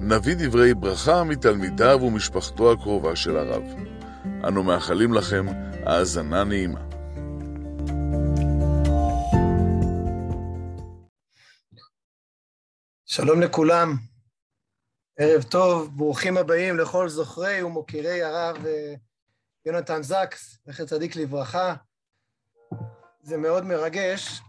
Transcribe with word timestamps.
נביא 0.00 0.34
דברי 0.38 0.74
ברכה 0.74 1.24
מתלמידיו 1.24 1.98
ומשפחתו 2.02 2.72
הקרובה 2.72 3.16
של 3.16 3.36
הרב. 3.36 3.62
אנו 4.48 4.62
מאחלים 4.62 5.12
לכם 5.12 5.46
האזנה 5.86 6.44
נעימה. 6.44 6.80
שלום 13.06 13.40
לכולם, 13.40 13.96
ערב 15.18 15.42
טוב, 15.42 15.96
ברוכים 15.96 16.36
הבאים 16.36 16.78
לכל 16.78 17.08
זוכרי 17.08 17.62
ומוקירי 17.62 18.22
הרב 18.22 18.66
אה, 18.66 18.94
יונתן 19.66 20.02
זקס, 20.02 20.58
זכר 20.66 20.86
צדיק 20.86 21.16
לברכה. 21.16 21.74
זה 23.22 23.36
מאוד 23.36 23.64
מרגש, 23.64 24.40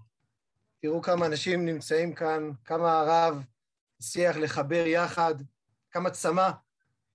תראו 0.81 1.01
כמה 1.01 1.25
אנשים 1.25 1.65
נמצאים 1.65 2.13
כאן, 2.13 2.51
כמה 2.65 2.99
הרב 2.99 3.43
הצליח 3.99 4.37
לחבר 4.37 4.83
יחד, 4.87 5.35
כמה 5.91 6.09
צמא 6.09 6.49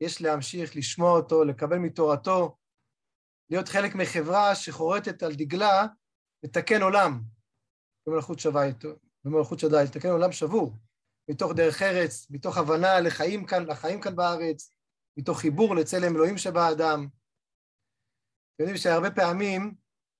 יש 0.00 0.22
להמשיך 0.22 0.76
לשמוע 0.76 1.10
אותו, 1.10 1.44
לקבל 1.44 1.78
מתורתו, 1.78 2.56
להיות 3.50 3.68
חלק 3.68 3.94
מחברה 3.94 4.54
שחורטת 4.54 5.22
על 5.22 5.34
דגלה 5.34 5.86
לתקן 6.42 6.82
עולם 6.82 7.22
במלכות 8.06 8.38
שווה 8.38 8.64
איתו, 8.64 8.88
במלכות 9.24 9.58
שדי, 9.58 9.84
לתקן 9.84 10.08
עולם 10.08 10.32
שבור, 10.32 10.76
מתוך 11.30 11.52
דרך 11.52 11.82
ארץ, 11.82 12.26
מתוך 12.30 12.56
הבנה 12.56 13.00
לחיים 13.00 13.46
כאן, 13.46 13.66
לחיים 13.66 14.00
כאן 14.00 14.16
בארץ, 14.16 14.74
מתוך 15.16 15.40
חיבור 15.40 15.76
לצלם 15.76 16.16
אלוהים 16.16 16.38
שבאדם. 16.38 17.08
אתם 18.54 18.62
יודעים 18.62 18.76
שהרבה 18.76 19.10
פעמים 19.10 19.74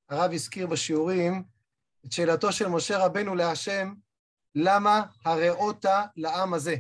הרב 0.09 0.33
הזכיר 0.33 0.67
בשיעורים 0.67 1.45
את 2.07 2.13
שאלתו 2.13 2.53
של 2.53 2.69
משה 2.69 3.07
רבנו 3.07 3.35
להשם, 3.35 3.95
למה 4.55 5.07
הראות 5.25 5.85
לעם 6.17 6.55
הזה? 6.55 6.75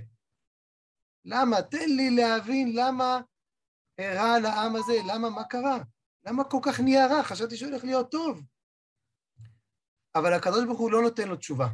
למה? 1.24 1.62
תן 1.62 1.88
לי 1.96 2.10
להבין 2.10 2.72
למה 2.76 3.20
הרע 3.98 4.38
לעם 4.42 4.76
הזה, 4.76 4.92
למה, 5.06 5.30
מה 5.30 5.44
קרה? 5.44 5.78
למה 6.24 6.44
כל 6.44 6.58
כך 6.62 6.80
נהיה 6.80 7.06
רע? 7.06 7.22
חשבתי 7.22 7.56
שהוא 7.56 7.70
הולך 7.70 7.84
להיות 7.84 8.10
טוב. 8.10 8.42
אבל 10.14 10.32
הקדוש 10.32 10.64
ברוך 10.64 10.78
הוא 10.78 10.92
לא 10.92 11.02
נותן 11.02 11.28
לו 11.28 11.36
תשובה. 11.36 11.66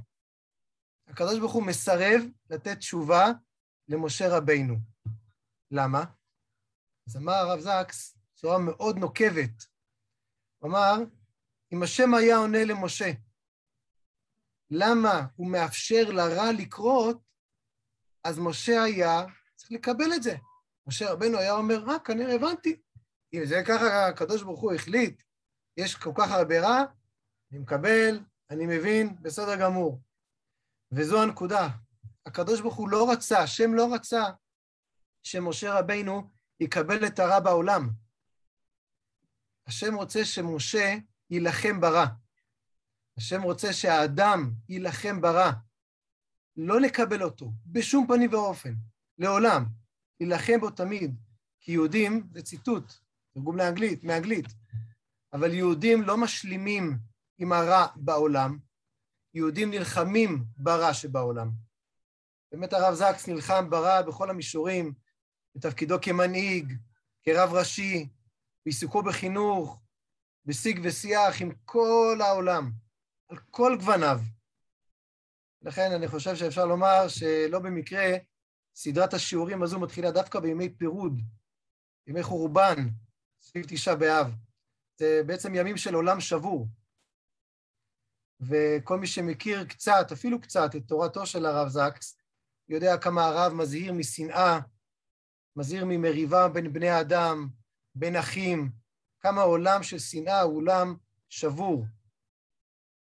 הקדוש 1.06 1.38
ברוך 1.38 1.52
הוא 1.52 1.66
מסרב 1.66 2.20
לתת 2.50 2.78
תשובה 2.78 3.24
למשה 3.88 4.24
רבינו. 4.36 4.76
למה? 5.70 6.04
אז 7.08 7.16
אמר 7.16 7.32
הרב 7.32 7.60
זקס, 7.60 8.16
בצורה 8.32 8.58
מאוד 8.58 8.96
נוקבת, 8.96 9.64
הוא 10.58 10.70
אמר, 10.70 10.94
אם 11.72 11.82
השם 11.82 12.14
היה 12.14 12.36
עונה 12.36 12.64
למשה, 12.64 13.10
למה 14.70 15.26
הוא 15.36 15.50
מאפשר 15.50 16.10
לרע 16.10 16.52
לקרות, 16.52 17.18
אז 18.24 18.38
משה 18.38 18.82
היה 18.82 19.24
צריך 19.56 19.72
לקבל 19.72 20.14
את 20.14 20.22
זה. 20.22 20.36
משה 20.86 21.12
רבנו 21.12 21.38
היה 21.38 21.52
אומר, 21.52 21.90
אה, 21.90 21.98
כנראה 21.98 22.34
הבנתי. 22.34 22.80
אם 23.34 23.44
זה 23.44 23.62
ככה 23.66 24.06
הקדוש 24.06 24.42
ברוך 24.42 24.60
הוא 24.60 24.72
החליט, 24.72 25.22
יש 25.76 25.94
כל 25.94 26.12
כך 26.14 26.30
הרבה 26.30 26.60
רע, 26.60 26.84
אני 27.52 27.58
מקבל, 27.58 28.20
אני 28.50 28.66
מבין, 28.66 29.16
בסדר 29.22 29.56
גמור. 29.56 30.00
וזו 30.92 31.22
הנקודה. 31.22 31.68
הקדוש 32.26 32.60
ברוך 32.60 32.74
הוא 32.74 32.88
לא 32.88 33.10
רצה, 33.12 33.38
השם 33.38 33.74
לא 33.74 33.94
רצה 33.94 34.24
שמשה 35.22 35.78
רבינו 35.78 36.30
יקבל 36.60 37.06
את 37.06 37.18
הרע 37.18 37.40
בעולם. 37.40 37.90
השם 39.66 39.94
רוצה 39.94 40.24
שמשה 40.24 40.94
יילחם 41.30 41.80
ברע. 41.80 42.06
השם 43.16 43.42
רוצה 43.42 43.72
שהאדם 43.72 44.50
יילחם 44.68 45.20
ברע, 45.20 45.52
לא 46.56 46.80
לקבל 46.80 47.22
אותו, 47.22 47.52
בשום 47.66 48.06
פנים 48.06 48.32
ואופן, 48.32 48.74
לעולם, 49.18 49.64
יילחם 50.20 50.60
בו 50.60 50.70
תמיד, 50.70 51.16
כי 51.60 51.72
יהודים, 51.72 52.28
זה 52.32 52.42
ציטוט, 52.42 52.92
תרגום 53.34 53.56
לאנגלית, 53.56 54.04
מאנגלית, 54.04 54.46
אבל 55.32 55.54
יהודים 55.54 56.02
לא 56.02 56.16
משלימים 56.16 56.98
עם 57.38 57.52
הרע 57.52 57.86
בעולם, 57.96 58.58
יהודים 59.34 59.70
נלחמים 59.70 60.44
ברע 60.56 60.94
שבעולם. 60.94 61.50
באמת 62.52 62.72
הרב 62.72 62.94
זקס 62.94 63.28
נלחם 63.28 63.70
ברע 63.70 64.02
בכל 64.02 64.30
המישורים, 64.30 64.92
בתפקידו 65.54 65.96
כמנהיג, 66.02 66.72
כרב 67.22 67.52
ראשי, 67.52 68.08
בעיסוקו 68.64 69.02
בחינוך, 69.02 69.80
בשיג 70.44 70.80
ושיח 70.82 71.42
עם 71.42 71.52
כל 71.64 72.18
העולם. 72.20 72.70
על 73.30 73.38
כל 73.50 73.76
גווניו. 73.78 74.20
לכן 75.62 75.92
אני 75.92 76.08
חושב 76.08 76.36
שאפשר 76.36 76.66
לומר 76.66 77.08
שלא 77.08 77.58
במקרה 77.58 78.16
סדרת 78.74 79.14
השיעורים 79.14 79.62
הזו 79.62 79.80
מתחילה 79.80 80.10
דווקא 80.10 80.40
בימי 80.40 80.68
פירוד, 80.68 81.20
ימי 82.06 82.22
חורבן, 82.22 82.76
סביב 83.40 83.66
תשעה 83.68 83.96
באב. 83.96 84.34
זה 84.96 85.22
בעצם 85.26 85.54
ימים 85.54 85.76
של 85.76 85.94
עולם 85.94 86.20
שבור. 86.20 86.68
וכל 88.40 88.98
מי 88.98 89.06
שמכיר 89.06 89.64
קצת, 89.64 90.12
אפילו 90.12 90.40
קצת, 90.40 90.76
את 90.76 90.82
תורתו 90.86 91.26
של 91.26 91.46
הרב 91.46 91.68
זקס, 91.68 92.18
יודע 92.68 92.98
כמה 92.98 93.24
הרב 93.26 93.52
מזהיר 93.52 93.92
משנאה, 93.92 94.60
מזהיר 95.56 95.84
ממריבה 95.84 96.48
בין 96.48 96.72
בני 96.72 96.88
האדם, 96.88 97.48
בין 97.94 98.16
אחים, 98.16 98.70
כמה 99.20 99.42
עולם 99.42 99.82
של 99.82 99.98
שנאה 99.98 100.40
הוא 100.40 100.56
עולם 100.56 100.96
שבור. 101.28 101.84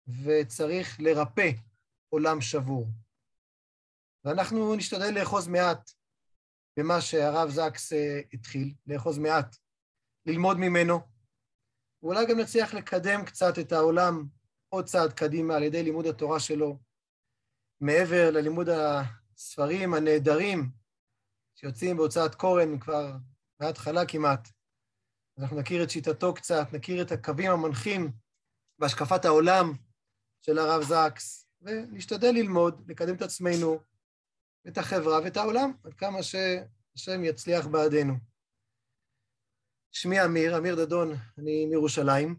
וצריך 0.08 1.00
לרפא 1.00 1.50
עולם 2.08 2.40
שבור. 2.40 2.86
ואנחנו 4.24 4.74
נשתדל 4.74 5.18
לאחוז 5.18 5.48
מעט 5.48 5.90
במה 6.76 7.00
שהרב 7.00 7.50
זקס 7.50 7.92
אה, 7.92 8.20
התחיל, 8.32 8.74
לאחוז 8.86 9.18
מעט, 9.18 9.56
ללמוד 10.26 10.56
ממנו, 10.56 11.00
ואולי 12.02 12.26
גם 12.26 12.38
נצליח 12.38 12.74
לקדם 12.74 13.24
קצת 13.24 13.58
את 13.58 13.72
העולם 13.72 14.26
עוד 14.68 14.84
צעד 14.84 15.12
קדימה 15.12 15.54
על 15.54 15.62
ידי 15.62 15.82
לימוד 15.82 16.06
התורה 16.06 16.40
שלו, 16.40 16.78
מעבר 17.80 18.30
ללימוד 18.30 18.68
הספרים 18.68 19.94
הנהדרים 19.94 20.70
שיוצאים 21.54 21.96
בהוצאת 21.96 22.34
קורן 22.34 22.78
כבר 22.78 23.12
מההתחלה 23.60 24.06
כמעט. 24.06 24.48
אנחנו 25.38 25.60
נכיר 25.60 25.82
את 25.82 25.90
שיטתו 25.90 26.34
קצת, 26.34 26.66
נכיר 26.72 27.02
את 27.02 27.12
הקווים 27.12 27.50
המנחים 27.50 28.12
בהשקפת 28.78 29.24
העולם 29.24 29.72
של 30.42 30.58
הרב 30.58 30.82
זקס, 30.82 31.46
ונשתדל 31.62 32.30
ללמוד, 32.30 32.84
לקדם 32.88 33.14
את 33.14 33.22
עצמנו, 33.22 33.80
את 34.68 34.78
החברה 34.78 35.20
ואת 35.24 35.36
העולם, 35.36 35.72
עד 35.84 35.94
כמה 35.94 36.18
שהשם 36.22 37.24
יצליח 37.24 37.66
בעדנו. 37.66 38.14
שמי 39.90 40.24
אמיר, 40.24 40.58
אמיר 40.58 40.76
דדון, 40.76 41.12
אני 41.38 41.66
מירושלים. 41.66 42.36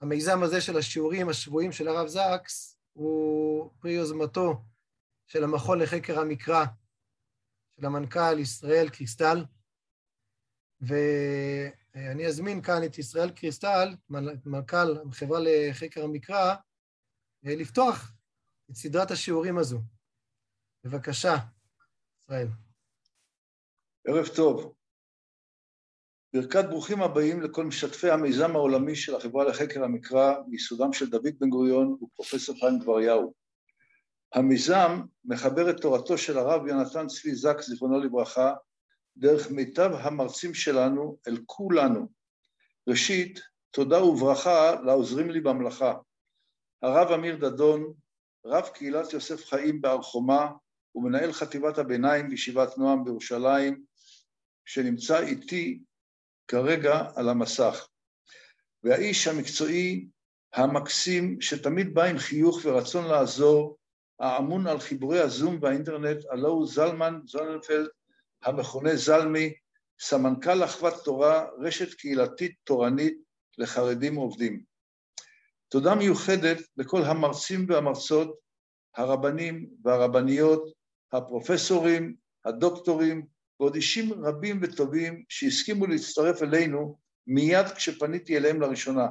המיזם 0.00 0.42
הזה 0.42 0.60
של 0.60 0.78
השיעורים 0.78 1.28
השבועיים 1.28 1.72
של 1.72 1.88
הרב 1.88 2.06
זקס 2.06 2.78
הוא 2.92 3.70
פרי 3.80 3.92
יוזמתו 3.92 4.62
של 5.26 5.44
המכון 5.44 5.78
לחקר 5.78 6.20
המקרא 6.20 6.64
של 7.76 7.86
המנכ"ל 7.86 8.38
ישראל 8.38 8.88
קריסטל, 8.88 9.44
ואני 10.80 12.26
אזמין 12.26 12.62
כאן 12.62 12.84
את 12.84 12.98
ישראל 12.98 13.30
קריסטל, 13.30 13.94
מנכ"ל 14.46 14.96
החברה 15.10 15.38
לחקר 15.42 16.04
המקרא, 16.04 16.54
לפתוח 17.42 18.12
את 18.70 18.74
סדרת 18.74 19.10
השיעורים 19.10 19.58
הזו. 19.58 19.78
בבקשה, 20.84 21.34
ישראל. 22.22 22.46
ערב 24.06 24.26
טוב. 24.36 24.74
ברכת 26.34 26.64
ברוכים 26.68 27.02
הבאים 27.02 27.42
לכל 27.42 27.64
משתפי 27.64 28.10
המיזם 28.10 28.56
העולמי 28.56 28.96
של 28.96 29.14
החברה 29.14 29.44
לחקר 29.44 29.84
המקרא 29.84 30.34
מיסודם 30.48 30.92
של 30.92 31.10
דוד 31.10 31.38
בן 31.40 31.48
גוריון 31.48 31.96
ופרופסור 32.02 32.60
חיים 32.60 32.78
דבריהו. 32.78 33.34
המיזם 34.34 35.00
מחבר 35.24 35.70
את 35.70 35.76
תורתו 35.80 36.18
של 36.18 36.38
הרב 36.38 36.66
יונתן 36.66 37.06
צבי 37.06 37.34
זק, 37.34 37.60
זיכרונו 37.60 38.00
לברכה, 38.00 38.54
דרך 39.16 39.50
מיטב 39.50 39.90
המרצים 39.94 40.54
שלנו 40.54 41.18
אל 41.28 41.38
כולנו. 41.46 42.08
ראשית, 42.88 43.40
תודה 43.70 44.04
וברכה 44.04 44.80
לעוזרים 44.80 45.30
לי 45.30 45.40
במלאכה, 45.40 45.94
הרב 46.82 47.12
אמיר 47.12 47.36
דדון, 47.36 47.92
רב 48.46 48.68
קהילת 48.74 49.12
יוסף 49.12 49.46
חיים 49.46 49.80
בהר 49.80 50.02
חומה 50.02 50.50
ומנהל 50.94 51.32
חטיבת 51.32 51.78
הביניים 51.78 52.28
בישיבת 52.28 52.78
נועם 52.78 53.04
בירושלים, 53.04 53.82
שנמצא 54.64 55.20
איתי 55.20 55.80
כרגע 56.48 57.02
על 57.16 57.28
המסך. 57.28 57.88
והאיש 58.84 59.26
המקצועי 59.26 60.06
המקסים, 60.54 61.40
שתמיד 61.40 61.94
בא 61.94 62.04
עם 62.04 62.18
חיוך 62.18 62.60
ורצון 62.64 63.04
לעזור, 63.04 63.76
האמון 64.20 64.66
על 64.66 64.80
חיבורי 64.80 65.20
הזום 65.20 65.58
והאינטרנט, 65.62 66.24
הלא 66.30 66.48
הוא 66.48 66.66
זלמן 66.66 67.20
זוננפלד, 67.24 67.88
המכונה 68.42 68.96
זלמי, 68.96 69.54
סמנכ"ל 70.00 70.64
אחוות 70.64 71.04
תורה, 71.04 71.46
רשת 71.58 71.94
קהילתית 71.94 72.54
תורנית 72.64 73.18
לחרדים 73.58 74.14
עובדים. 74.14 74.69
תודה 75.70 75.94
מיוחדת 75.94 76.58
לכל 76.76 77.02
המרצים 77.02 77.66
והמרצות, 77.68 78.38
הרבנים 78.96 79.70
והרבניות, 79.84 80.72
הפרופסורים, 81.12 82.16
הדוקטורים, 82.44 83.26
ועוד 83.60 83.74
אישים 83.74 84.24
רבים 84.24 84.60
וטובים 84.62 85.24
שהסכימו 85.28 85.86
להצטרף 85.86 86.42
אלינו 86.42 86.98
מיד 87.26 87.66
כשפניתי 87.76 88.36
אליהם 88.36 88.60
לראשונה. 88.60 89.06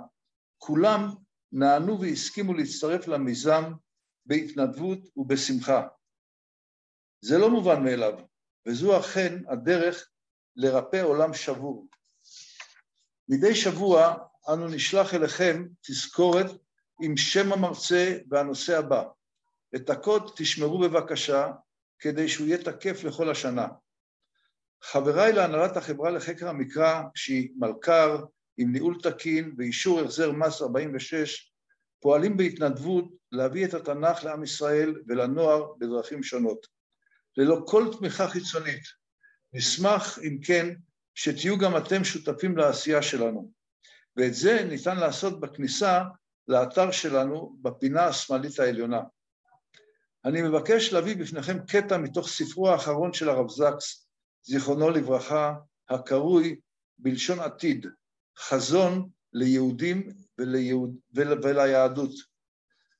כולם 0.57 1.09
נענו 1.51 2.01
והסכימו 2.01 2.53
להצטרף 2.53 3.07
למיזם 3.07 3.63
בהתנדבות 4.25 4.99
ובשמחה. 5.17 5.87
זה 7.21 7.37
לא 7.37 7.49
מובן 7.49 7.83
מאליו, 7.83 8.13
וזו 8.67 8.99
אכן 8.99 9.43
הדרך 9.47 10.09
לרפא 10.55 11.01
עולם 11.03 11.33
שבור. 11.33 11.87
מדי 13.29 13.55
שבוע 13.55 14.28
אנו 14.53 14.67
נשלח 14.67 15.13
אליכם 15.13 15.65
תזכורת 15.81 16.45
עם 17.01 17.17
שם 17.17 17.53
המרצה 17.53 18.17
והנושא 18.29 18.77
הבא. 18.77 19.03
את 19.75 19.89
הקוד 19.89 20.31
תשמרו 20.35 20.79
בבקשה 20.79 21.51
כדי 21.99 22.27
שהוא 22.27 22.47
יהיה 22.47 22.57
תקף 22.57 23.03
לכל 23.03 23.29
השנה. 23.29 23.67
חבריי 24.83 25.33
להנהלת 25.33 25.77
החברה 25.77 26.11
לחקר 26.11 26.49
המקרא, 26.49 27.01
שהיא 27.15 27.49
מלכ"ר, 27.55 28.25
עם 28.57 28.71
ניהול 28.71 28.97
תקין 29.03 29.55
ואישור 29.57 29.99
החזר 29.99 30.31
מס 30.31 30.61
46, 30.61 31.51
פועלים 32.01 32.37
בהתנדבות 32.37 33.05
להביא 33.31 33.65
את 33.65 33.73
התנ"ך 33.73 34.23
לעם 34.23 34.43
ישראל 34.43 34.93
ולנוער 35.07 35.73
בדרכים 35.79 36.23
שונות. 36.23 36.67
ללא 37.37 37.63
כל 37.67 37.87
תמיכה 37.97 38.27
חיצונית. 38.27 38.83
נשמח, 39.53 40.19
אם 40.19 40.37
כן, 40.43 40.75
שתהיו 41.15 41.57
גם 41.57 41.77
אתם 41.77 42.03
שותפים 42.03 42.57
לעשייה 42.57 43.01
שלנו. 43.01 43.58
ואת 44.19 44.33
זה 44.33 44.63
ניתן 44.63 44.97
לעשות 44.97 45.39
בכניסה 45.39 46.03
לאתר 46.47 46.91
שלנו 46.91 47.57
בפינה 47.61 48.05
השמאלית 48.05 48.59
העליונה. 48.59 49.01
אני 50.25 50.41
מבקש 50.41 50.93
להביא 50.93 51.15
בפניכם 51.15 51.59
קטע 51.65 51.97
מתוך 51.97 52.27
ספרו 52.29 52.69
האחרון 52.69 53.13
של 53.13 53.29
הרב 53.29 53.49
זקס, 53.49 54.07
זיכרונו 54.43 54.89
לברכה, 54.89 55.53
הקרוי 55.89 56.59
בלשון 56.97 57.39
עתיד, 57.39 57.87
חזון 58.37 59.09
ליהודים 59.33 60.09
וליהוד, 60.37 60.95
ול, 61.13 61.39
וליהדות. 61.43 62.11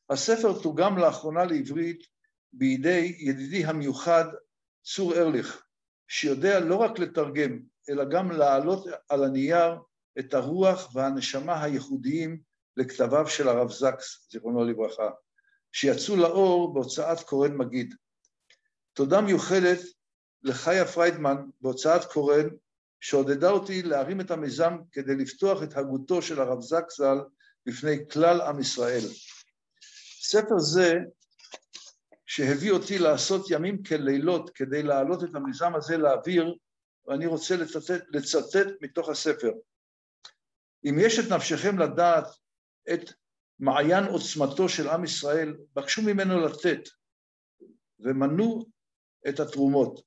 הספר 0.10 0.62
תורגם 0.62 0.98
לאחרונה 0.98 1.46
לעברית 1.46 2.04
בידי 2.54 3.16
ידידי 3.20 3.66
המיוחד 3.66 4.26
צור 4.84 5.14
ארליך, 5.14 5.64
שיודע 6.08 6.60
לא 6.60 6.76
רק 6.76 7.00
לתרגם, 7.00 7.60
אלא 7.90 8.04
גם 8.04 8.32
להעלות 8.32 8.88
על 9.10 9.24
הנייר 9.24 9.76
את 10.20 10.34
הרוח 10.34 10.96
והנשמה 10.96 11.64
הייחודיים 11.64 12.42
לכתביו 12.78 13.28
של 13.28 13.48
הרב 13.48 13.72
זקס, 13.72 14.28
זיכרונו 14.32 14.64
לברכה, 14.64 15.10
שיצאו 15.72 16.16
לאור 16.16 16.74
בהוצאת 16.74 17.24
קורן 17.24 17.58
מגיד. 17.58 17.96
תודה 18.94 19.22
מיוחדת 19.22 19.80
לחיה 20.44 20.86
פריידמן 20.86 21.36
בהוצאת 21.62 22.06
קורן, 22.06 22.48
שעודדה 23.00 23.50
אותי 23.50 23.84
להרים 23.84 24.22
את 24.22 24.32
המיזם 24.32 24.78
כדי 24.92 25.16
לפתוח 25.16 25.64
את 25.64 25.78
הגותו 25.78 26.22
של 26.22 26.42
הרב 26.42 26.62
זקס 26.62 26.98
ז"ל 26.98 27.18
בפני 27.66 28.10
כלל 28.12 28.42
עם 28.42 28.60
ישראל. 28.60 29.02
ספר 30.22 30.60
זה, 30.60 30.94
שהביא 32.26 32.72
אותי 32.72 33.00
לעשות 33.00 33.52
ימים 33.52 33.84
כלילות 33.84 34.50
כדי 34.50 34.84
להעלות 34.84 35.24
את 35.24 35.36
המיזם 35.36 35.76
הזה 35.76 35.98
לאוויר, 35.98 36.56
ואני 37.08 37.26
רוצה 37.26 37.56
לצטט, 37.56 38.04
לצטט 38.10 38.68
מתוך 38.82 39.10
הספר. 39.10 39.52
אם 40.86 40.96
יש 41.00 41.20
את 41.20 41.32
נפשכם 41.32 41.80
לדעת 41.80 42.26
את 42.94 43.10
מעיין 43.60 44.04
עוצמתו 44.04 44.70
של 44.70 44.90
עם 44.90 45.04
ישראל, 45.04 45.58
בקשו 45.76 46.02
ממנו 46.02 46.40
לתת, 46.40 46.80
ומנו 48.00 48.66
את 49.30 49.40
התרומות. 49.40 50.02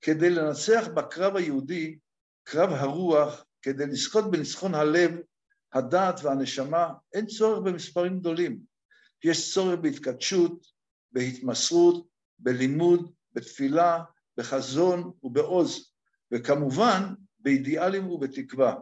כדי 0.00 0.30
לנצח 0.30 0.88
בקרב 0.94 1.36
היהודי, 1.36 1.98
קרב 2.44 2.70
הרוח, 2.72 3.44
כדי 3.62 3.86
לזכות 3.86 4.30
בניצחון 4.30 4.74
הלב, 4.74 5.10
הדעת 5.72 6.20
והנשמה, 6.22 6.88
אין 7.12 7.26
צורך 7.26 7.62
במספרים 7.64 8.18
גדולים. 8.18 8.60
יש 9.24 9.54
צורך 9.54 9.78
בהתקדשות, 9.80 10.66
בהתמסרות, 11.12 12.08
בלימוד, 12.38 13.12
בתפילה, 13.32 14.04
בחזון 14.36 15.12
ובעוז, 15.22 15.92
וכמובן 16.32 17.14
באידיאלים 17.38 18.10
ובתקווה. 18.10 18.74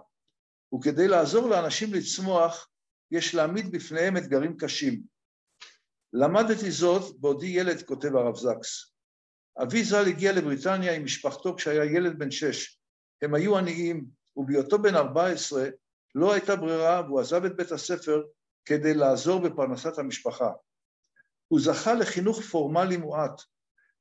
וכדי 0.75 1.09
לעזור 1.09 1.49
לאנשים 1.49 1.95
לצמוח, 1.95 2.69
יש 3.11 3.35
להעמיד 3.35 3.73
בפניהם 3.73 4.17
אתגרים 4.17 4.57
קשים. 4.57 5.03
למדתי 6.13 6.71
זאת 6.71 7.21
בעודי 7.21 7.47
ילד, 7.47 7.83
כותב 7.83 8.17
הרב 8.17 8.37
זקס. 8.37 8.93
אבי 9.63 9.85
ז"ל 9.85 10.09
הגיע 10.09 10.33
לבריטניה 10.33 10.95
עם 10.95 11.05
משפחתו 11.05 11.57
כשהיה 11.57 11.85
ילד 11.85 12.19
בן 12.19 12.31
שש. 12.31 12.79
הם 13.23 13.35
היו 13.35 13.59
עניים, 13.59 14.07
ובהיותו 14.37 14.83
בן 14.83 14.95
14 14.95 15.69
לא 16.15 16.33
הייתה 16.33 16.57
ברירה 16.57 17.03
והוא 17.07 17.21
עזב 17.21 17.45
את 17.45 17.57
בית 17.57 17.73
הספר 17.73 18.23
כדי 18.65 18.95
לעזור 18.95 19.41
בפרנסת 19.41 19.99
המשפחה. 19.99 20.51
הוא 21.49 21.61
זכה 21.61 21.95
לחינוך 21.95 22.41
פורמלי 22.41 22.97
מועט, 22.97 23.43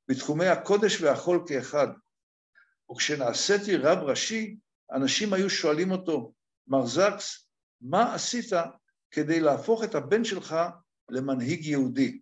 בתחומי 0.08 0.46
הקודש 0.46 1.00
והחול 1.00 1.44
כאחד. 1.48 1.88
וכשנעשיתי 2.92 3.76
רב 3.76 3.98
ראשי, 3.98 4.56
אנשים 4.92 5.32
היו 5.32 5.50
שואלים 5.50 5.90
אותו, 5.90 6.32
מר 6.70 6.86
זקס, 6.86 7.48
מה 7.80 8.14
עשית 8.14 8.52
כדי 9.10 9.40
להפוך 9.40 9.84
את 9.84 9.94
הבן 9.94 10.24
שלך 10.24 10.56
למנהיג 11.10 11.66
יהודי? 11.66 12.20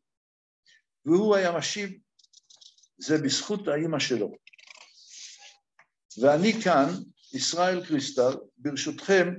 והוא 1.04 1.36
היה 1.36 1.58
משיב, 1.58 1.90
זה 2.98 3.18
בזכות 3.24 3.68
האימא 3.68 3.98
שלו. 3.98 4.32
ואני 6.22 6.52
כאן, 6.64 6.86
ישראל 7.34 7.86
קריסטל, 7.86 8.32
ברשותכם, 8.56 9.34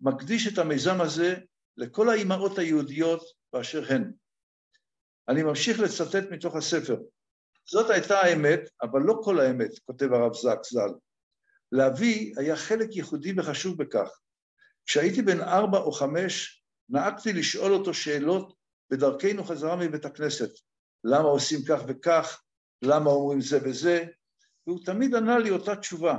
מקדיש 0.00 0.46
את 0.46 0.58
המיזם 0.58 1.00
הזה 1.00 1.34
לכל 1.76 2.08
האימהות 2.08 2.58
היהודיות 2.58 3.22
באשר 3.52 3.92
הן. 3.92 4.12
אני 5.28 5.42
ממשיך 5.42 5.80
לצטט 5.80 6.30
מתוך 6.30 6.56
הספר. 6.56 6.96
זאת 7.68 7.90
הייתה 7.90 8.20
האמת, 8.20 8.60
אבל 8.82 9.00
לא 9.00 9.20
כל 9.24 9.40
האמת, 9.40 9.78
כותב 9.78 10.12
הרב 10.12 10.34
זקס 10.34 10.72
ז"ל. 10.72 10.94
לאבי 11.72 12.32
היה 12.36 12.56
חלק 12.56 12.96
ייחודי 12.96 13.32
וחשוב 13.36 13.82
בכך. 13.82 14.08
כשהייתי 14.86 15.22
בן 15.22 15.40
ארבע 15.40 15.78
או 15.78 15.92
חמש, 15.92 16.62
נהגתי 16.88 17.32
לשאול 17.32 17.72
אותו 17.72 17.94
שאלות 17.94 18.56
בדרכנו 18.90 19.44
חזרה 19.44 19.76
מבית 19.76 20.04
הכנסת. 20.04 20.50
למה 21.04 21.28
עושים 21.28 21.58
כך 21.68 21.80
וכך? 21.88 22.42
למה 22.82 23.10
אומרים 23.10 23.40
זה 23.40 23.58
וזה? 23.64 24.04
והוא 24.66 24.84
תמיד 24.84 25.14
ענה 25.14 25.38
לי 25.38 25.50
אותה 25.50 25.76
תשובה, 25.76 26.18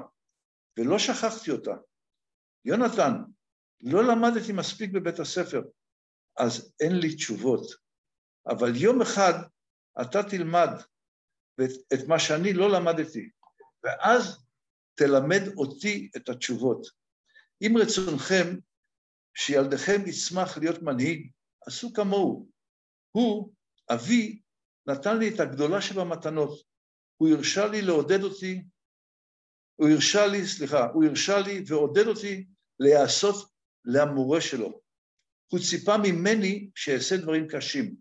ולא 0.79 0.99
שכחתי 0.99 1.51
אותה. 1.51 1.75
יונתן, 2.65 3.13
לא 3.81 4.03
למדתי 4.03 4.51
מספיק 4.53 4.91
בבית 4.91 5.19
הספר, 5.19 5.61
אז 6.37 6.73
אין 6.79 6.95
לי 6.95 7.15
תשובות. 7.15 7.71
אבל 8.47 8.75
יום 8.75 9.01
אחד 9.01 9.33
אתה 10.01 10.23
תלמד 10.23 10.69
את 11.93 12.07
מה 12.07 12.19
שאני 12.19 12.53
לא 12.53 12.69
למדתי, 12.69 13.29
ואז 13.83 14.45
תלמד 14.95 15.41
אותי 15.57 16.09
את 16.15 16.29
התשובות. 16.29 16.87
אם 17.61 17.73
רצונכם 17.81 18.59
שילדיכם 19.35 20.07
ישמח 20.07 20.57
להיות 20.57 20.81
מנהיג, 20.81 21.31
עשו 21.65 21.93
כמוהו. 21.93 22.49
הוא, 23.11 23.53
אבי, 23.89 24.41
נתן 24.87 25.17
לי 25.17 25.35
את 25.35 25.39
הגדולה 25.39 25.81
שבמתנות. 25.81 26.63
הוא 27.17 27.29
הרשה 27.29 27.67
לי 27.67 27.81
לעודד 27.81 28.23
אותי, 28.23 28.63
הוא 29.75 29.89
הרשה 29.89 30.27
לי, 30.27 30.47
סליחה, 30.47 30.85
הוא 30.93 31.05
הרשה 31.05 31.39
לי 31.39 31.63
ועודד 31.67 32.07
אותי 32.07 32.47
להיעשות 32.79 33.49
למורה 33.85 34.41
שלו. 34.41 34.81
הוא 35.47 35.59
ציפה 35.59 35.95
ממני 35.97 36.69
שאעשה 36.75 37.17
דברים 37.17 37.47
קשים. 37.47 37.95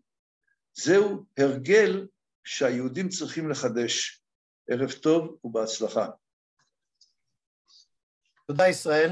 זהו 0.75 1.27
הרגל 1.39 2.07
שהיהודים 2.45 3.09
צריכים 3.09 3.51
לחדש. 3.51 4.23
ערב 4.71 4.93
טוב 4.93 5.39
ובהצלחה. 5.45 6.09
תודה, 8.47 8.69
ישראל. 8.69 9.11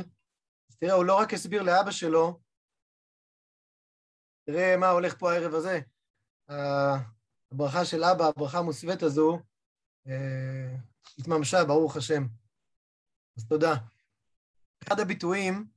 תראה, 0.85 0.97
הוא 0.97 1.05
לא 1.05 1.19
רק 1.19 1.35
הסביר 1.35 1.63
לאבא 1.63 1.91
שלו, 1.91 2.41
תראה 4.47 4.77
מה 4.77 4.89
הולך 4.89 5.19
פה 5.19 5.33
הערב 5.33 5.55
הזה. 5.55 5.81
הברכה 7.53 7.85
של 7.85 8.05
אבא, 8.05 8.25
הברכה 8.25 8.59
המוסווית 8.59 9.03
הזו, 9.03 9.39
אה, 10.07 10.77
התממשה, 11.19 11.65
ברוך 11.65 11.97
השם. 11.97 12.27
אז 13.37 13.49
תודה. 13.49 13.75
אחד 14.83 15.01
הביטויים 15.01 15.69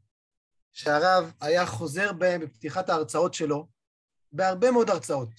שהרב 0.71 1.33
היה 1.41 1.65
חוזר 1.65 2.13
בהם 2.13 2.41
בפתיחת 2.41 2.89
ההרצאות 2.89 3.33
שלו, 3.33 3.67
בהרבה 4.31 4.71
מאוד 4.71 4.89
הרצאות, 4.89 5.29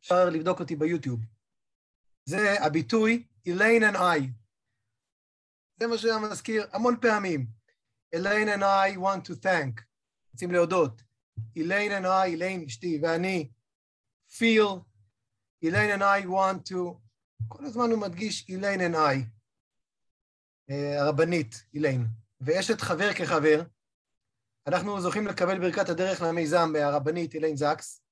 אפשר 0.00 0.30
לבדוק 0.32 0.60
אותי 0.60 0.76
ביוטיוב, 0.76 1.20
זה 2.24 2.54
הביטוי 2.66 3.26
Elaine 3.48 3.92
and 3.92 3.96
I. 3.96 4.20
זה 5.80 5.86
מה 5.86 5.98
שהיה 5.98 6.18
מזכיר 6.18 6.66
המון 6.72 6.96
פעמים. 7.00 7.57
Elaine 8.14 8.48
and 8.48 8.62
I 8.62 8.96
want 8.96 9.30
to 9.30 9.34
thank. 9.34 9.82
רוצים 10.32 10.50
להודות. 10.50 11.02
Elaine 11.58 11.92
and 11.92 12.06
I, 12.06 12.36
Elaine 12.36 12.66
אשתי 12.66 12.98
ואני, 13.02 13.50
feel, 14.30 14.80
Elaine 15.64 15.98
and 15.98 16.02
I 16.02 16.26
want 16.26 16.72
to, 16.72 16.98
כל 17.48 17.64
הזמן 17.64 17.90
הוא 17.90 18.00
מדגיש 18.00 18.50
Elaine 18.50 18.80
and 18.80 18.94
I, 18.94 19.16
uh, 20.70 20.74
הרבנית, 20.98 21.64
Elaine. 21.76 22.06
ואשת 22.40 22.80
חבר 22.80 23.12
כחבר, 23.12 23.62
אנחנו 24.66 25.00
זוכים 25.00 25.26
לקבל 25.26 25.58
ברכת 25.58 25.88
הדרך 25.88 26.22
למיזם 26.22 26.72
מהרבנית 26.72 27.34
אליין 27.34 27.56
זקס. 27.56 28.02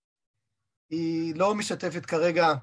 היא 0.90 1.34
לא 1.34 1.54
משתפת 1.54 2.06
כרגע 2.06 2.54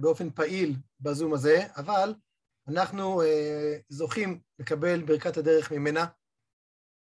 באופן 0.00 0.30
פעיל 0.30 0.76
בזום 1.00 1.34
הזה, 1.34 1.66
אבל 1.76 2.14
אנחנו 2.68 3.22
uh, 3.22 3.26
זוכים 3.88 4.40
לקבל 4.58 5.02
ברכת 5.02 5.36
הדרך 5.36 5.72
ממנה, 5.72 6.06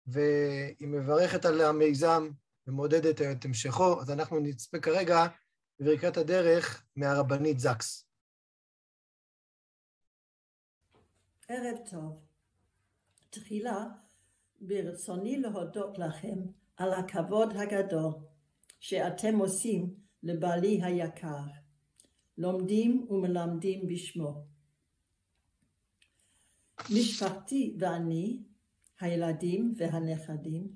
והיא 0.06 0.88
מברכת 0.88 1.44
על 1.44 1.60
המיזם 1.60 2.30
ומעודדת 2.66 3.20
את 3.20 3.44
המשכו, 3.44 4.00
אז 4.00 4.10
אנחנו 4.10 4.40
נצפה 4.40 4.78
כרגע 4.78 5.26
בברכת 5.80 6.16
הדרך 6.16 6.86
מהרבנית 6.96 7.58
זקס. 7.58 8.08
ערב 11.48 11.76
טוב. 11.90 12.24
תחילה, 13.30 13.84
ברצוני 14.60 15.38
להודות 15.38 15.98
לכם 15.98 16.36
על 16.76 16.92
הכבוד 16.92 17.56
הגדול 17.56 18.12
שאתם 18.80 19.36
עושים 19.38 19.94
לבעלי 20.22 20.80
היקר, 20.82 21.44
לומדים 22.38 23.06
ומלמדים 23.10 23.86
בשמו. 23.88 24.57
משפחתי 26.90 27.76
ואני, 27.78 28.42
הילדים 29.00 29.74
והנכדים, 29.76 30.68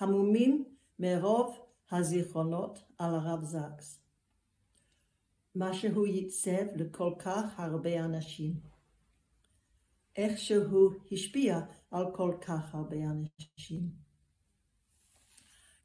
המומים 0.00 0.64
מרוב 0.98 1.58
הזיכרונות 1.90 2.78
על 2.98 3.14
הרב 3.14 3.44
זקס, 3.44 4.00
מה 5.54 5.74
שהוא 5.74 6.06
ייצב 6.06 6.76
לכל 6.76 7.14
כך 7.18 7.60
הרבה 7.60 8.04
אנשים, 8.04 8.54
איך 10.16 10.38
שהוא 10.38 10.92
השפיע 11.12 11.60
על 11.90 12.04
כל 12.14 12.34
כך 12.40 12.74
הרבה 12.74 12.96
אנשים. 12.96 13.90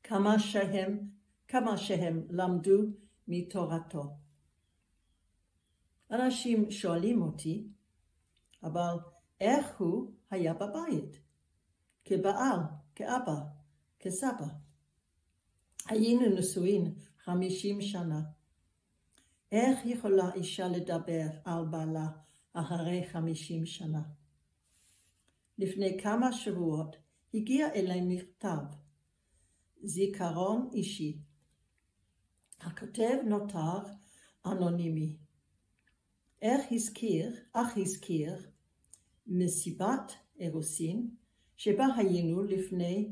כמה 0.03 0.39
שהם 0.39 1.15
כמה 1.48 1.77
שהם 1.77 2.27
למדו 2.29 2.82
מתורתו. 3.27 4.17
אנשים 6.12 6.72
שואלים 6.72 7.22
אותי, 7.22 7.67
אבל 8.63 8.96
איך 9.39 9.80
הוא 9.80 10.12
היה 10.30 10.54
בבית? 10.54 11.20
כבעל, 12.06 12.60
כאבא, 12.96 13.36
כסבא. 14.00 14.48
היינו 15.89 16.36
נשואים 16.38 16.96
חמישים 17.24 17.82
שנה. 17.82 18.22
איך 19.51 19.86
יכולה 19.86 20.34
אישה 20.34 20.68
לדבר 20.68 21.27
על 21.46 21.65
בעלה 21.65 22.08
אחרי 22.54 23.08
חמישים 23.12 23.65
שנה? 23.65 24.01
לפני 25.58 25.98
כמה 26.04 26.34
שבועות 26.34 26.96
הגיע 27.34 27.74
אליי 27.74 28.01
מכתב, 28.01 28.63
זיכרון 29.84 30.70
אישי, 30.74 31.20
הכותב 32.60 33.18
נותר 33.25 33.80
אנונימי. 34.46 35.18
איך 36.42 36.65
הזכיר, 36.72 37.36
אך 37.54 37.77
הזכיר, 37.77 38.50
מסיבת 39.27 40.13
אירוסין 40.39 41.10
שבה 41.55 41.86
היינו 41.98 42.44
לפני 42.44 43.12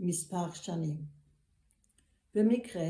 מספר 0.00 0.52
שנים. 0.52 1.04
במקרה, 2.34 2.88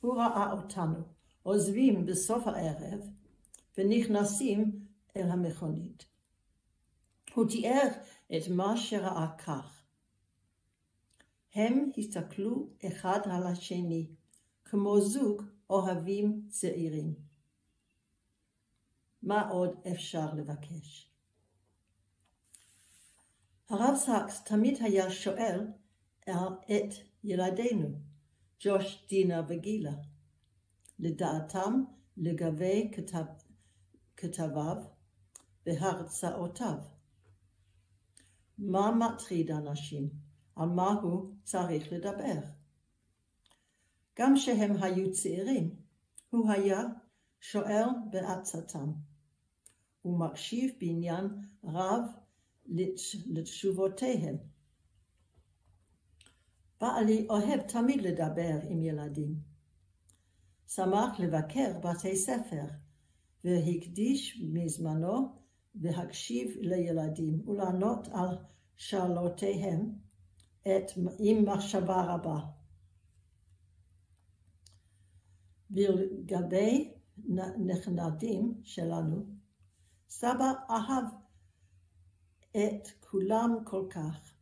הוא 0.00 0.16
ראה 0.16 0.52
אותנו 0.52 1.02
עוזבים 1.42 2.06
בסוף 2.06 2.46
הערב 2.46 3.00
ונכנסים 3.78 4.86
אל 5.16 5.30
המכונית. 5.30 6.04
הוא 7.34 7.48
תיאר 7.48 7.88
את 8.36 8.48
מה 8.50 8.76
שראה 8.76 9.36
כך. 9.38 9.82
הם 11.54 11.90
הסתכלו 11.98 12.68
אחד 12.86 13.20
על 13.24 13.46
השני 13.46 14.06
כמו 14.64 15.00
זוג 15.00 15.42
אוהבים 15.70 16.46
צעירים. 16.48 17.14
מה 19.22 19.48
עוד 19.48 19.76
אפשר 19.92 20.34
לבקש? 20.34 21.07
הרב 23.70 23.96
סאקס 23.96 24.44
תמיד 24.44 24.78
היה 24.80 25.10
שואל 25.10 25.66
את 26.64 26.94
ילדינו, 27.24 27.88
ג'וש, 28.60 29.06
דינה 29.08 29.42
וגילה, 29.48 29.92
לדעתם 30.98 31.84
לגבי 32.16 32.90
כתב, 32.94 33.24
כתביו 34.16 34.76
והרצאותיו. 35.66 36.78
מה 38.58 38.90
מטריד 38.90 39.50
אנשים? 39.50 40.10
על 40.56 40.68
מה 40.68 40.92
הוא 40.92 41.34
צריך 41.44 41.92
לדבר? 41.92 42.40
גם 44.18 44.34
כשהם 44.36 44.82
היו 44.82 45.12
צעירים, 45.12 45.76
הוא 46.30 46.50
היה 46.50 46.80
שואל 47.40 47.86
בעצתם, 48.10 48.92
ומקשיב 50.04 50.74
בעניין 50.80 51.26
רב 51.64 52.02
לתשובותיהם. 53.26 54.36
בעלי 56.80 57.26
אוהב 57.30 57.60
תמיד 57.60 58.02
לדבר 58.02 58.58
עם 58.68 58.82
ילדים. 58.82 59.34
שמח 60.68 61.20
לבקר 61.20 61.78
בתי 61.82 62.16
ספר, 62.16 62.64
והקדיש 63.44 64.42
מזמנו 64.52 65.38
להקשיב 65.74 66.56
לילדים 66.60 67.48
ולענות 67.48 68.08
על 68.08 68.38
שאלותיהם 68.76 69.92
עם 71.18 71.48
מחשבה 71.48 72.14
רבה. 72.14 72.40
ולגבי 75.70 76.94
נכדים 77.58 78.60
שלנו, 78.62 79.26
סבא 80.08 80.52
אהב 80.70 81.04
את 82.50 82.88
כולם 83.00 83.58
כל 83.64 83.86
כך, 83.90 84.32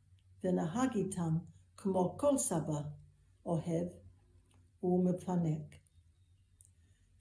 ונהג 0.44 0.96
איתם 0.96 1.38
כמו 1.76 2.18
כל 2.18 2.38
סבא 2.38 2.80
אוהב 3.46 3.88
ומפנק. 4.82 5.74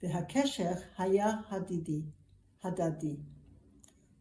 והקשר 0.02 0.72
היה 0.98 1.26
הדדי, 1.48 2.02
הדדי. 2.62 3.16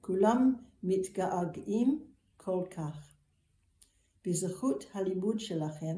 כולם 0.01 0.53
מתגעגעים 0.83 2.05
כל 2.37 2.63
כך. 2.71 3.15
בזכות 4.25 4.83
הלימוד 4.93 5.39
שלכם, 5.39 5.97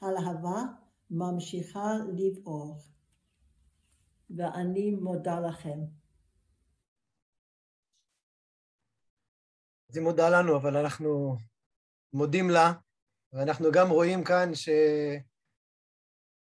הלהבה 0.00 0.62
ממשיכה 1.10 1.94
לבעור, 2.16 2.78
ואני 4.30 4.90
מודה 4.90 5.40
לכם. 5.40 5.99
אז 9.90 9.96
היא 9.96 10.04
מודה 10.04 10.30
לנו, 10.30 10.56
אבל 10.56 10.76
אנחנו 10.76 11.36
מודים 12.12 12.50
לה, 12.50 12.72
ואנחנו 13.32 13.72
גם 13.72 13.90
רואים 13.90 14.24
כאן 14.24 14.54
ש... 14.54 14.68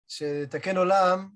שתקן 0.08 0.76
עולם 0.76 1.30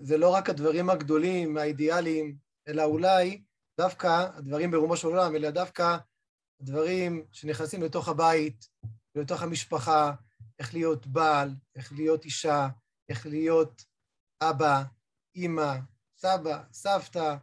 זה 0.00 0.18
לא 0.18 0.34
רק 0.34 0.50
הדברים 0.50 0.90
הגדולים, 0.90 1.56
האידיאליים, 1.56 2.36
אלא 2.68 2.84
אולי 2.84 3.42
דווקא 3.80 4.28
הדברים 4.34 4.70
ברומו 4.70 4.96
של 4.96 5.06
עולם, 5.06 5.36
אלא 5.36 5.50
דווקא 5.50 5.96
הדברים 6.60 7.26
שנכנסים 7.32 7.82
לתוך 7.82 8.08
הבית, 8.08 8.68
לתוך 9.14 9.42
המשפחה, 9.42 10.14
איך 10.58 10.74
להיות 10.74 11.06
בעל, 11.06 11.50
איך 11.76 11.92
להיות 11.92 12.24
אישה, 12.24 12.68
איך 13.08 13.26
להיות 13.26 13.84
אבא, 14.42 14.82
אימא, 15.34 15.76
סבא, 16.16 16.62
סבתא. 16.72 17.36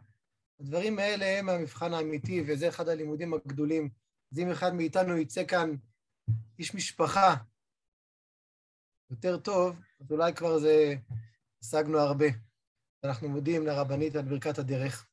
הדברים 0.62 0.98
האלה 0.98 1.38
הם 1.38 1.48
המבחן 1.48 1.94
האמיתי, 1.94 2.42
וזה 2.46 2.68
אחד 2.68 2.88
הלימודים 2.88 3.34
הגדולים. 3.34 3.90
אז 4.32 4.38
אם 4.38 4.50
אחד 4.50 4.74
מאיתנו 4.74 5.16
יצא 5.16 5.46
כאן 5.46 5.70
איש 6.58 6.74
משפחה 6.74 7.34
יותר 9.10 9.36
טוב, 9.38 9.80
אז 10.00 10.12
אולי 10.12 10.34
כבר 10.34 10.58
זה, 10.58 10.94
השגנו 11.62 11.98
הרבה. 11.98 12.26
אנחנו 13.04 13.28
מודים 13.28 13.66
לרבנית 13.66 14.16
על 14.16 14.22
ברכת 14.22 14.58
הדרך. 14.58 15.08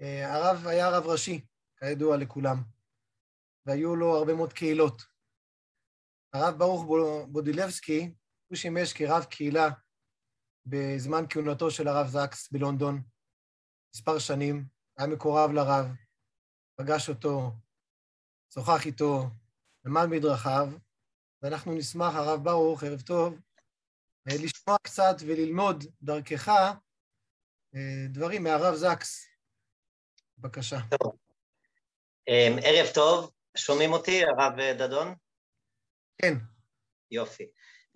אה, 0.00 0.34
הרב 0.34 0.66
היה 0.66 0.90
רב 0.90 1.06
ראשי, 1.06 1.44
כידוע 1.78 2.16
לכולם, 2.16 2.56
והיו 3.66 3.96
לו 3.96 4.16
הרבה 4.16 4.34
מאוד 4.34 4.52
קהילות. 4.52 5.02
הרב 6.34 6.58
ברוך 6.58 6.84
בודילבסקי, 7.28 8.14
הוא 8.48 8.56
שימש 8.56 8.92
כרב 8.92 9.24
קהילה 9.24 9.68
בזמן 10.66 11.24
כהונתו 11.30 11.70
של 11.70 11.88
הרב 11.88 12.06
זקס 12.06 12.52
בלונדון, 12.52 13.11
מספר 13.94 14.18
שנים, 14.18 14.64
היה 14.96 15.06
מקורב 15.06 15.50
לרב, 15.52 15.86
פגש 16.76 17.08
אותו, 17.08 17.50
שוחח 18.54 18.86
איתו, 18.86 19.24
למד 19.84 20.06
מדרכיו, 20.06 20.68
ואנחנו 21.42 21.74
נשמח, 21.74 22.14
הרב 22.14 22.44
ברוך, 22.44 22.84
ערב 22.84 23.00
טוב, 23.00 23.34
אה, 24.28 24.34
לשמוע 24.44 24.76
קצת 24.82 25.16
וללמוד 25.26 25.84
דרכך 26.02 26.48
אה, 27.74 28.06
דברים 28.08 28.42
מהרב 28.42 28.74
זקס. 28.74 29.26
בבקשה. 30.38 30.76
טוב. 30.98 31.12
אמ, 32.28 32.56
ערב 32.64 32.86
טוב, 32.94 33.30
שומעים 33.56 33.92
אותי, 33.92 34.22
הרב 34.24 34.60
דדון? 34.78 35.14
כן. 36.18 36.34
יופי. 37.10 37.44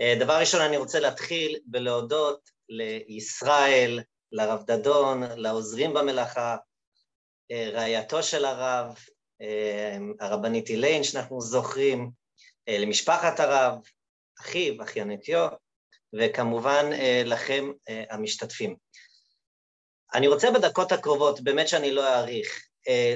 אה, 0.00 0.14
דבר 0.20 0.40
ראשון, 0.40 0.60
אני 0.60 0.76
רוצה 0.76 1.00
להתחיל 1.00 1.58
בלהודות 1.66 2.50
לישראל, 2.68 4.02
לרב 4.32 4.64
דדון, 4.66 5.22
לעוזרים 5.22 5.94
במלאכה, 5.94 6.56
רעייתו 7.52 8.22
של 8.22 8.44
הרב, 8.44 8.98
הרבנית 10.20 10.68
אילן, 10.68 11.02
שאנחנו 11.02 11.40
זוכרים, 11.40 12.10
למשפחת 12.68 13.40
הרב, 13.40 13.78
אחיו, 14.40 14.82
אחייניתיו, 14.82 15.48
וכמובן 16.18 16.84
לכם 17.24 17.64
המשתתפים. 18.10 18.76
אני 20.14 20.28
רוצה 20.28 20.48
בדקות 20.50 20.92
הקרובות, 20.92 21.40
באמת 21.40 21.68
שאני 21.68 21.90
לא 21.92 22.14
אאריך, 22.14 22.68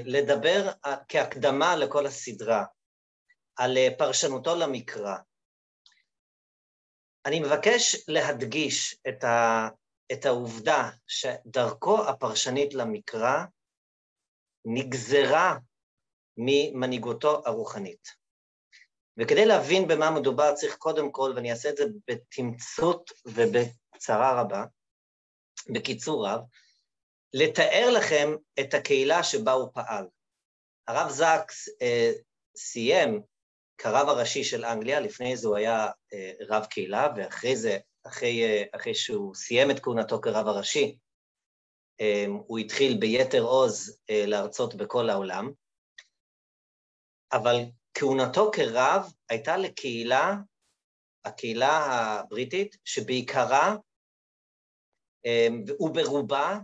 לדבר 0.05 0.71
כהקדמה 1.09 1.77
לכל 1.77 2.07
הסדרה 2.07 2.65
על 3.57 3.79
פרשנותו 3.99 4.57
למקרא. 4.57 5.17
אני 7.27 7.41
מבקש 7.41 8.05
להדגיש 8.09 8.97
את, 9.09 9.25
ה, 9.25 9.69
את 10.13 10.27
העובדה 10.27 10.91
שדרכו 11.07 12.09
הפרשנית 12.09 12.75
למקרא 12.75 13.45
נגזרה 14.65 15.59
ממנהיגותו 16.37 17.43
הרוחנית. 17.47 18.09
וכדי 19.17 19.47
להבין 19.47 19.89
במה 19.89 20.11
מדובר 20.11 20.55
צריך 20.55 20.77
קודם 20.77 21.13
כל, 21.13 21.33
ואני 21.37 21.51
אעשה 21.51 21.71
את 21.71 21.77
זה 21.77 21.85
בתמצות 22.11 23.11
ובצרה 23.25 24.41
רבה, 24.41 24.65
בקיצור 25.75 26.27
רב, 26.27 26.41
לתאר 27.35 27.91
לכם 27.97 28.29
את 28.61 28.75
הקהילה 28.75 29.23
שבה 29.23 29.53
הוא 29.53 29.71
פעל. 29.75 30.07
הרב 30.89 31.11
זקס 31.11 31.69
אה, 31.83 32.13
סיים 32.57 33.23
כרב 33.79 34.09
הראשי 34.09 34.45
של 34.45 34.65
אנגליה, 34.65 35.01
לפני 35.01 35.37
זה 35.37 35.49
הוא 35.49 35.57
היה 35.57 35.89
אה, 36.13 36.33
רב 36.49 36.65
קהילה, 36.65 37.09
ואחרי 37.17 37.57
זה, 37.57 37.79
אחרי, 38.07 38.45
אה, 38.45 38.65
אחרי 38.77 38.95
שהוא 38.95 39.35
סיים 39.35 39.71
את 39.71 39.81
כהונתו 39.81 40.21
כרב 40.21 40.47
הראשי, 40.47 40.99
אה, 42.01 42.25
הוא 42.47 42.59
התחיל 42.59 42.97
ביתר 43.01 43.43
עוז 43.43 43.99
אה, 44.11 44.27
להרצות 44.27 44.75
בכל 44.75 45.11
העולם, 45.11 45.53
אבל 47.33 47.57
כהונתו 47.95 48.51
כרב 48.55 49.03
הייתה 49.29 49.57
לקהילה, 49.57 50.35
הקהילה 51.25 51.79
הבריטית, 51.79 52.77
שבעיקרה 52.85 53.77
אה, 55.27 55.49
וברובה 55.81 56.59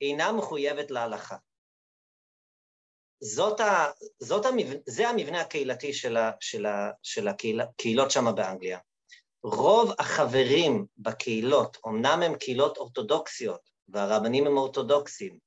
אינה 0.00 0.32
מחויבת 0.32 0.90
להלכה. 0.90 1.36
זאת 3.20 3.60
ה, 3.60 3.86
זאת 4.18 4.46
המבנ, 4.46 4.76
זה 4.86 5.08
המבנה 5.08 5.40
הקהילתי 5.40 5.92
של, 5.92 6.16
ה, 6.16 6.30
של, 6.40 6.66
ה, 6.66 6.90
של 7.02 7.28
הקהילות 7.28 8.10
שם 8.10 8.24
באנגליה. 8.36 8.78
רוב 9.44 9.92
החברים 9.98 10.86
בקהילות, 10.98 11.76
אמנם 11.86 12.22
הם 12.22 12.34
קהילות 12.34 12.76
אורתודוקסיות, 12.76 13.70
והרבנים 13.88 14.46
הם 14.46 14.56
אורתודוקסים, 14.56 15.38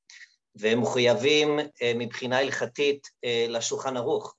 והם 0.56 0.82
מחויבים 0.82 1.60
אה, 1.60 1.92
מבחינה 1.96 2.40
הלכתית 2.40 3.08
אה, 3.24 3.46
לשולחן 3.50 3.98
ערוך, 3.98 4.36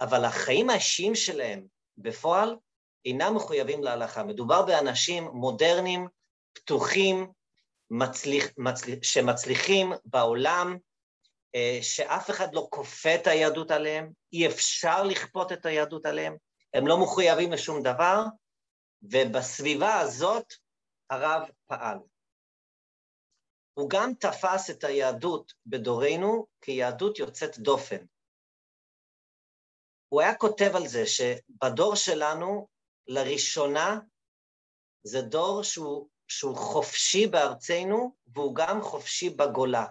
אבל, 0.00 0.24
החיים 0.24 0.70
האישיים 0.70 1.14
שלהם 1.14 1.66
בפועל 1.98 2.56
אינם 3.04 3.34
מחויבים 3.34 3.84
להלכה. 3.84 4.24
מדובר 4.24 4.62
באנשים 4.62 5.24
מודרניים, 5.24 6.08
פתוחים, 6.52 7.32
מצליח, 7.90 8.46
מצליח, 8.56 8.98
שמצליחים 9.02 9.92
בעולם, 10.04 10.76
אה, 11.54 11.78
שאף 11.82 12.30
אחד 12.30 12.54
לא 12.54 12.68
כופה 12.70 13.14
את 13.14 13.26
היהדות 13.26 13.70
עליהם, 13.70 14.10
אי 14.32 14.46
אפשר 14.46 15.02
לכפות 15.02 15.52
את 15.52 15.66
היהדות 15.66 16.06
עליהם, 16.06 16.36
הם 16.74 16.86
לא 16.86 16.98
מחויבים 16.98 17.52
לשום 17.52 17.82
דבר, 17.82 18.24
ובסביבה 19.02 20.00
הזאת 20.00 20.52
הרב 21.10 21.50
פעל. 21.66 21.98
הוא 23.74 23.90
גם 23.90 24.12
תפס 24.20 24.70
את 24.70 24.84
היהדות 24.84 25.52
בדורנו 25.66 26.46
כיהדות 26.60 27.18
יוצאת 27.18 27.58
דופן. 27.58 28.06
הוא 30.08 30.20
היה 30.20 30.34
כותב 30.34 30.70
על 30.76 30.86
זה 30.86 31.06
שבדור 31.06 31.96
שלנו, 31.96 32.68
לראשונה, 33.06 33.98
זה 35.02 35.22
דור 35.22 35.62
שהוא 35.62 36.08
שהוא 36.28 36.56
חופשי 36.56 37.26
בארצנו 37.26 38.16
והוא 38.26 38.54
גם 38.56 38.82
חופשי 38.82 39.30
בגולה. 39.30 39.86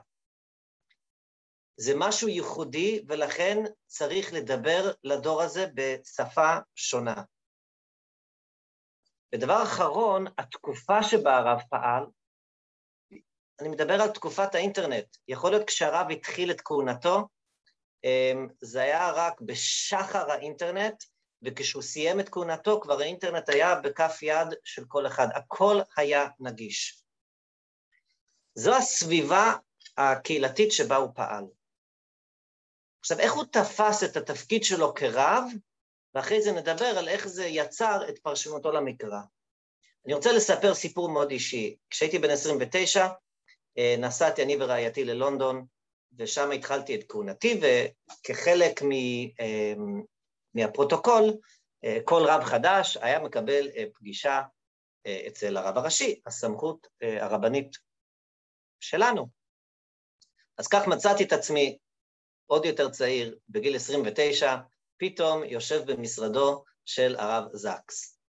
זה 1.78 1.94
משהו 1.98 2.28
ייחודי 2.28 3.04
ולכן 3.08 3.58
צריך 3.86 4.34
לדבר 4.34 4.92
לדור 5.04 5.42
הזה 5.42 5.66
בשפה 5.74 6.58
שונה. 6.76 7.24
ודבר 9.36 9.64
אחרון, 9.64 10.26
התקופה 10.38 11.04
שבה 11.04 11.38
הרב 11.38 11.62
פעל, 11.70 12.04
אני 13.60 13.70
מדבר 13.70 14.02
על 14.02 14.10
תקופת 14.10 14.56
האינטרנט. 14.56 15.18
יכול 15.28 15.52
להיות 15.52 15.68
כשהרב 15.68 16.12
התחיל 16.12 16.52
את 16.52 16.62
כהונתו, 16.62 17.28
אמ, 18.04 18.48
זה 18.62 18.82
היה 18.82 19.12
רק 19.12 19.42
בשחר 19.42 20.32
האינטרנט, 20.32 21.04
וכשהוא 21.42 21.84
סיים 21.84 22.20
את 22.20 22.30
כהונתו 22.30 22.82
כבר 22.82 23.00
האינטרנט 23.00 23.50
היה 23.50 23.76
בכף 23.76 24.20
יד 24.22 24.48
של 24.64 24.86
כל 24.88 25.08
אחד, 25.08 25.28
הכל 25.36 25.80
היה 25.98 26.28
נגיש. 26.40 27.04
זו 28.56 28.76
הסביבה 28.76 29.54
הקהילתית 29.98 30.72
שבה 30.72 30.96
הוא 30.96 31.10
פעל. 31.16 31.44
עכשיו, 33.00 33.20
איך 33.20 33.34
הוא 33.34 33.44
תפס 33.52 34.04
את 34.04 34.18
התפקיד 34.18 34.64
שלו 34.64 34.94
כרב, 34.94 35.44
ואחרי 36.16 36.42
זה 36.42 36.52
נדבר 36.52 36.86
על 36.86 37.08
איך 37.08 37.28
זה 37.28 37.46
יצר 37.46 38.10
את 38.10 38.20
פרשנותו 38.20 38.72
למקרא. 38.72 39.20
אני 40.06 40.14
רוצה 40.14 40.32
לספר 40.32 40.74
סיפור 40.74 41.10
מאוד 41.10 41.32
אישי. 41.32 41.76
כשהייתי 41.90 42.20
בן 42.20 42.30
29, 42.30 43.08
אה, 43.78 43.96
נסעתי 44.00 44.44
אני 44.44 44.58
ורעייתי 44.60 45.04
ללונדון, 45.04 45.66
ושם 46.18 46.52
התחלתי 46.52 46.96
את 46.96 47.04
כהונתי, 47.10 47.60
וכחלק 47.62 48.82
אה, 49.40 49.74
מהפרוטוקול, 50.54 51.24
אה, 51.84 51.98
כל 52.06 52.22
רב 52.26 52.44
חדש 52.44 52.98
היה 53.02 53.20
מקבל 53.20 53.68
פגישה 53.94 54.42
אצל 55.28 55.58
הרב 55.58 55.78
הראשי, 55.78 56.22
הסמכות 56.26 56.88
הרבנית 57.02 57.78
שלנו. 58.80 59.28
אז 60.58 60.68
כך 60.68 60.88
מצאתי 60.88 61.24
את 61.24 61.34
עצמי 61.34 61.78
עוד 62.46 62.66
יותר 62.66 62.90
צעיר, 62.90 63.38
בגיל 63.50 63.76
29, 63.76 64.56
פתאום 65.02 65.44
יושב 65.44 65.92
במשרדו 65.92 66.64
של 66.86 67.16
הרב 67.16 67.44
זקס. 67.54 68.20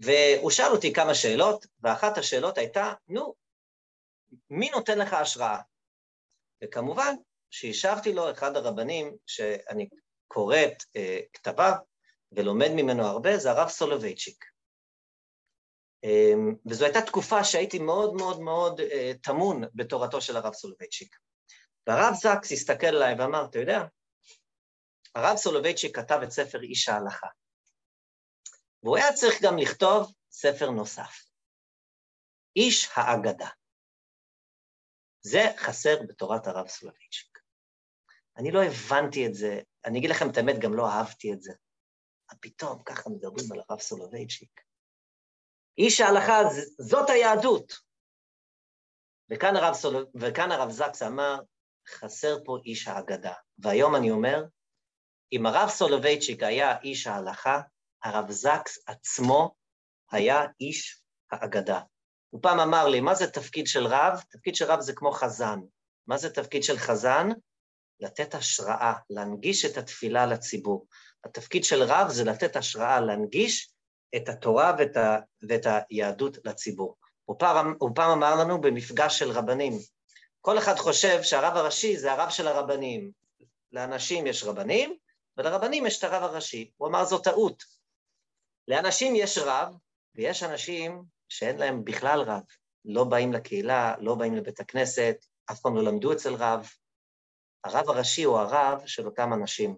והוא 0.00 0.50
שאל 0.50 0.72
אותי 0.72 0.92
כמה 0.92 1.14
שאלות, 1.14 1.66
ואחת 1.80 2.18
השאלות 2.18 2.58
הייתה, 2.58 2.92
נו, 3.08 3.34
מי 4.50 4.70
נותן 4.70 4.98
לך 4.98 5.12
השראה? 5.12 5.60
וכמובן 6.64 7.14
שהשבתי 7.50 8.12
לו 8.12 8.30
אחד 8.30 8.56
הרבנים 8.56 9.16
שאני 9.26 9.88
קורא 10.28 10.56
את 10.56 10.82
אה, 10.96 11.20
כתביו 11.32 11.72
ולומד 12.32 12.70
ממנו 12.76 13.02
הרבה, 13.02 13.38
זה 13.38 13.50
הרב 13.50 13.68
סולובייצ'יק. 13.68 14.44
אה, 16.04 16.32
וזו 16.66 16.84
הייתה 16.84 17.00
תקופה 17.02 17.44
שהייתי 17.44 17.78
מאוד 17.78 18.14
מאוד 18.14 18.40
מאוד 18.40 18.80
אה, 18.80 19.12
טמון 19.22 19.62
בתורתו 19.74 20.20
של 20.20 20.36
הרב 20.36 20.52
סולובייצ'יק. 20.52 21.16
והרב 21.86 22.14
זקס 22.14 22.52
הסתכל 22.52 22.86
עליי 22.86 23.14
ואמר, 23.18 23.44
אתה 23.50 23.58
יודע, 23.58 23.84
הרב 25.14 25.36
סולובייצ'יק 25.36 25.96
כתב 25.96 26.20
את 26.24 26.30
ספר 26.30 26.62
איש 26.62 26.88
ההלכה, 26.88 27.28
והוא 28.82 28.96
היה 28.96 29.12
צריך 29.12 29.42
גם 29.42 29.58
לכתוב 29.58 30.12
ספר 30.30 30.70
נוסף, 30.70 31.24
איש 32.56 32.88
האגדה. 32.94 33.48
זה 35.20 35.40
חסר 35.56 35.96
בתורת 36.08 36.46
הרב 36.46 36.68
סולובייצ'יק. 36.68 37.38
אני 38.36 38.50
לא 38.50 38.60
הבנתי 38.62 39.26
את 39.26 39.34
זה, 39.34 39.60
אני 39.84 39.98
אגיד 39.98 40.10
לכם 40.10 40.30
את 40.30 40.36
האמת, 40.36 40.58
גם 40.58 40.74
לא 40.74 40.88
אהבתי 40.88 41.32
את 41.32 41.42
זה. 41.42 41.52
פתאום 42.40 42.82
ככה 42.82 43.10
מדברים 43.10 43.52
על 43.52 43.60
הרב 43.68 43.80
סולובייצ'יק. 43.80 44.60
איש 45.78 46.00
ההלכה, 46.00 46.38
זאת 46.78 47.10
היהדות. 47.10 47.72
וכאן 49.30 49.56
הרב, 49.56 49.74
סול... 49.74 50.06
וכאן 50.20 50.52
הרב 50.52 50.70
זקס 50.70 51.02
אמר, 51.02 51.38
חסר 51.88 52.36
פה 52.44 52.58
איש 52.64 52.88
האגדה. 52.88 53.34
והיום 53.58 53.96
אני 53.96 54.10
אומר, 54.10 54.44
אם 55.32 55.46
הרב 55.46 55.68
סולובייצ'יק 55.68 56.42
היה 56.42 56.80
איש 56.82 57.06
ההלכה, 57.06 57.60
הרב 58.04 58.30
זקס 58.30 58.78
עצמו 58.86 59.54
היה 60.10 60.44
איש 60.60 61.02
האגדה. 61.30 61.80
הוא 62.30 62.42
פעם 62.42 62.60
אמר 62.60 62.88
לי, 62.88 63.00
מה 63.00 63.14
זה 63.14 63.30
תפקיד 63.30 63.66
של 63.66 63.86
רב? 63.86 64.22
תפקיד 64.30 64.54
של 64.54 64.64
רב 64.64 64.80
זה 64.80 64.92
כמו 64.92 65.12
חזן. 65.12 65.58
מה 66.06 66.16
זה 66.18 66.30
תפקיד 66.30 66.62
של 66.62 66.78
חזן? 66.78 67.28
לתת 68.00 68.34
השראה, 68.34 68.92
להנגיש 69.10 69.64
את 69.64 69.76
התפילה 69.76 70.26
לציבור. 70.26 70.86
התפקיד 71.24 71.64
של 71.64 71.82
רב 71.82 72.08
זה 72.08 72.24
לתת 72.24 72.56
השראה, 72.56 73.00
להנגיש 73.00 73.72
את 74.16 74.28
התורה 74.28 74.74
ואת, 74.78 74.96
ה, 74.96 75.18
ואת 75.48 75.66
היהדות 75.90 76.38
לציבור. 76.44 76.96
הוא 77.24 77.36
פעם, 77.38 77.74
הוא 77.78 77.90
פעם 77.94 78.10
אמר 78.10 78.34
לנו 78.34 78.60
במפגש 78.60 79.18
של 79.18 79.30
רבנים, 79.30 79.72
כל 80.40 80.58
אחד 80.58 80.76
חושב 80.76 81.22
שהרב 81.22 81.56
הראשי 81.56 81.96
זה 81.96 82.12
הרב 82.12 82.30
של 82.30 82.48
הרבנים. 82.48 83.10
לאנשים 83.72 84.26
יש 84.26 84.44
רבנים, 84.44 84.96
ולרבנים 85.38 85.86
יש 85.86 85.98
את 85.98 86.04
הרב 86.04 86.22
הראשי. 86.22 86.70
הוא 86.76 86.88
אמר 86.88 87.04
זו 87.04 87.18
טעות. 87.18 87.64
לאנשים 88.68 89.14
יש 89.16 89.38
רב, 89.38 89.74
ויש 90.14 90.42
אנשים 90.42 91.02
שאין 91.28 91.58
להם 91.58 91.84
בכלל 91.84 92.20
רב. 92.20 92.42
לא 92.84 93.04
באים 93.04 93.32
לקהילה, 93.32 93.94
לא 94.00 94.14
באים 94.14 94.34
לבית 94.34 94.60
הכנסת, 94.60 95.16
אף 95.50 95.60
פעם 95.60 95.76
לא 95.76 95.82
למדו 95.82 96.12
אצל 96.12 96.34
רב. 96.34 96.68
הרב 97.64 97.90
הראשי 97.90 98.22
הוא 98.22 98.38
הרב 98.38 98.86
של 98.86 99.06
אותם 99.06 99.32
אנשים. 99.32 99.76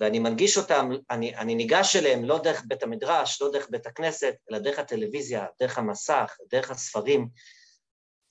ואני 0.00 0.18
מנגיש 0.18 0.58
אותם, 0.58 0.90
אני, 1.10 1.36
אני 1.36 1.54
ניגש 1.54 1.96
אליהם 1.96 2.24
לא 2.24 2.38
דרך 2.42 2.62
בית 2.66 2.82
המדרש, 2.82 3.42
לא 3.42 3.52
דרך 3.52 3.70
בית 3.70 3.86
הכנסת, 3.86 4.34
אלא 4.50 4.58
דרך 4.58 4.78
הטלוויזיה, 4.78 5.46
דרך 5.60 5.78
המסך, 5.78 6.36
דרך 6.50 6.70
הספרים. 6.70 7.28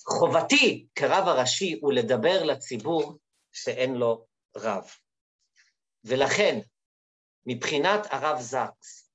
חובתי 0.08 0.88
כרב 0.96 1.28
הראשי 1.28 1.80
הוא 1.82 1.94
לדבר 1.94 2.44
לציבור 2.44 3.18
שאין 3.52 3.96
לו 3.96 4.26
רב. 4.58 4.92
ולכן, 6.04 6.60
מבחינת 7.46 8.00
הרב 8.10 8.40
זקס, 8.40 9.12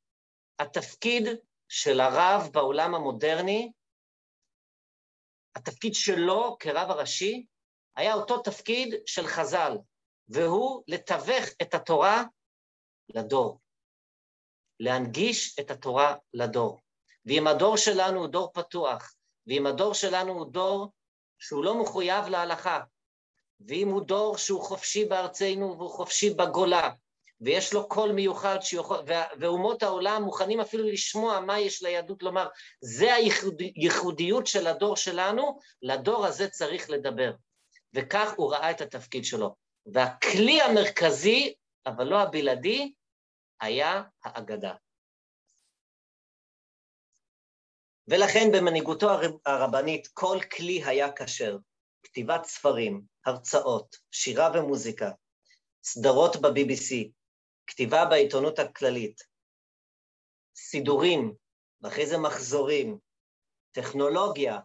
התפקיד 0.59 1.23
של 1.69 2.01
הרב 2.01 2.49
בעולם 2.53 2.95
המודרני, 2.95 3.73
התפקיד 5.57 5.95
שלו 5.95 6.57
כרב 6.61 6.91
הראשי, 6.91 7.47
היה 7.97 8.15
אותו 8.15 8.43
תפקיד 8.43 8.95
של 9.07 9.27
חז"ל, 9.27 9.73
והוא 10.29 10.83
לתווך 10.89 11.45
את 11.63 11.75
התורה 11.75 12.25
לדור, 13.09 13.61
להנגיש 14.81 15.59
את 15.59 15.71
התורה 15.71 16.17
לדור. 16.35 16.81
ואם 17.27 17.47
הדור 17.47 17.77
שלנו 17.77 18.21
הוא 18.21 18.29
דור 18.29 18.53
פתוח, 18.53 19.15
ואם 19.47 19.67
הדור 19.67 19.95
שלנו 19.95 20.33
הוא 20.33 20.53
דור 20.53 20.93
שהוא 21.39 21.65
לא 21.65 21.83
מחויב 21.83 22.25
להלכה, 22.27 22.81
ואם 23.61 23.89
הוא 23.89 24.03
דור 24.03 24.37
שהוא 24.37 24.63
חופשי 24.63 25.05
בארצנו 25.05 25.77
והוא 25.79 25.91
חופשי 25.91 26.31
בגולה, 26.31 26.91
ויש 27.41 27.73
לו 27.73 27.89
קול 27.89 28.13
מיוחד, 28.13 28.59
שיוכל, 28.61 28.99
ואומות 29.41 29.83
העולם 29.83 30.23
מוכנים 30.23 30.61
אפילו 30.61 30.85
לשמוע 30.85 31.41
מה 31.41 31.61
יש 31.61 31.83
ליהדות 31.83 32.23
לומר. 32.23 32.49
זה 32.81 33.15
הייחודיות 33.15 34.47
של 34.47 34.67
הדור 34.67 34.97
שלנו, 34.97 35.59
לדור 35.83 36.27
הזה 36.27 36.49
צריך 36.49 36.91
לדבר. 36.91 37.33
וכך 37.95 38.33
הוא 38.37 38.53
ראה 38.53 38.71
את 38.71 38.81
התפקיד 38.81 39.25
שלו. 39.25 39.55
והכלי 39.87 40.63
המרכזי, 40.63 41.55
אבל 41.87 42.05
לא 42.05 42.21
הבלעדי, 42.21 42.93
היה 43.61 44.03
האגדה. 44.25 44.75
ולכן 48.09 48.53
במנהיגותו 48.53 49.11
הרבנית 49.47 50.09
כל 50.15 50.39
כלי 50.57 50.85
היה 50.85 51.13
כשר. 51.13 51.57
כתיבת 52.17 52.45
ספרים, 52.45 53.03
הרצאות, 53.27 53.97
שירה 54.11 54.51
ומוזיקה, 54.55 55.11
סדרות 55.85 56.37
ב-BBC, 56.37 57.09
כתיבה 57.67 58.05
בעיתונות 58.05 58.59
הכללית, 58.59 59.21
סידורים, 60.57 61.35
ואחרי 61.81 62.07
זה 62.07 62.19
מחזורים, 62.19 62.99
טכנולוגיה, 63.73 64.59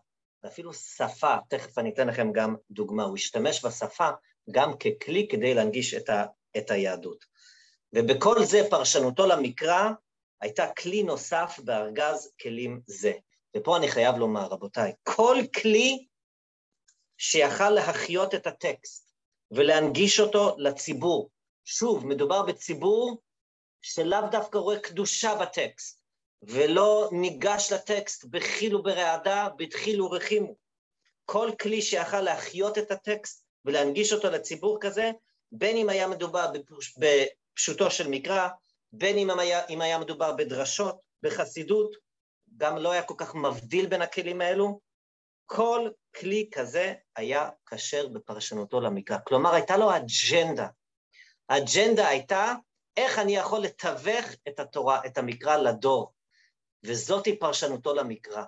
ואפילו 0.44 0.74
שפה, 0.74 1.36
תכף 1.50 1.78
אני 1.78 1.94
אתן 1.94 2.08
לכם 2.08 2.32
גם 2.32 2.56
דוגמה, 2.72 3.04
הוא 3.04 3.16
השתמש 3.16 3.66
בשפה 3.66 4.10
גם 4.52 4.72
ככלי 4.78 5.28
כדי 5.32 5.54
להנגיש 5.54 5.94
את, 5.94 6.10
ה, 6.10 6.26
את 6.58 6.72
היהדות. 6.72 7.26
ובכל 7.96 8.44
זה 8.44 8.62
פרשנותו 8.70 9.28
למקרא 9.28 9.90
הייתה 10.42 10.68
כלי 10.78 11.04
נוסף 11.04 11.60
בארגז 11.64 12.32
כלים 12.42 12.82
זה. 12.86 13.14
ופה 13.58 13.78
אני 13.78 13.88
חייב 13.88 14.16
לומר, 14.16 14.46
רבותיי, 14.46 14.94
כל 15.04 15.38
כלי 15.62 16.08
שיכל 17.24 17.70
להחיות 17.70 18.36
את 18.36 18.48
הטקסט 18.48 19.12
ולהנגיש 19.52 20.20
אותו 20.20 20.56
לציבור. 20.58 21.30
שוב, 21.66 22.08
מדובר 22.08 22.42
בציבור 22.42 23.22
שלאו 23.82 24.20
דווקא 24.32 24.58
רואה 24.58 24.80
קדושה 24.80 25.36
בטקסט, 25.36 26.02
ולא 26.42 27.10
ניגש 27.12 27.72
לטקסט 27.72 28.26
בחיל 28.26 28.76
וברעדה, 28.76 29.48
בדחיל 29.58 30.02
ורחימו. 30.02 30.56
כל 31.26 31.52
כלי 31.62 31.82
שיכל 31.82 32.22
להחיות 32.22 32.78
את 32.78 32.92
הטקסט 32.92 33.46
ולהנגיש 33.66 34.14
אותו 34.14 34.30
לציבור 34.30 34.78
כזה, 34.82 35.12
בין 35.52 35.78
אם 35.78 35.90
היה 35.90 36.08
מדובר 36.08 36.52
בפש... 36.52 36.98
בפשוטו 36.98 37.92
של 37.92 38.08
מקרא, 38.08 38.48
בין 38.92 39.18
אם 39.18 39.40
היה, 39.40 39.68
אם 39.68 39.82
היה 39.82 40.00
מדובר 40.00 40.34
בדרשות, 40.34 40.96
בחסידות, 41.24 41.96
גם 42.58 42.78
לא 42.78 42.92
היה 42.92 43.04
כל 43.04 43.16
כך 43.18 43.36
מבדיל 43.36 43.86
בין 43.86 44.02
הכלים 44.02 44.42
האלו, 44.42 44.91
כל 45.56 45.90
כלי 46.20 46.50
כזה 46.52 46.94
היה 47.16 47.50
כשר 47.66 48.08
בפרשנותו 48.08 48.82
למקרא. 48.82 49.18
כלומר, 49.28 49.54
הייתה 49.54 49.78
לו 49.78 49.90
אג'נדה. 49.96 50.68
האג'נדה 51.50 52.08
הייתה 52.08 52.54
איך 52.98 53.20
אני 53.20 53.36
יכול 53.36 53.60
לתווך 53.60 54.26
את 54.48 54.60
התורה, 54.60 55.02
את 55.06 55.18
המקרא 55.18 55.58
לדור, 55.58 56.14
וזאתי 56.84 57.40
פרשנותו 57.40 57.94
למקרא. 57.94 58.44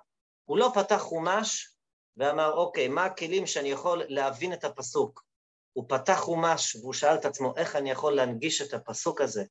הוא 0.46 0.58
לא 0.58 0.72
פתח 0.76 0.98
חומש 0.98 1.76
ואמר, 2.18 2.54
אוקיי, 2.54 2.88
מה 2.88 3.06
הכלים 3.06 3.48
שאני 3.48 3.70
יכול 3.70 4.04
להבין 4.08 4.54
את 4.54 4.63
הפסוק? 4.63 5.26
הוא 5.74 5.86
פתח 5.88 6.20
חומש 6.20 6.76
והוא 6.76 6.94
שאל 6.94 7.16
את 7.16 7.26
עצמו, 7.26 7.54
איך 7.58 7.76
אני 7.76 7.92
יכול 7.92 8.16
להנגיש 8.16 8.62
את 8.62 8.74
הפסוק 8.74 9.22
הזה, 9.22 9.44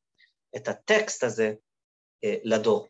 את 0.56 0.68
הטקסט 0.68 1.24
הזה, 1.24 1.54
אה, 2.24 2.34
לדור. 2.42 2.88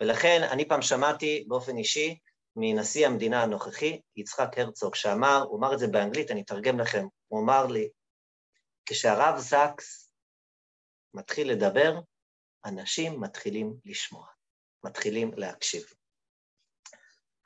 ולכן 0.00 0.42
אני 0.50 0.68
פעם 0.68 0.82
שמעתי 0.82 1.44
באופן 1.48 1.76
אישי 1.76 2.18
מנשיא 2.56 3.06
המדינה 3.06 3.42
הנוכחי, 3.42 4.00
יצחק 4.16 4.58
הרצוג, 4.58 4.94
שאמר, 4.94 5.44
הוא 5.48 5.58
אמר 5.58 5.74
את 5.74 5.78
זה 5.78 5.86
באנגלית, 5.88 6.30
אני 6.30 6.42
אתרגם 6.42 6.80
לכם, 6.80 7.06
הוא 7.28 7.42
אמר 7.42 7.66
לי, 7.66 7.88
כשהרב 8.86 9.38
זקס 9.38 10.12
מתחיל 11.14 11.50
לדבר, 11.50 12.00
אנשים 12.64 13.20
מתחילים 13.20 13.74
לשמוע, 13.84 14.26
מתחילים 14.84 15.30
להקשיב. 15.36 15.82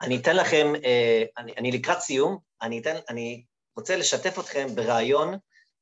אני 0.01 0.17
אתן 0.21 0.35
לכם, 0.35 0.67
אה, 0.85 1.23
אני, 1.37 1.53
אני 1.57 1.71
לקראת 1.71 1.99
סיום, 1.99 2.37
אני, 2.61 2.79
אתן, 2.79 2.95
אני 3.09 3.43
רוצה 3.77 3.95
לשתף 3.95 4.39
אתכם 4.39 4.67
ברעיון 4.75 5.37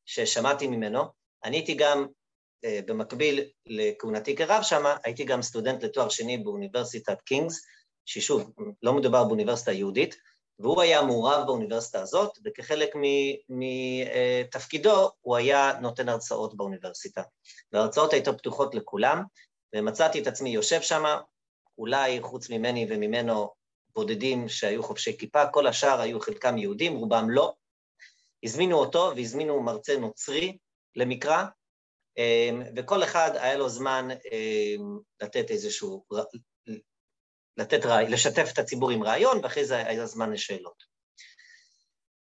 ששמעתי 0.05 0.67
ממנו. 0.67 1.03
אני 1.43 1.57
הייתי 1.57 1.75
גם 1.75 2.07
אה, 2.65 2.79
במקביל 2.85 3.49
לכהונתי 3.65 4.35
כרב 4.35 4.63
שמה, 4.63 4.97
הייתי 5.03 5.23
גם 5.23 5.41
סטודנט 5.41 5.83
לתואר 5.83 6.09
שני 6.09 6.37
באוניברסיטת 6.37 7.21
קינגס, 7.21 7.65
ששוב, 8.05 8.51
לא 8.83 8.93
מדובר 8.93 9.23
באוניברסיטה 9.23 9.71
יהודית, 9.71 10.15
והוא 10.59 10.81
היה 10.81 11.01
מעורב 11.01 11.45
באוניברסיטה 11.45 12.01
הזאת, 12.01 12.37
וכחלק 12.45 12.89
מתפקידו 13.49 15.09
הוא 15.21 15.35
היה 15.35 15.71
נותן 15.81 16.09
הרצאות 16.09 16.57
באוניברסיטה. 16.57 17.23
וההרצאות 17.71 18.13
היו 18.13 18.37
פתוחות 18.37 18.75
לכולם, 18.75 19.23
ומצאתי 19.75 20.21
את 20.21 20.27
עצמי 20.27 20.49
יושב 20.49 20.81
שם, 20.81 21.03
אולי 21.77 22.21
חוץ 22.21 22.49
ממני 22.49 22.87
וממנו 22.89 23.49
בודדים 23.95 24.49
שהיו 24.49 24.83
חובשי 24.83 25.17
כיפה, 25.17 25.47
כל 25.47 25.67
השאר 25.67 26.01
היו 26.01 26.19
חלקם 26.19 26.57
יהודים, 26.57 26.95
רובם 26.95 27.29
לא. 27.29 27.53
הזמינו 28.43 28.77
אותו 28.77 29.11
והזמינו 29.15 29.63
מרצה 29.63 29.97
נוצרי 29.97 30.57
למקרא, 30.95 31.45
אמ, 32.17 32.61
וכל 32.75 33.03
אחד 33.03 33.31
היה 33.33 33.57
לו 33.57 33.69
זמן 33.69 34.07
אמ, 34.11 34.99
לתת 35.21 35.51
איזשהו, 35.51 36.05
לתת 37.57 37.85
לשתף 37.85 38.49
את 38.53 38.59
הציבור 38.59 38.91
עם 38.91 39.03
רעיון, 39.03 39.39
ואחרי 39.43 39.65
זה 39.65 39.87
היה 39.87 40.05
זמן 40.05 40.31
לשאלות. 40.31 40.83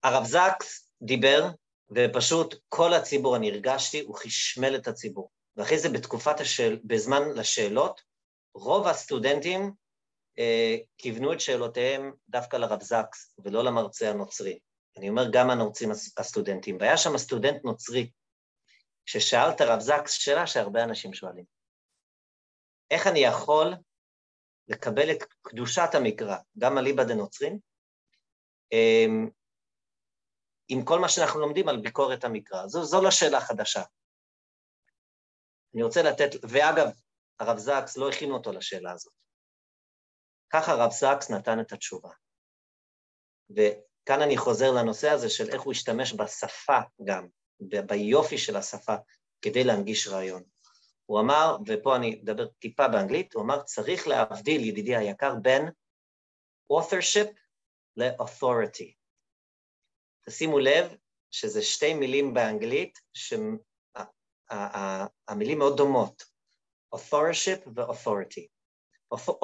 הרב 0.03 0.25
זקס 0.25 0.93
דיבר, 1.03 1.49
ופשוט 1.95 2.55
כל 2.69 2.95
הציבור, 2.95 3.37
אני 3.37 3.51
הרגשתי, 3.51 4.01
הוא 4.01 4.17
חשמל 4.17 4.77
את 4.77 4.89
הציבור. 4.89 5.31
ואחרי 5.57 5.79
זה 5.79 5.89
בתקופת 5.89 6.41
השאל, 6.41 6.79
בזמן 6.85 7.23
לשאלות, 7.35 8.03
רוב 8.55 8.87
הסטודנטים 8.87 9.73
אה, 10.39 10.77
כיוונו 10.99 11.33
את 11.33 11.41
שאלותיהם 11.41 12.13
דווקא 12.29 12.57
לרב 12.57 12.83
זקס, 12.83 13.35
ולא 13.45 13.65
למרצה 13.65 14.11
הנוצרי. 14.11 14.59
אני 14.97 15.09
אומר 15.09 15.31
גם 15.33 15.51
הנורצים 15.51 15.91
הסטודנטים. 16.17 16.77
והיה 16.81 16.97
שם 16.97 17.19
סטודנט 17.19 17.65
נוצרי 17.65 18.11
ששאל 19.07 19.51
את 19.51 19.61
הרב 19.61 19.81
זקס 19.81 20.13
שאלה 20.13 20.47
שהרבה 20.47 20.85
אנשים 20.85 21.15
שואלים. 21.15 21.45
איך 22.91 23.07
אני 23.07 23.19
יכול 23.19 23.75
לקבל 24.73 25.11
את 25.11 25.23
קדושת 25.43 25.89
המקרא, 25.95 26.37
גם 26.59 26.79
אליבא 26.79 27.05
דנוצרים, 27.05 27.59
אמ, 28.73 29.29
עם 30.69 30.85
כל 30.85 30.99
מה 31.01 31.09
שאנחנו 31.09 31.41
לומדים 31.41 31.69
על 31.69 31.81
ביקורת 31.81 32.25
המקרא. 32.25 32.67
זו, 32.67 32.85
זו 32.85 33.03
לא 33.03 33.11
שאלה 33.11 33.41
חדשה. 33.41 33.83
אני 35.75 35.83
רוצה 35.83 36.03
לתת, 36.03 36.31
ואגב, 36.43 36.87
הרב 37.41 37.59
זקס 37.59 37.97
לא 37.97 38.09
הכינו 38.09 38.35
אותו 38.35 38.53
לשאלה 38.53 38.93
הזאת. 38.93 39.13
ככה 40.53 40.73
הרב 40.73 40.91
זקס 40.91 41.31
נתן 41.31 41.61
את 41.61 41.73
התשובה. 41.73 42.11
וכאן 43.51 44.23
אני 44.23 44.37
חוזר 44.37 44.71
לנושא 44.73 45.11
הזה 45.11 45.31
של 45.31 45.49
איך 45.49 45.63
הוא 45.63 45.73
השתמש 45.73 46.13
בשפה 46.13 46.79
גם, 47.05 47.27
ביופי 47.87 48.39
של 48.39 48.57
השפה, 48.57 48.95
כדי 49.43 49.65
להנגיש 49.65 50.09
רעיון. 50.09 50.43
הוא 51.13 51.21
אמר, 51.21 51.57
ופה 51.67 51.97
אני 51.97 52.21
אדבר 52.25 52.47
טיפה 52.47 52.89
באנגלית, 52.89 53.35
הוא 53.35 53.43
אמר, 53.43 53.63
צריך 53.63 54.09
להבדיל, 54.09 54.65
ידידי 54.65 54.97
היקר, 54.97 55.35
בין 55.43 55.69
authorship 56.73 57.29
ל-authority. 57.97 58.93
תשימו 60.27 60.59
לב 60.59 60.97
שזה 61.31 61.63
שתי 61.63 61.95
מילים 61.95 62.35
באנגלית 62.35 62.99
שהמילים 64.45 65.59
מאוד 65.59 65.77
דומות, 65.77 66.23
authorship 66.95 67.69
ו-authority. 67.77 68.47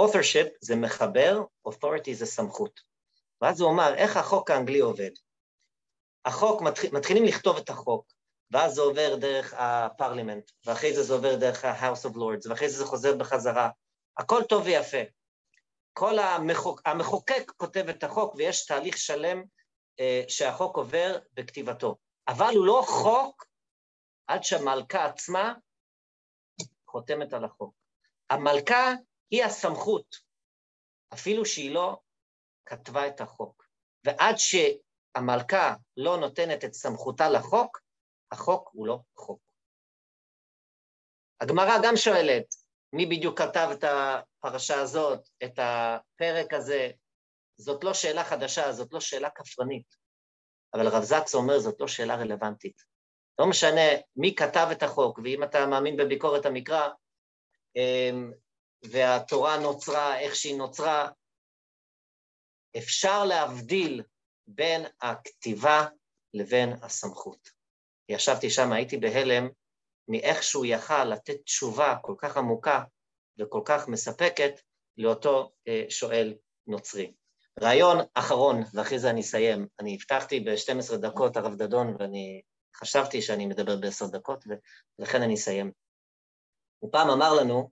authorship 0.01 0.49
זה 0.61 0.77
מחבר, 0.77 1.43
authority 1.69 2.13
זה 2.13 2.27
סמכות. 2.27 2.81
ואז 3.41 3.61
הוא 3.61 3.71
אמר, 3.71 3.95
איך 3.95 4.17
החוק 4.17 4.51
האנגלי 4.51 4.79
עובד? 4.79 5.11
החוק, 6.25 6.63
מתחיל, 6.63 6.91
מתחילים 6.97 7.25
לכתוב 7.25 7.57
את 7.57 7.69
החוק, 7.71 8.13
ואז 8.51 8.75
זה 8.75 8.81
עובר 8.83 9.17
דרך 9.17 9.55
הפרלימנט, 9.57 10.51
ואחרי 10.65 10.95
זה 10.95 11.03
זה 11.03 11.15
עובר 11.15 11.37
דרך 11.37 11.65
ה-House 11.65 12.11
of 12.11 12.15
Lords, 12.15 12.51
ואחרי 12.51 12.69
זה 12.69 12.79
זה 12.79 12.85
חוזר 12.85 13.17
בחזרה. 13.17 13.71
הכל 14.19 14.43
טוב 14.49 14.63
ויפה. 14.67 15.03
כל 15.93 16.19
המחוק, 16.19 16.83
המחוקק 16.85 17.53
כותב 17.57 17.89
את 17.89 18.05
החוק, 18.05 18.35
ויש 18.35 18.67
תהליך 18.67 18.97
שלם 18.97 19.43
אה, 20.01 20.23
שהחוק 20.29 20.77
עובר 20.77 21.19
בכתיבתו. 21.33 21.97
אבל 22.29 22.53
הוא 22.57 22.67
לא 22.67 22.83
חוק 22.87 23.47
עד 24.27 24.43
שהמלכה 24.43 25.05
עצמה 25.05 25.55
חותמת 26.91 27.33
על 27.33 27.45
החוק. 27.45 27.75
המלכה 28.31 28.93
היא 29.31 29.45
הסמכות, 29.45 30.17
אפילו 31.13 31.45
שהיא 31.47 31.75
לא 31.75 32.01
כתבה 32.67 33.07
את 33.07 33.21
החוק. 33.21 33.65
ועד 34.05 34.35
שהמלכה 34.39 35.75
לא 35.97 36.17
נותנת 36.17 36.65
את 36.65 36.75
סמכותה 36.75 37.29
לחוק, 37.29 37.81
החוק 38.33 38.71
הוא 38.73 38.87
לא 38.87 38.99
חוק. 39.17 39.41
הגמרא 41.41 41.75
גם 41.83 41.97
שואלת, 41.97 42.55
מי 42.93 43.07
בדיוק 43.07 43.39
כתב 43.39 43.69
את 43.73 43.85
הפרשה 43.85 44.81
הזאת, 44.81 45.29
את 45.45 45.59
הפרק 45.59 46.55
הזה? 46.55 46.91
זאת 47.57 47.85
לא 47.85 47.95
שאלה 47.95 48.25
חדשה, 48.25 48.73
זאת 48.73 48.93
לא 48.93 49.01
שאלה 49.01 49.31
כפרנית. 49.31 49.97
אבל 50.75 50.89
רב 50.89 51.03
זקס 51.03 51.35
אומר, 51.35 51.59
זאת 51.59 51.81
לא 51.81 51.89
שאלה 51.89 52.17
רלוונטית. 52.17 52.83
לא 53.39 53.47
משנה 53.47 53.91
מי 54.17 54.35
כתב 54.35 54.69
את 54.73 54.83
החוק, 54.83 55.19
ואם 55.25 55.45
אתה 55.45 55.67
מאמין 55.67 55.97
בביקורת 55.97 56.47
המקרא, 56.47 56.89
אמ, 57.77 58.33
והתורה 58.83 59.59
נוצרה 59.59 60.19
איך 60.19 60.37
שהיא 60.37 60.59
נוצרה, 60.59 61.11
אפשר 62.79 63.25
להבדיל 63.25 64.03
בין 64.47 64.87
הכתיבה 65.01 65.87
לבין 66.35 66.73
הסמכות. 66.83 67.58
ישבתי 68.09 68.51
שם, 68.51 68.73
הייתי 68.73 68.97
בהלם 68.97 69.49
מאיך 70.09 70.43
שהוא 70.43 70.67
יכל 70.67 71.05
לתת 71.05 71.37
תשובה 71.45 71.97
כל 72.03 72.15
כך 72.19 72.37
עמוקה 72.37 72.83
וכל 73.39 73.61
כך 73.65 73.89
מספקת 73.89 74.53
לאותו 74.99 75.53
אה, 75.69 75.85
שואל 75.89 76.35
נוצרי. 76.67 77.13
רעיון 77.63 77.99
אחרון, 78.15 78.63
ואחרי 78.75 78.99
זה 78.99 79.11
אני 79.11 79.21
אסיים. 79.21 79.67
אני 79.81 79.95
הבטחתי 79.95 80.41
ב-12 80.41 80.97
דקות, 80.97 81.37
הרב 81.37 81.55
דדון, 81.55 81.97
ואני 81.99 82.43
חשבתי 82.77 83.23
שאני 83.23 83.47
מדבר 83.47 83.77
בעשר 83.77 84.07
דקות, 84.07 84.45
ולכן 84.99 85.23
אני 85.23 85.35
אסיים. 85.35 85.73
הוא 86.79 86.93
פעם 86.93 87.11
אמר 87.11 87.35
לנו 87.35 87.71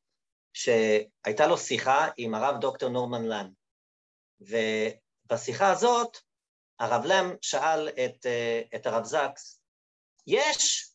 שהייתה 0.53 1.47
לו 1.47 1.59
שיחה 1.59 2.09
עם 2.17 2.35
הרב 2.35 2.61
דוקטור 2.61 2.89
נורמן 2.89 3.25
לן, 3.25 3.51
ובשיחה 4.41 5.71
הזאת 5.71 6.17
הרב 6.79 7.05
לם 7.05 7.37
שאל 7.43 7.89
את, 7.89 8.27
אה, 8.27 8.63
את 8.75 8.87
הרב 8.87 9.05
זקס, 9.05 9.56
יש 10.27 10.93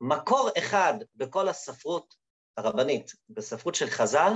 מקור 0.00 0.50
אחד 0.58 0.94
בכל 1.14 1.48
הספרות 1.48 2.14
הרבנית, 2.56 3.12
בספרות 3.28 3.74
של 3.74 3.86
חז"ל, 3.86 4.32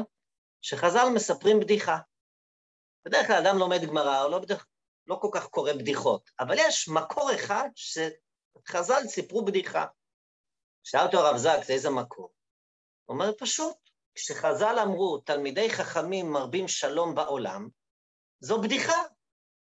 שחז"ל 0.62 1.08
מספרים 1.14 1.60
בדיחה. 1.60 1.98
בדרך 3.04 3.26
כלל 3.26 3.46
אדם 3.46 3.58
לומד 3.58 3.84
גמרא, 3.86 4.20
הוא 4.20 4.30
לא, 4.30 4.38
בדרך, 4.38 4.66
לא 5.06 5.18
כל 5.20 5.28
כך 5.32 5.46
קורא 5.46 5.72
בדיחות, 5.72 6.30
אבל 6.40 6.54
יש 6.58 6.88
מקור 6.88 7.34
אחד 7.34 7.68
שחז"ל 7.74 9.06
סיפרו 9.06 9.44
בדיחה. 9.44 9.86
שאל 10.82 11.00
אותו 11.06 11.18
הרב 11.18 11.36
זקס, 11.36 11.70
איזה 11.70 11.90
מקור? 11.90 12.32
הוא 13.04 13.14
אומר, 13.14 13.32
פשוט, 13.38 13.76
כשחז"ל 14.14 14.78
אמרו, 14.82 15.18
תלמידי 15.18 15.70
חכמים 15.70 16.32
מרבים 16.32 16.68
שלום 16.68 17.14
בעולם, 17.14 17.68
זו 18.40 18.60
בדיחה, 18.60 19.02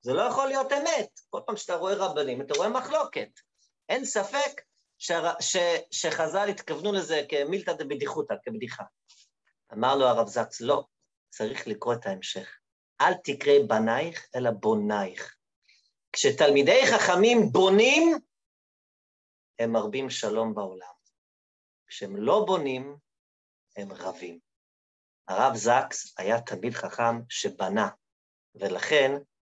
זה 0.00 0.12
לא 0.12 0.22
יכול 0.22 0.48
להיות 0.48 0.72
אמת. 0.72 1.20
כל 1.30 1.40
פעם 1.46 1.56
שאתה 1.56 1.74
רואה 1.74 1.94
רבנים, 1.94 2.42
אתה 2.42 2.54
רואה 2.54 2.68
מחלוקת. 2.68 3.28
אין 3.88 4.04
ספק 4.04 4.62
ש... 4.98 5.12
ש... 5.40 5.56
שחז"ל 5.90 6.48
התכוונו 6.48 6.92
לזה 6.92 7.22
כמילתא 7.28 7.72
דבדיחותא, 7.72 8.34
כבדיחה. 8.42 8.84
אמר 9.72 9.96
לו 9.96 10.06
הרב 10.06 10.28
זקס, 10.28 10.60
לא, 10.60 10.84
צריך 11.30 11.66
לקרוא 11.66 11.94
את 11.94 12.06
ההמשך. 12.06 12.58
אל 13.00 13.14
תקרא 13.24 13.52
בנייך, 13.68 14.28
אלא 14.34 14.50
בונייך. 14.50 15.36
כשתלמידי 16.12 16.80
חכמים 16.86 17.38
בונים, 17.52 18.18
הם 19.58 19.72
מרבים 19.72 20.10
שלום 20.10 20.54
בעולם. 20.54 20.94
כשהם 21.86 22.16
לא 22.16 22.44
בונים, 22.46 22.96
הם 23.76 23.92
רבים. 23.92 24.38
הרב 25.28 25.54
זקס 25.54 26.18
היה 26.18 26.40
תלמיד 26.40 26.72
חכם 26.72 27.22
שבנה, 27.28 27.88
ולכן 28.54 29.12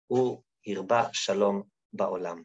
הוא 0.08 0.44
הרבה 0.68 1.04
שלום 1.14 1.64
בעולם. 1.94 2.44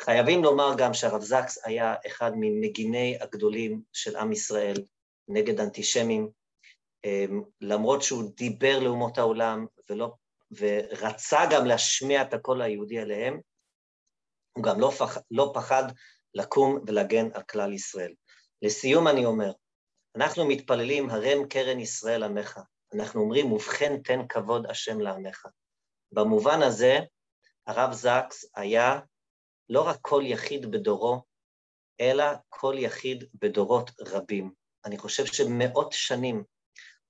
חייבים 0.00 0.44
לומר 0.44 0.74
גם 0.78 0.94
שהרב 0.94 1.20
זקס 1.20 1.66
היה 1.66 1.94
אחד 2.06 2.32
ממגיני 2.36 3.18
הגדולים 3.20 3.82
של 3.92 4.16
עם 4.16 4.32
ישראל 4.32 4.84
נגד 5.28 5.60
אנטישמים, 5.60 6.28
אמ, 7.04 7.42
למרות 7.60 8.02
שהוא 8.02 8.30
דיבר 8.36 8.78
לאומות 8.78 9.18
העולם 9.18 9.66
ולא, 9.90 10.14
ורצה 10.50 11.40
גם 11.50 11.66
להשמיע 11.66 12.22
את 12.22 12.34
הקול 12.34 12.62
היהודי 12.62 12.98
עליהם, 12.98 13.40
הוא 14.52 14.64
גם 14.64 14.80
לא, 14.80 14.90
פח, 14.98 15.18
לא 15.30 15.50
פחד 15.54 15.84
לקום 16.34 16.78
ולהגן 16.86 17.28
על 17.34 17.42
כלל 17.42 17.72
ישראל. 17.72 18.14
לסיום 18.62 19.08
אני 19.08 19.24
אומר, 19.24 19.52
אנחנו 20.16 20.48
מתפללים, 20.48 21.10
הרם 21.10 21.48
קרן 21.48 21.80
ישראל 21.80 22.22
עמך. 22.22 22.60
אנחנו 22.94 23.20
אומרים, 23.20 23.52
ובכן 23.52 24.02
תן 24.02 24.26
כבוד 24.28 24.66
השם 24.66 25.00
לעמך. 25.00 25.46
במובן 26.12 26.62
הזה, 26.62 26.98
הרב 27.66 27.92
זקס 27.92 28.44
היה 28.54 29.00
לא 29.68 29.88
רק 29.88 29.98
כל 30.00 30.22
יחיד 30.24 30.70
בדורו, 30.70 31.22
אלא 32.00 32.24
כל 32.48 32.74
יחיד 32.78 33.24
בדורות 33.34 33.90
רבים. 34.00 34.52
אני 34.84 34.98
חושב 34.98 35.26
שמאות 35.26 35.92
שנים 35.92 36.44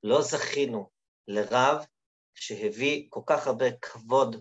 לא 0.03 0.23
זכינו 0.23 0.91
לרב 1.29 1.87
שהביא 2.35 3.07
כל 3.11 3.21
כך 3.27 3.47
הרבה 3.47 3.67
כבוד, 3.83 4.37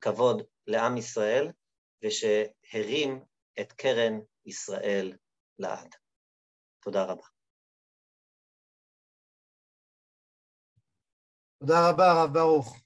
כבוד 0.00 0.42
לעם 0.66 0.96
ישראל, 0.96 1.52
ושהרים 2.04 3.24
את 3.60 3.72
קרן 3.72 4.20
ישראל 4.46 5.16
לעד. 5.58 5.94
תודה 6.82 7.04
רבה. 7.04 7.26
תודה 11.60 11.90
רבה, 11.90 12.04
הרב 12.10 12.34
ברוך. 12.34 12.80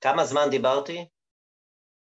כמה 0.00 0.24
זמן 0.24 0.50
דיברתי? 0.50 1.08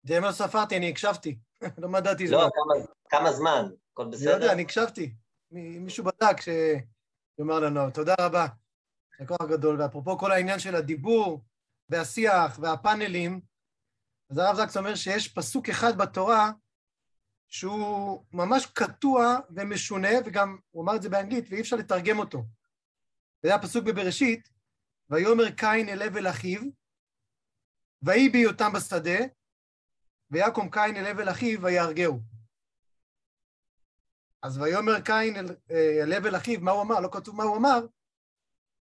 זה 0.04 0.20
מה 0.20 0.32
ספרתי, 0.32 0.76
אני 0.76 0.90
הקשבתי. 0.90 1.38
לא 1.78 1.88
מדעתי 1.88 2.26
זמן. 2.26 2.38
לא, 2.38 2.50
כמה, 2.54 2.84
כמה 3.08 3.32
זמן? 3.32 3.68
הכל 3.92 4.06
בסדר? 4.12 4.30
אני 4.36 4.42
יודע, 4.42 4.52
אני 4.52 4.62
הקשבתי. 4.62 5.14
מישהו 5.50 6.04
בדק 6.04 6.36
שיאמר 6.40 7.60
לנו. 7.60 7.90
תודה 7.90 8.14
רבה. 8.20 8.46
זה 9.18 9.26
כוח 9.26 9.48
גדול. 9.48 9.80
ואפרופו 9.80 10.18
כל 10.18 10.32
העניין 10.32 10.58
של 10.58 10.74
הדיבור 10.74 11.44
והשיח 11.88 12.58
והפאנלים, 12.62 13.40
אז 14.30 14.38
הרב 14.38 14.56
זקס 14.56 14.76
אומר 14.76 14.94
שיש 14.94 15.28
פסוק 15.28 15.68
אחד 15.68 15.98
בתורה 15.98 16.50
שהוא 17.48 18.24
ממש 18.32 18.66
קטוע 18.66 19.36
ומשונה, 19.50 20.08
וגם 20.24 20.58
הוא 20.70 20.84
אמר 20.84 20.96
את 20.96 21.02
זה 21.02 21.08
באנגלית, 21.08 21.44
ואי 21.50 21.60
אפשר 21.60 21.76
לתרגם 21.76 22.18
אותו. 22.18 22.44
זה 23.42 23.54
הפסוק 23.54 23.84
בבראשית, 23.84 24.48
ויאמר 25.10 25.50
קין 25.50 25.88
אל 25.88 26.02
הבל 26.02 26.30
אחיו, 26.30 26.62
ויהי 28.02 28.28
בהיותם 28.28 28.72
בשדה, 28.72 29.18
ויקום 30.30 30.70
קין 30.70 30.96
אל 30.96 31.06
הבל 31.06 31.30
אחיו 31.30 31.62
ויהרגהו. 31.62 32.20
אז 34.42 34.58
ויאמר 34.58 35.00
קין 35.00 35.36
אל, 35.36 35.56
אה, 35.70 36.02
אל 36.02 36.12
הבל 36.12 36.36
אחיו, 36.36 36.60
מה 36.60 36.70
הוא 36.70 36.82
אמר? 36.82 37.00
לא 37.00 37.08
כתוב 37.12 37.36
מה 37.36 37.44
הוא 37.44 37.56
אמר, 37.56 37.86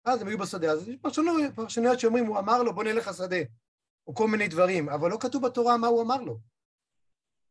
אז 0.04 0.22
הם 0.22 0.28
היו 0.28 0.38
בשדה. 0.38 0.72
אז 0.72 0.88
יש 0.88 0.96
פרשנויות, 1.02 1.54
פרשנויות 1.54 2.00
שאומרים, 2.00 2.26
הוא 2.26 2.38
אמר 2.38 2.62
לו, 2.62 2.74
בוא 2.74 2.84
נלך 2.84 3.08
לשדה, 3.08 3.36
או 4.06 4.14
כל 4.14 4.28
מיני 4.28 4.48
דברים, 4.48 4.88
אבל 4.88 5.10
לא 5.10 5.18
כתוב 5.20 5.46
בתורה 5.46 5.76
מה 5.76 5.86
הוא 5.86 6.02
אמר 6.02 6.22
לו. 6.22 6.40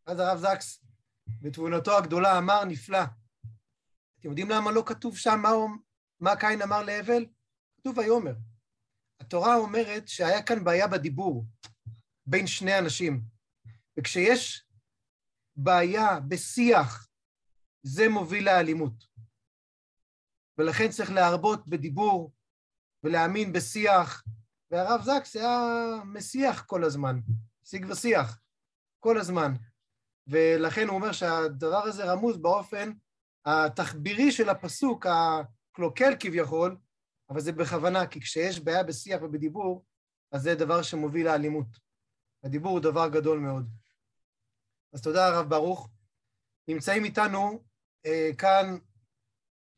אז 0.05 0.19
הרב 0.19 0.37
זקס, 0.37 0.83
בתבונתו 1.41 1.97
הגדולה, 1.97 2.37
אמר 2.37 2.65
נפלא. 2.65 3.03
אתם 4.19 4.29
יודעים 4.29 4.49
למה 4.49 4.71
לא 4.71 4.83
כתוב 4.85 5.17
שם 5.17 5.39
מה, 5.41 5.49
מה 6.19 6.35
קין 6.35 6.61
אמר 6.61 6.83
להבל? 6.83 7.25
כתוב 7.77 7.97
ויאמר. 7.97 8.33
התורה 9.19 9.55
אומרת 9.55 10.07
שהיה 10.07 10.43
כאן 10.43 10.63
בעיה 10.63 10.87
בדיבור 10.87 11.45
בין 12.25 12.47
שני 12.47 12.79
אנשים, 12.79 13.21
וכשיש 14.01 14.65
בעיה 15.55 16.19
בשיח, 16.19 17.07
זה 17.83 18.09
מוביל 18.09 18.45
לאלימות. 18.45 18.93
ולכן 20.57 20.89
צריך 20.89 21.11
להרבות 21.11 21.67
בדיבור 21.67 22.31
ולהאמין 23.03 23.53
בשיח, 23.53 24.23
והרב 24.71 25.01
זקס 25.01 25.35
היה 25.35 25.59
משיח 26.05 26.63
כל 26.65 26.83
הזמן, 26.83 27.19
שיג 27.63 27.85
ושיח, 27.89 28.39
כל 28.99 29.17
הזמן. 29.17 29.51
ולכן 30.27 30.87
הוא 30.87 30.95
אומר 30.95 31.11
שהדבר 31.11 31.83
הזה 31.83 32.13
רמוז 32.13 32.37
באופן 32.37 32.91
התחבירי 33.45 34.31
של 34.31 34.49
הפסוק, 34.49 35.05
הקלוקל 35.05 36.13
כביכול, 36.19 36.77
אבל 37.29 37.41
זה 37.41 37.51
בכוונה, 37.51 38.07
כי 38.07 38.21
כשיש 38.21 38.59
בעיה 38.59 38.83
בשיח 38.83 39.21
ובדיבור, 39.21 39.85
אז 40.31 40.41
זה 40.41 40.55
דבר 40.55 40.81
שמוביל 40.81 41.25
לאלימות. 41.25 41.67
הדיבור 42.43 42.71
הוא 42.71 42.79
דבר 42.79 43.09
גדול 43.09 43.39
מאוד. 43.39 43.80
אז 44.93 45.01
תודה, 45.01 45.27
הרב 45.27 45.49
ברוך. 45.49 45.89
נמצאים 46.67 47.05
איתנו 47.05 47.63
אה, 48.05 48.29
כאן 48.37 48.77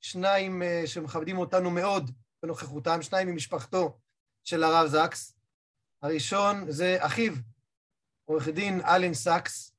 שניים 0.02 0.64
אה, 0.64 0.82
שמכבדים 0.86 1.38
אותנו 1.38 1.72
מאוד 1.72 2.12
בנוכחותם, 2.44 3.02
שניים 3.02 3.28
ממשפחתו 3.28 4.00
של 4.44 4.64
הרב 4.64 4.88
זקס. 4.88 5.38
הראשון 6.02 6.72
זה 6.72 6.98
אחיו, 7.00 7.34
עורך 8.26 8.48
דין 8.48 8.82
אלן 8.86 9.14
סקס, 9.14 9.76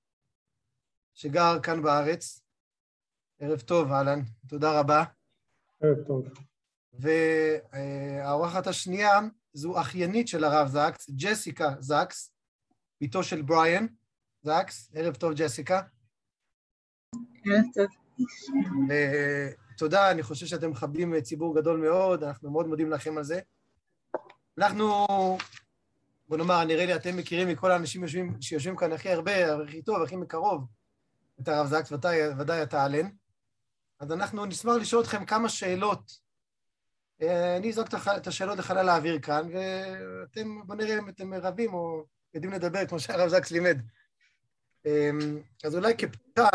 שגר 1.14 1.60
כאן 1.62 1.82
בארץ. 1.82 2.40
ערב 3.38 3.60
טוב, 3.60 3.92
אהלן, 3.92 4.20
תודה 4.48 4.80
רבה. 4.80 5.04
ערב 5.82 6.06
טוב. 6.06 6.28
והאורחת 6.92 8.66
השנייה 8.66 9.20
זו 9.52 9.80
אחיינית 9.80 10.28
של 10.28 10.44
הרב 10.44 10.68
זקס, 10.68 11.10
ג'סיקה 11.10 11.74
זקס, 11.78 12.32
בתו 13.00 13.22
של 13.22 13.42
בריאן 13.42 13.86
זקס. 14.44 14.90
ערב 14.94 15.14
טוב, 15.14 15.33
ג'סיקה. 15.37 15.80
ערב 17.44 17.64
טוב. 17.74 17.87
תודה, 19.78 20.11
אני 20.11 20.22
חושב 20.22 20.46
שאתם 20.46 20.70
מכבדים 20.70 21.20
ציבור 21.20 21.57
גדול 21.57 21.80
מאוד, 21.80 22.24
אנחנו 22.24 22.50
מאוד 22.50 22.66
מודים 22.66 22.90
לכם 22.90 23.18
על 23.18 23.24
זה. 23.24 23.40
אנחנו, 24.59 25.07
בוא 26.28 26.37
נאמר, 26.37 26.64
נראה 26.64 26.87
לי 26.87 26.94
אתם 26.96 27.16
מכירים 27.16 27.48
מכל 27.48 27.70
האנשים 27.70 28.00
שיושבים, 28.00 28.40
שיושבים 28.40 28.76
כאן 28.76 28.92
הכי 28.92 29.11
הרבה, 29.11 29.62
הכי 29.62 29.83
טוב, 29.83 30.02
הכי 30.02 30.16
מקרוב, 30.16 30.66
את 31.40 31.48
הרב 31.48 31.66
זקס, 31.66 31.92
ודאי, 31.92 32.28
ודאי 32.38 32.62
אתה 32.62 32.87
אלן. 32.87 33.09
אז 34.00 34.12
אנחנו 34.12 34.46
נשמח 34.46 34.74
לשאול 34.74 35.02
אתכם 35.02 35.24
כמה 35.24 35.48
שאלות. 35.48 36.12
אה, 37.22 37.57
אני 37.57 37.68
אזרוק 37.68 37.88
את 38.16 38.26
השאלות 38.26 38.59
לחלל 38.59 38.88
האוויר 38.88 39.18
כאן, 39.18 39.48
ואתם, 39.52 40.66
בוא 40.66 40.74
נראה 40.74 40.98
אם 40.98 41.09
אתם 41.09 41.35
רבים 41.35 41.74
או 41.74 42.04
יודעים 42.35 42.52
לדבר, 42.52 42.87
כמו 42.87 43.00
שהרב 43.00 43.28
זקס 43.28 43.50
לימד. 43.50 43.83
אה, 44.86 45.10
אז 45.64 45.76
אולי 45.76 45.94
כפתיחה, 45.96 46.48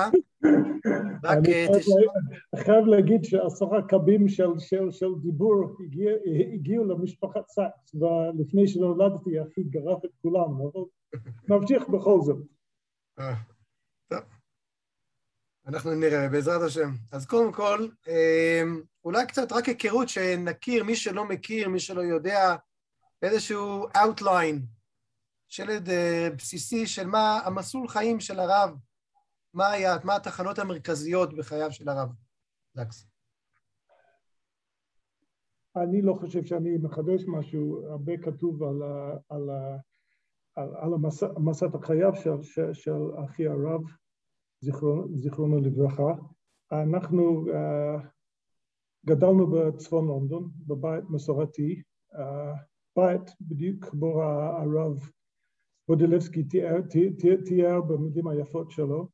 רק... 1.23 1.37
אני 1.37 1.67
אה, 1.67 2.63
חייב 2.63 2.85
להגיד 2.85 3.23
שעשרה 3.23 3.81
קבים 3.87 4.27
של, 4.27 5.07
דיבור 5.21 5.77
הגיע, 5.85 6.11
הגיעו 6.53 6.85
למשפחת 6.85 7.49
סאקס, 7.49 7.95
ולפני 7.95 8.67
שנולדתי 8.67 9.41
אחי 9.41 9.63
גרף 9.63 10.05
את 10.05 10.09
כולם, 10.21 10.61
אבל 10.61 10.81
נמשיך 11.49 11.89
בכל 11.89 12.19
זאת. 12.21 12.37
טוב. 14.07 14.19
אנחנו 15.67 15.95
נראה, 15.95 16.29
בעזרת 16.29 16.61
השם. 16.61 16.89
אז 17.11 17.25
קודם 17.25 17.51
כל, 17.51 17.87
אמ, 18.07 18.81
אולי 19.03 19.25
קצת 19.27 19.51
רק 19.51 19.65
היכרות 19.65 20.09
שנכיר, 20.09 20.83
מי 20.83 20.95
שלא 20.95 21.25
מכיר, 21.25 21.69
מי 21.69 21.79
שלא 21.79 22.01
יודע, 22.01 22.55
איזשהו 23.21 23.87
outline, 23.87 24.78
שלד 25.49 25.89
אה, 25.89 26.27
בסיסי 26.37 26.87
של 26.87 27.07
מה 27.07 27.39
המסלול 27.45 27.87
חיים 27.87 28.19
של 28.19 28.39
הרב, 28.39 28.77
מה 29.53 29.71
היה, 29.71 29.95
מה 30.03 30.15
התחנות 30.15 30.59
המרכזיות 30.59 31.33
בחייו 31.37 31.71
של 31.71 31.89
הרב 31.89 32.09
זקס. 32.73 33.05
אני 35.75 36.01
לא 36.01 36.13
חושב 36.13 36.43
שאני 36.43 36.77
מחדש 36.77 37.23
משהו, 37.27 37.87
הרבה 37.89 38.17
כתוב 38.17 38.63
על, 38.63 38.81
על, 39.29 39.49
על, 40.55 40.69
על 40.75 40.93
המסעת 41.35 41.75
החייו 41.75 42.15
של, 42.15 42.41
של, 42.41 42.73
של 42.73 43.01
אחי 43.25 43.47
הרב, 43.47 43.81
זיכרונו, 44.61 45.17
זיכרונו 45.17 45.57
לברכה. 45.57 46.13
אנחנו 46.71 47.45
uh, 47.47 48.01
גדלנו 49.05 49.47
בצפון 49.47 50.07
לונדון, 50.07 50.49
בבית 50.67 51.03
מסורתי, 51.09 51.81
uh, 52.13 52.19
בית 52.95 53.31
בדיוק 53.41 53.85
כמו 53.85 54.23
הרב 54.23 55.09
בודלבסקי 55.89 56.43
תיאר, 56.43 56.81
תיאר 57.45 57.81
במילים 57.81 58.27
היפות 58.27 58.71
שלו. 58.71 59.07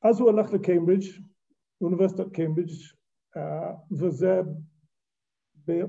אז 0.04 0.20
הוא 0.20 0.30
הלך 0.30 0.54
לקיימברידג', 0.54 1.06
אוניברסיטת 1.82 2.32
קיימברידג', 2.34 2.72
וזה 4.00 4.42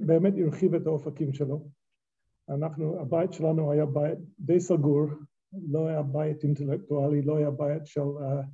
באמת 0.06 0.32
הרחיב 0.38 0.74
את 0.74 0.86
האופקים 0.86 1.32
שלו. 1.32 1.68
אנחנו, 2.48 3.00
הבית 3.00 3.32
שלנו 3.32 3.72
היה 3.72 3.86
בית 3.86 4.18
די 4.38 4.60
סגור, 4.60 5.06
לא 5.68 5.86
היה 5.86 6.02
בית 6.02 6.44
אינטלקטואלי, 6.44 7.22
לא 7.22 7.36
היה 7.36 7.50
בית 7.50 7.86
של 7.86 8.00
uh, 8.00 8.46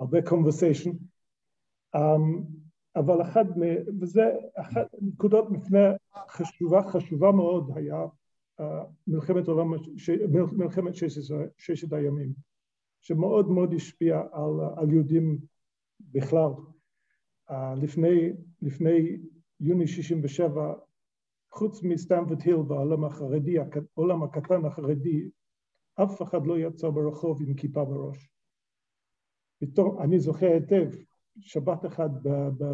הרבה 0.00 0.18
conversation, 0.18 0.92
um, 1.96 2.44
אבל 2.96 3.22
אחד, 3.22 3.44
וזה 4.00 4.22
אחת 4.56 4.86
נקודות 5.00 5.50
מפנה 5.50 5.92
חשובה, 6.28 6.82
חשובה 6.82 7.32
מאוד 7.32 7.70
היה 7.76 8.04
uh, 8.60 8.64
מלחמת 9.06 9.48
עולם, 9.48 9.70
ש, 9.96 10.10
מלחמת 10.52 10.94
ששת, 10.94 11.34
ששת 11.58 11.92
הימים. 11.92 12.32
שמאוד 13.00 13.50
מאוד 13.50 13.74
השפיע 13.74 14.20
על, 14.32 14.52
על 14.76 14.90
יהודים 14.90 15.38
בכלל. 16.00 16.50
Uh, 17.50 17.54
לפני, 17.76 18.32
לפני 18.62 19.18
יוני 19.60 19.86
67, 19.86 20.74
חוץ 21.52 21.82
מסטנפורד 21.82 22.40
היל 22.42 22.56
והעולם 22.56 23.04
החרדי, 23.04 23.56
העולם 23.96 24.22
הקטן 24.22 24.64
החרדי, 24.64 25.28
אף 25.94 26.22
אחד 26.22 26.46
לא 26.46 26.58
יצא 26.58 26.88
ברחוב 26.88 27.42
עם 27.42 27.54
כיפה 27.54 27.84
בראש. 27.84 28.30
פתאום, 29.58 30.02
אני 30.02 30.18
זוכר 30.18 30.46
היטב, 30.46 30.90
שבת 31.40 31.86
אחד 31.86 32.08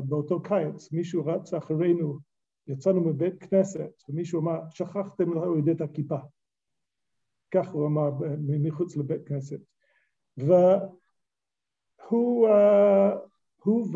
באותו 0.05 0.43
קיץ, 0.43 0.93
מישהו 0.93 1.27
רץ 1.27 1.55
אחרינו, 1.55 2.18
יצאנו 2.66 3.01
מבית 3.01 3.43
כנסת, 3.43 4.03
ומישהו 4.09 4.41
אמר, 4.41 4.61
שכחתם 4.71 5.33
להוריד 5.33 5.68
את 5.68 5.81
הכיפה. 5.81 6.18
כך 7.51 7.71
הוא 7.71 7.87
אמר 7.87 8.11
מחוץ 8.39 8.97
לבית 8.97 9.29
כנסת. 9.29 9.61
והוא 10.37 12.49
uh, 12.49 13.31
הוא 13.64 13.89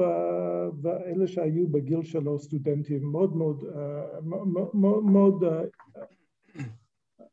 ואלה 0.83 1.27
שהיו 1.27 1.69
בגיל 1.69 2.03
שלו 2.03 2.39
סטודנטים 2.39 3.13
מאוד 3.13 3.37
מאוד, 3.37 3.65
אה, 3.65 4.21
מאוד, 4.21 4.49
מאוד, 4.75 5.05
מאוד 5.05 5.45
אה, 5.45 5.61
הוש- 5.61 5.71
אה, 5.97 6.03
מלח- 7.17 7.19
ה- 7.19 7.21
ה- 7.21 7.21
ה- 7.21 7.25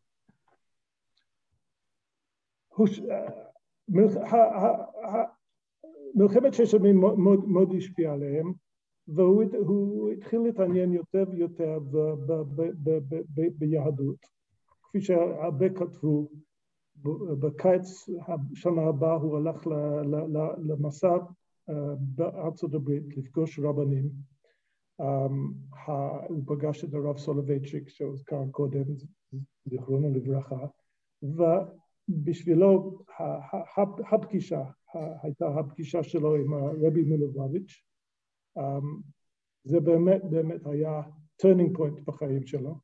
מלחמת 6.16 6.54
ששת 6.54 6.74
הימים 6.74 7.00
מאוד- 7.00 7.48
מאוד 7.48 7.74
השפיעה 7.78 8.14
עליהם, 8.14 8.54
והוא 9.08 9.44
הת- 9.44 9.54
הוא 9.56 10.10
התחיל 10.12 10.40
להתעניין 10.40 10.94
יותר 10.94 11.24
ויותר 11.32 11.80
ביהדות. 13.58 14.26
כפי 14.84 15.02
שהרבה 15.02 15.70
כתבו, 15.70 16.30
בקיץ 17.40 18.10
השנה 18.28 18.82
הבאה 18.82 19.14
הוא 19.14 19.38
הלך 19.38 19.68
למסע 20.68 21.18
אה, 21.70 21.76
בארצות 22.00 22.74
הברית 22.74 23.18
לפגוש 23.18 23.60
רבנים. 23.60 24.10
אמ, 25.02 25.52
ה- 25.88 26.26
הוא 26.28 26.44
פגש 26.48 26.84
את 26.84 26.94
הרב 26.94 27.18
סולובייצ'יק 27.18 27.90
שהוזכר 27.90 28.44
קודם, 28.52 28.84
זיכרונו 29.66 30.10
לברכה, 30.14 30.66
ה- 33.20 34.16
הפגישה 34.16 34.64
הייתה 35.24 35.48
הפגישה 35.60 36.04
שלו 36.04 36.36
עם 36.36 36.54
הרבי 36.54 37.04
מלובביץ'. 37.04 37.84
אמ, 38.58 39.02
זה 39.64 39.80
באמת 39.80 40.22
באמת 40.30 40.66
היה 40.66 41.02
turning 41.42 41.78
point 41.78 42.02
בחיים 42.06 42.48
שלו. 42.48 42.76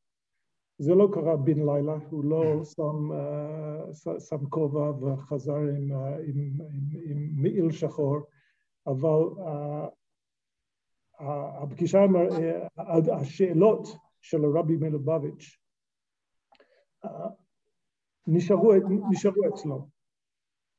זה 0.80 0.96
לא 0.96 1.10
קרה 1.14 1.38
בן 1.38 1.60
לילה, 1.70 1.98
הוא 2.10 2.26
לא 2.26 2.64
שם, 2.64 3.12
אה, 3.12 4.20
שם 4.20 4.50
כובע 4.50 4.92
וחזר 4.92 5.56
עם, 5.56 5.92
אה, 5.92 6.18
עם, 6.18 6.40
עם, 6.74 6.90
עם 7.06 7.30
מעיל 7.36 7.72
שחור, 7.72 8.18
אבל 8.88 9.42
אה, 9.48 9.88
הפגישה, 11.64 12.00
השאלות 13.22 13.88
של 14.22 14.46
הרבי 14.46 14.78
מלובביץ' 14.78 15.58
נשארו, 18.28 18.72
נשארו 19.10 19.42
אצלו, 19.54 19.88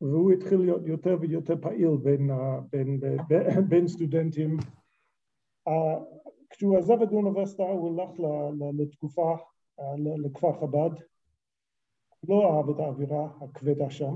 והוא 0.01 0.33
התחיל 0.33 0.59
להיות 0.59 0.87
יותר 0.87 1.17
ויותר 1.21 1.55
פעיל 1.61 1.97
בין, 2.03 2.31
בין, 2.71 3.01
בין, 3.29 3.69
בין 3.69 3.89
סטודנטים. 3.89 4.57
כשהוא 6.51 6.79
עזב 6.79 7.03
את 7.03 7.09
האוניברסיטה 7.13 7.63
הוא 7.63 8.01
הלך 8.01 8.11
לתקופה 8.79 9.37
לכפר 10.25 10.53
חב"ד, 10.53 10.91
לא 12.29 12.57
אהב 12.57 12.71
את 12.71 12.81
האווירה 12.81 13.29
הכבדה 13.41 13.91
שם, 13.91 14.15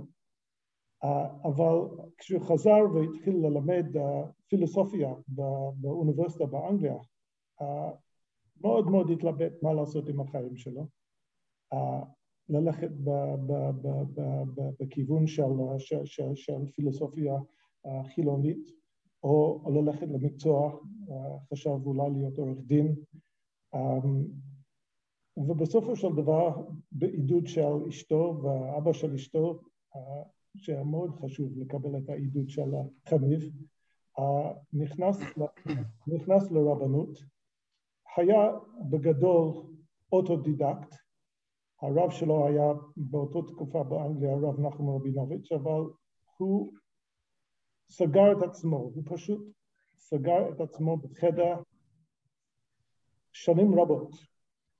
אבל 1.45 1.76
כשהוא 2.18 2.41
חזר 2.41 2.80
והתחיל 2.95 3.37
ללמד 3.37 3.87
פילוסופיה 4.49 5.14
באוניברסיטה 5.74 6.47
באנגליה, 6.47 6.97
מאוד 8.61 8.91
מאוד 8.91 9.11
התלבט 9.11 9.53
מה 9.62 9.72
לעשות 9.72 10.09
עם 10.09 10.20
החיים 10.20 10.57
שלו. 10.57 10.87
ללכת 12.53 12.90
בכיוון 14.80 15.26
של, 15.26 15.42
של, 15.78 16.05
של, 16.05 16.34
של 16.34 16.66
פילוסופיה 16.74 17.34
אה, 17.86 18.05
חילונית, 18.05 18.68
או, 19.24 19.62
ללכת 19.74 20.07
למקצוע, 20.09 20.72
אה, 21.11 21.38
חשב 21.53 21.86
אולי 21.86 22.11
להיות 22.11 22.38
עורך 22.38 22.59
דין. 22.66 22.94
אמ, 23.74 24.24
ובסופו 25.36 25.96
של 25.96 26.12
דבר, 26.16 26.66
בעידוד 26.92 27.46
של 27.46 27.86
אשתו 27.88 28.40
ואבא 28.42 28.92
של 28.92 29.14
אשתו, 29.14 29.61
אה, 29.96 30.22
שהיה 30.57 30.84
מאוד 30.84 31.14
חשוב 31.14 31.59
לקבל 31.59 31.98
את 31.98 32.09
העידוד 32.09 32.48
של 32.48 32.74
החמיו, 33.07 33.51
נכנס, 34.72 35.20
נכנס 36.07 36.50
לרבנות, 36.50 37.18
היה 38.16 38.50
בגדול 38.90 39.62
אוטודידקט, 40.12 41.01
הרב 41.83 42.11
שלו 42.11 42.47
היה 42.47 42.72
באותה 42.97 43.53
תקופה 43.53 43.83
באנגליה 43.83 44.33
הרב 44.33 44.61
נחום 44.61 44.97
רבינוביץ', 44.97 45.53
אבל 45.53 45.83
הוא 46.37 46.72
סגר 47.89 48.33
את 48.33 48.43
עצמו, 48.43 48.76
הוא 48.76 49.03
פשוט 49.07 49.53
סגר 49.97 50.53
את 50.53 50.61
עצמו 50.61 50.97
בחדר 50.97 51.55
שנים 53.33 53.80
רבות, 53.80 54.11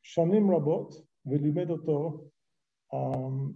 שנים 0.03 0.51
רבות, 0.51 0.95
ולימד 1.27 1.71
אותו, 1.71 2.25
אמ, 2.95 3.53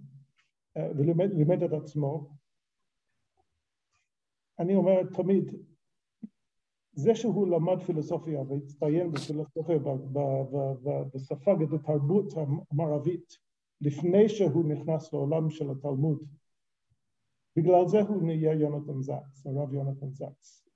אה, 0.77 0.91
ולימד 0.99 1.31
לימד 1.33 1.63
את 1.63 1.73
עצמו. 1.73 2.31
אני 4.59 4.75
אומר 4.75 5.03
תמיד, 5.15 5.66
זה 6.97 7.15
שהוא 7.15 7.49
למד 7.49 7.83
פילוסופיה 7.83 8.43
והצטיין 8.49 9.13
בפילוסופיה 9.13 9.79
בספג 11.15 11.63
את 11.63 11.73
התרבות 11.73 12.33
המערבית 12.37 13.39
לפני 13.81 14.29
שהוא 14.29 14.65
נכנס 14.65 15.13
לעולם 15.13 15.51
של 15.51 15.71
התלמוד, 15.71 16.19
בגלל 17.57 17.89
זה 17.89 18.01
הוא 18.01 18.23
נהיה 18.23 18.53
יונתן 18.53 19.01
זקס, 19.01 19.47
הרב 19.47 19.73
יונתן 19.73 20.11
זקס. 20.11 20.69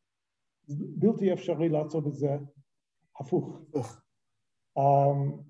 בלתי 0.98 1.32
אפשרי 1.32 1.68
לעשות 1.68 2.06
את 2.06 2.14
זה. 2.14 2.36
הפוך. 3.20 3.60
Um, 4.78 5.49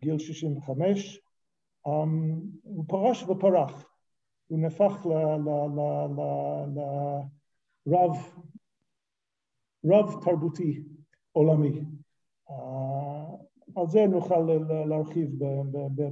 גיל 0.00 0.18
65, 0.18 1.16
um, 1.16 1.27
הוא 2.62 2.84
פרש 2.88 3.22
ופרח, 3.22 3.84
הוא 4.46 4.58
נהפך 4.58 5.06
לרב 7.86 8.16
רב 9.84 10.24
תרבותי 10.24 10.82
עולמי. 11.32 11.84
Uh, 12.48 12.52
על 13.76 13.86
זה 13.86 14.06
נוכל 14.06 14.48
להרחיב 14.88 15.30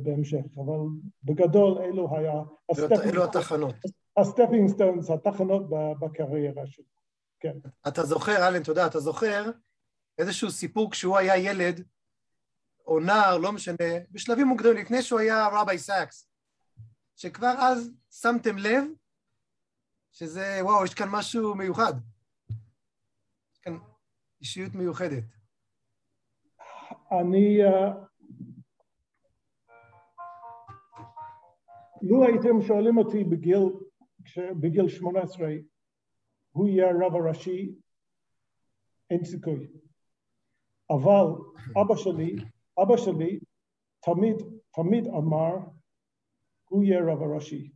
בהמשך, 0.03 0.45
אבל 0.57 0.79
בגדול 1.25 1.79
אלו 1.79 2.17
היה 2.17 2.43
אלו 3.05 3.25
התחנות. 3.25 3.75
ה 4.17 4.23
stepping 4.23 4.71
stones, 4.71 5.11
התחנות 5.11 5.63
בקריירה 6.01 6.67
שלו. 6.67 6.85
כן. 7.41 7.59
אתה 7.89 8.03
זוכר, 8.03 8.49
אלן, 8.49 8.63
תודה, 8.63 8.87
אתה 8.87 9.01
זוכר 9.01 9.51
איזשהו 10.19 10.51
סיפור 10.51 10.91
כשהוא 10.91 11.17
היה 11.17 11.37
ילד, 11.37 11.85
או 12.87 13.01
נער, 13.01 13.39
לא 13.39 13.53
משנה, 13.53 13.85
בשלבים 14.11 14.47
מוקדמים, 14.47 14.77
לפני 14.77 15.03
שהוא 15.03 15.21
היה 15.21 15.49
רבי 15.53 15.79
סאקס, 15.79 16.29
שכבר 17.17 17.55
אז 17.59 17.91
שמתם 18.11 18.59
לב 18.59 18.85
שזה, 20.13 20.59
וואו, 20.63 20.85
יש 20.85 20.95
כאן 20.95 21.09
משהו 21.11 21.55
מיוחד. 21.55 21.93
יש 23.53 23.59
כאן 23.63 23.79
אישיות 24.41 24.75
מיוחדת. 24.75 25.25
אני... 27.13 27.65
אה, 27.65 27.93
לו 32.03 32.25
הייתם 32.25 32.63
שואלים 32.67 32.97
אותי 32.97 33.25
בגיל, 33.25 33.65
בגיל 34.61 34.89
18, 34.89 35.49
הוא 36.51 36.69
יהיה 36.69 36.91
הרב 36.91 37.15
הראשי, 37.15 37.75
אין 39.11 39.25
סיכוי. 39.25 39.67
אבל 40.91 41.27
אבא 41.83 41.97
שלי, 41.97 42.37
אבא 42.83 42.97
שלי 42.97 43.39
תמיד, 44.01 44.37
תמיד 44.73 45.07
אמר, 45.07 45.57
הוא 46.69 46.85
יהיה 46.85 46.99
הרב 46.99 47.23
הראשי. 47.23 47.71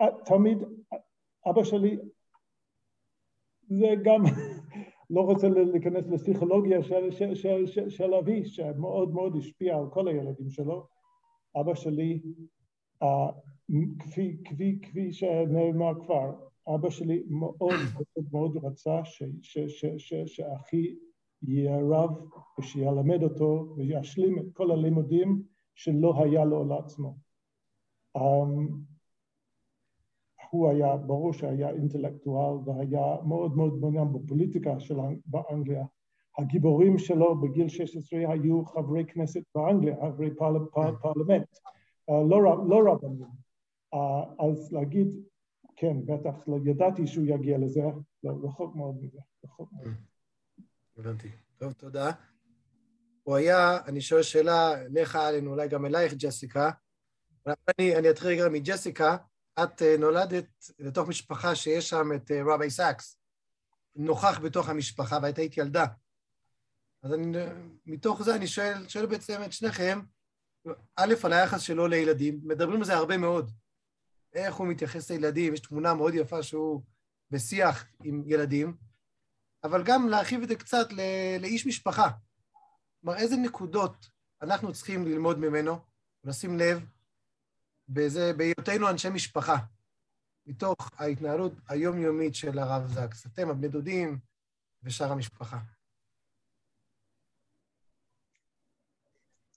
אה, 0.00 0.06
תמיד, 0.24 0.58
אבא 1.50 1.64
שלי, 1.64 1.98
זה 3.68 3.86
גם, 4.04 4.22
לא 5.14 5.20
רוצה 5.20 5.48
להיכנס 5.48 6.04
לפסיכולוגיה 6.08 6.82
של, 6.82 7.10
של, 7.10 7.34
של, 7.34 7.66
של, 7.66 7.90
של 7.90 8.14
אבי, 8.14 8.44
שמאוד 8.44 9.14
מאוד 9.14 9.36
השפיע 9.36 9.76
על 9.76 9.84
כל 9.90 10.08
הילדים 10.08 10.50
שלו. 10.50 10.86
אבא 11.60 11.74
שלי, 11.74 12.20
uh, 13.04 13.06
כפי, 13.98 14.36
כפי, 14.44 14.78
כפי 14.82 15.12
שנאמר 15.12 16.04
כבר, 16.04 16.32
אבא 16.74 16.90
שלי 16.90 17.22
מאוד, 17.28 17.80
מאוד 18.32 18.56
רצה 18.64 19.04
ש, 19.04 19.22
ש, 19.42 19.58
ש, 19.58 19.84
ש, 19.98 20.14
שאחי 20.26 20.94
יהיה 21.42 21.78
רב 21.90 22.10
ושילמד 22.58 23.22
אותו 23.22 23.74
וישלים 23.76 24.38
את 24.38 24.44
כל 24.52 24.70
הלימודים 24.70 25.42
שלא 25.74 26.24
היה 26.24 26.44
לו 26.44 26.64
לעצמו. 26.64 27.16
Um, 28.18 28.72
הוא 30.50 30.68
היה, 30.70 30.96
ברור 30.96 31.32
שהיה 31.32 31.70
אינטלקטואל 31.70 32.54
והיה 32.64 33.16
מאוד 33.28 33.56
מאוד 33.56 33.80
מעוניין 33.80 34.12
בפוליטיקה 34.12 34.80
של 34.80 34.94
באנגליה. 35.26 35.84
הגיבורים 36.38 36.98
שלו 36.98 37.40
בגיל 37.40 37.68
16 37.68 38.32
היו 38.32 38.64
חברי 38.64 39.04
כנסת 39.04 39.42
באנגליה, 39.54 39.96
חברי 39.96 40.34
פרל, 40.34 40.66
פרל, 40.72 40.94
פרלמנט, 41.02 41.48
uh, 42.10 42.14
לא, 42.28 42.68
לא 42.68 42.92
רבנים. 42.92 43.26
Uh, 43.94 44.44
אז 44.44 44.72
להגיד, 44.72 45.08
כן, 45.76 46.06
בטח, 46.06 46.48
לא 46.48 46.56
ידעתי 46.64 47.06
שהוא 47.06 47.24
יגיע 47.26 47.58
לזה, 47.58 47.80
לא, 48.24 48.32
רחוק 48.42 48.76
מאוד 48.76 48.96
מזה, 49.02 49.18
רחוק 49.44 49.72
מאוד. 49.72 49.94
הבנתי. 50.98 51.30
טוב, 51.56 51.72
תודה. 51.72 52.10
הוא 53.22 53.36
היה, 53.36 53.78
אני 53.86 54.00
שואל 54.00 54.22
שאלה 54.22 54.74
לך, 54.88 55.16
אלן, 55.16 55.46
אולי 55.46 55.68
גם 55.68 55.86
אלייך, 55.86 56.14
ג'סיקה. 56.14 56.70
אני, 57.46 57.96
אני 57.96 58.10
אתחיל 58.10 58.28
רגע 58.28 58.48
מג'סיקה. 58.48 59.16
את 59.62 59.82
uh, 59.82 60.00
נולדת 60.00 60.46
לתוך 60.78 61.08
משפחה 61.08 61.54
שיש 61.54 61.88
שם 61.88 62.08
את 62.16 62.30
uh, 62.30 62.34
רבי 62.54 62.70
סאקס, 62.70 63.18
נוכח 63.96 64.40
בתוך 64.40 64.68
המשפחה, 64.68 65.18
ואת 65.22 65.38
היית 65.38 65.56
ילדה. 65.56 65.86
אז 67.02 67.12
אני, 67.12 67.38
מתוך 67.86 68.22
זה 68.22 68.34
אני 68.34 68.46
שואל, 68.46 68.88
שואל 68.88 69.06
בעצם 69.06 69.42
את 69.44 69.52
שניכם, 69.52 70.00
א', 70.96 71.14
על 71.24 71.32
היחס 71.32 71.60
שלו 71.60 71.86
לילדים, 71.86 72.40
מדברים 72.42 72.78
על 72.78 72.84
זה 72.84 72.94
הרבה 72.94 73.16
מאוד. 73.16 73.50
איך 74.32 74.54
הוא 74.54 74.66
מתייחס 74.66 75.10
לילדים, 75.10 75.54
יש 75.54 75.60
תמונה 75.60 75.94
מאוד 75.94 76.14
יפה 76.14 76.42
שהוא 76.42 76.82
בשיח 77.30 77.84
עם 78.04 78.22
ילדים, 78.26 78.76
אבל 79.66 79.82
גם 79.84 80.08
להרחיב 80.08 80.42
את 80.42 80.48
זה 80.48 80.56
קצת 80.56 80.92
לאיש 81.40 81.66
משפחה. 81.66 82.10
כלומר, 83.00 83.18
איזה 83.18 83.36
נקודות 83.36 84.10
אנחנו 84.42 84.72
צריכים 84.72 85.04
ללמוד 85.04 85.38
ממנו, 85.38 85.78
לשים 86.24 86.58
לב, 86.58 86.86
בזה, 87.88 88.32
בהיותנו 88.36 88.90
אנשי 88.90 89.08
משפחה, 89.08 89.56
מתוך 90.46 90.76
ההתנהלות 90.98 91.52
היומיומית 91.68 92.34
של 92.34 92.58
הרב 92.58 92.86
זקס. 92.86 93.26
אתם, 93.26 93.50
הבני 93.50 93.68
דודים 93.68 94.18
ושאר 94.82 95.12
המשפחה. 95.12 95.58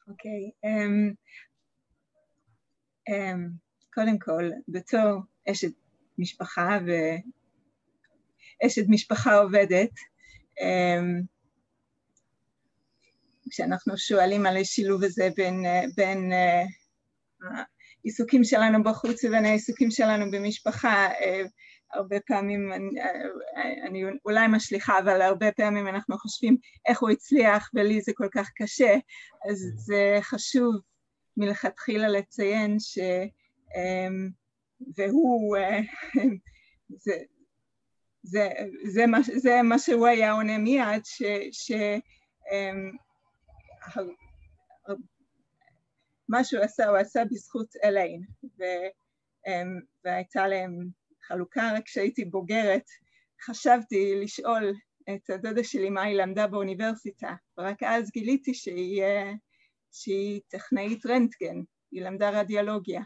אוקיי. 0.08 0.52
Okay, 0.52 0.68
um, 0.68 1.14
um, 3.10 3.40
קודם 3.94 4.20
כל, 4.20 4.50
בתור 4.68 5.22
אשת 5.52 5.74
משפחה 6.18 6.78
ואשת 8.64 8.84
משפחה 8.88 9.38
עובדת, 9.38 9.90
um, 10.60 11.26
כשאנחנו 13.50 13.98
שואלים 13.98 14.46
על 14.46 14.58
השילוב 14.58 15.04
הזה 15.04 15.30
בין, 15.36 15.66
בין 15.96 16.32
uh, 16.32 17.46
העיסוקים 18.04 18.44
שלנו 18.44 18.84
בחוץ 18.84 19.24
לבין 19.24 19.46
העיסוקים 19.46 19.92
שלנו 19.92 20.32
במשפחה, 20.32 21.08
uh, 21.08 21.48
הרבה 21.94 22.20
פעמים, 22.28 22.74
אני, 22.74 22.90
אני 23.88 24.04
אולי 24.26 24.48
משליכה, 24.48 25.00
אבל 25.00 25.22
הרבה 25.22 25.52
פעמים 25.52 25.88
אנחנו 25.88 26.18
חושבים 26.18 26.58
איך 26.88 27.02
הוא 27.02 27.10
הצליח 27.10 27.70
ולי 27.74 28.02
זה 28.02 28.12
כל 28.16 28.28
כך 28.32 28.50
קשה, 28.56 28.94
אז 29.50 29.72
זה 29.76 30.18
חשוב 30.22 30.76
מלכתחילה 31.38 32.08
לציין 32.08 32.80
ש... 32.80 33.00
um, 33.70 34.32
והוא, 34.98 35.58
זה, 37.04 37.14
זה, 38.24 38.50
זה, 38.86 39.06
מה, 39.08 39.18
זה 39.36 39.62
מה 39.64 39.80
שהוא 39.80 40.08
היה 40.08 40.32
עונה 40.32 40.58
מיד, 40.58 41.06
ש... 41.06 41.24
ש 41.52 41.72
um, 42.46 42.98
מה 46.30 46.44
שהוא 46.44 46.64
עשה, 46.64 46.90
הוא 46.90 46.98
עשה 46.98 47.26
בזכות 47.26 47.76
אליין, 47.84 48.22
ו, 48.44 48.64
um, 49.48 49.86
והייתה 50.04 50.48
להם 50.48 50.90
חלוקה, 51.28 51.72
רק 51.76 51.86
כשהייתי 51.86 52.26
בוגרת 52.26 52.86
חשבתי 53.46 54.16
לשאול 54.24 54.74
את 55.10 55.30
הדודה 55.30 55.64
שלי 55.64 55.90
מה 55.90 56.04
היא 56.04 56.16
למדה 56.16 56.48
באוניברסיטה, 56.48 57.36
ורק 57.58 57.84
אז 57.84 58.12
גיליתי 58.12 58.54
שהיא, 58.54 59.04
שהיא 59.92 60.42
טכנאית 60.48 61.06
רנטגן, 61.06 61.62
היא 61.92 62.02
למדה 62.02 62.30
רדיולוגיה, 62.30 63.02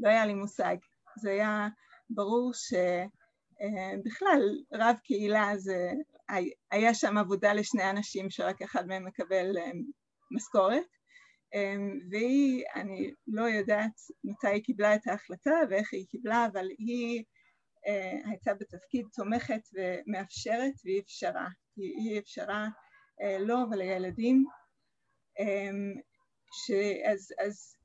לא 0.00 0.08
היה 0.08 0.26
לי 0.26 0.34
מושג, 0.34 0.76
זה 1.16 1.30
היה 1.30 1.68
ברור 2.10 2.50
שבכלל 3.60 4.40
רב 4.72 4.96
קהילה 5.04 5.52
זה, 5.56 5.90
היה 6.70 6.94
שם 6.94 7.18
עבודה 7.18 7.52
לשני 7.52 7.90
אנשים 7.90 8.30
שרק 8.30 8.62
אחד 8.62 8.86
מהם 8.86 9.06
מקבל 9.06 9.56
משכורת, 10.30 10.96
והיא, 12.10 12.64
אני 12.74 13.10
לא 13.26 13.42
יודעת 13.42 14.00
מתי 14.24 14.48
היא 14.48 14.62
קיבלה 14.64 14.94
את 14.94 15.06
ההחלטה 15.06 15.54
ואיך 15.70 15.92
היא 15.92 16.06
קיבלה, 16.08 16.46
אבל 16.52 16.66
היא 16.78 17.24
הייתה 18.24 18.54
בתפקיד 18.54 19.06
תומכת 19.12 19.60
ומאפשרת 19.74 20.72
והיא 20.84 21.00
אפשרה, 21.00 21.48
היא, 21.76 21.96
היא 21.96 22.18
אפשרה 22.18 22.68
לו 23.40 23.56
ולילדים, 23.70 24.44
um, 25.38 26.00
שאז, 26.52 27.32
אז 27.38 27.76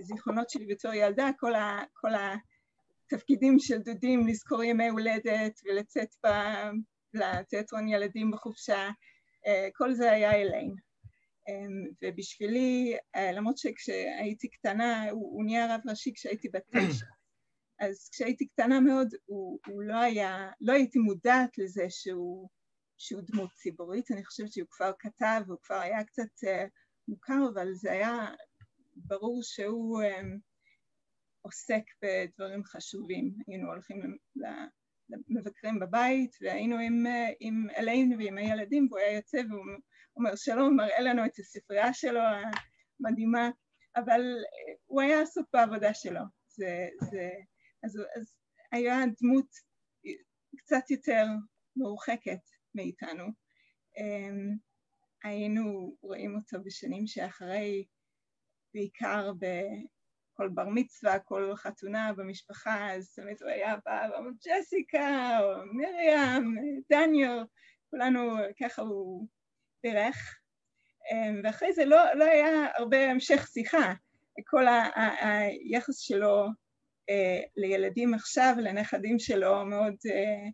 זיכרונות 0.00 0.50
שלי 0.50 0.66
בתור 0.66 0.92
ילדה, 0.94 1.30
כל, 1.38 1.54
ה, 1.54 1.82
כל 1.92 2.14
התפקידים 3.12 3.58
של 3.58 3.78
דודים, 3.78 4.26
לזכור 4.26 4.64
ימי 4.64 4.88
הולדת 4.88 5.60
ולצאת 5.64 6.08
ב, 6.26 6.28
לתיאטרון 7.14 7.88
ילדים 7.88 8.30
בחופשה, 8.30 8.90
uh, 9.46 9.70
כל 9.72 9.94
זה 9.94 10.12
היה 10.12 10.32
אליין. 10.34 10.74
Um, 11.48 11.94
ובשבילי, 12.02 12.96
uh, 13.16 13.20
למרות 13.20 13.58
שכשהייתי 13.58 14.48
קטנה, 14.48 15.10
הוא, 15.10 15.34
הוא 15.36 15.44
נהיה 15.44 15.74
רב 15.74 15.80
ראשי 15.88 16.12
כשהייתי 16.14 16.48
בת 16.48 16.62
תשע, 16.68 17.06
אז 17.80 18.08
כשהייתי 18.12 18.46
קטנה 18.46 18.80
מאוד, 18.80 19.08
הוא, 19.24 19.58
הוא 19.66 19.82
לא 19.82 19.96
היה, 19.96 20.50
לא 20.60 20.72
הייתי 20.72 20.98
מודעת 20.98 21.58
לזה 21.58 21.86
שהוא, 21.88 22.48
שהוא 22.98 23.22
דמות 23.24 23.50
ציבורית, 23.52 24.10
אני 24.10 24.24
חושבת 24.24 24.52
שהוא 24.52 24.68
כבר 24.70 24.92
כתב, 24.98 25.42
הוא 25.48 25.58
כבר 25.62 25.76
היה 25.76 26.04
קצת 26.04 26.44
uh, 26.44 26.68
מוכר, 27.08 27.48
אבל 27.54 27.74
זה 27.74 27.92
היה 27.92 28.34
ברור 28.96 29.40
שהוא 29.42 30.02
um, 30.02 30.51
עוסק 31.42 31.82
בדברים 32.02 32.64
חשובים. 32.64 33.34
היינו 33.46 33.68
הולכים 33.68 34.00
למבקרים 35.28 35.80
בבית, 35.80 36.36
והיינו 36.40 36.78
עם, 36.78 37.04
עם 37.40 37.66
אלינו 37.76 38.18
ועם 38.18 38.38
הילדים, 38.38 38.88
והוא 38.90 38.98
היה 38.98 39.16
יוצא 39.16 39.38
והוא 39.50 39.64
אומר 40.16 40.36
שלום, 40.36 40.76
מראה 40.76 41.00
לנו 41.00 41.26
את 41.26 41.38
הספרייה 41.38 41.94
שלו 41.94 42.20
המדהימה, 43.00 43.50
אבל 43.96 44.20
הוא 44.86 45.02
היה 45.02 45.20
עסוק 45.20 45.46
בעבודה 45.52 45.94
שלו. 45.94 46.20
זה, 46.48 46.88
זה, 47.10 47.30
אז, 47.84 47.98
אז 48.16 48.34
היה 48.72 48.96
דמות 49.20 49.46
קצת 50.56 50.90
יותר 50.90 51.24
מרוחקת 51.76 52.40
מאיתנו. 52.74 53.24
Um, 53.98 54.58
היינו 55.24 55.96
רואים 56.02 56.34
אותו 56.34 56.64
בשנים 56.64 57.06
שאחרי, 57.06 57.86
בעיקר 58.74 59.32
בכל 60.42 60.48
בר 60.48 60.68
מצווה, 60.68 61.18
כל 61.18 61.52
חתונה 61.56 62.12
במשפחה, 62.12 62.94
אז 62.94 63.14
תמיד 63.14 63.36
הוא 63.42 63.50
היה 63.50 63.76
בא 63.84 64.08
ואומר 64.10 64.30
ג'סיקה, 64.46 65.38
או 65.40 65.66
מרים, 65.72 66.56
דניו, 66.90 67.42
כולנו 67.90 68.36
ככה 68.60 68.82
הוא 68.82 69.26
בירך. 69.82 70.38
Um, 71.10 71.40
ואחרי 71.44 71.72
זה 71.72 71.84
לא, 71.84 72.14
לא 72.14 72.24
היה 72.24 72.66
הרבה 72.76 73.10
המשך 73.10 73.46
שיחה, 73.46 73.92
כל 74.46 74.64
היחס 75.20 75.98
שלו 75.98 76.46
uh, 76.46 77.48
לילדים 77.56 78.14
עכשיו, 78.14 78.54
לנכדים 78.58 79.18
שלו, 79.18 79.64
מאוד, 79.64 79.94
uh, 79.94 80.50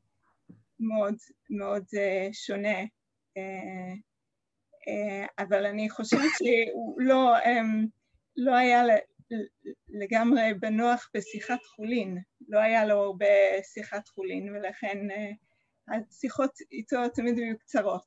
מאוד, 0.81 1.15
מאוד 1.51 1.83
uh, 1.83 2.33
שונה. 2.33 2.79
אבל 5.39 5.67
אני 5.67 5.91
חושבת 5.91 6.31
שהוא 6.39 7.01
לא, 7.01 7.37
um, 7.39 7.89
לא 8.37 8.57
היה 8.57 8.83
לגמרי 9.89 10.55
בנוח 10.61 11.11
בשיחת 11.15 11.65
חולין, 11.65 12.19
לא 12.49 12.59
היה 12.59 12.87
לו 12.87 12.95
הרבה 12.95 13.27
שיחת 13.63 14.09
חולין, 14.09 14.57
ולכן 14.57 14.99
uh, 15.11 15.95
השיחות 15.95 16.51
איתו 16.73 16.97
תמיד 17.15 17.39
היו 17.39 17.59
קצרות. 17.59 18.07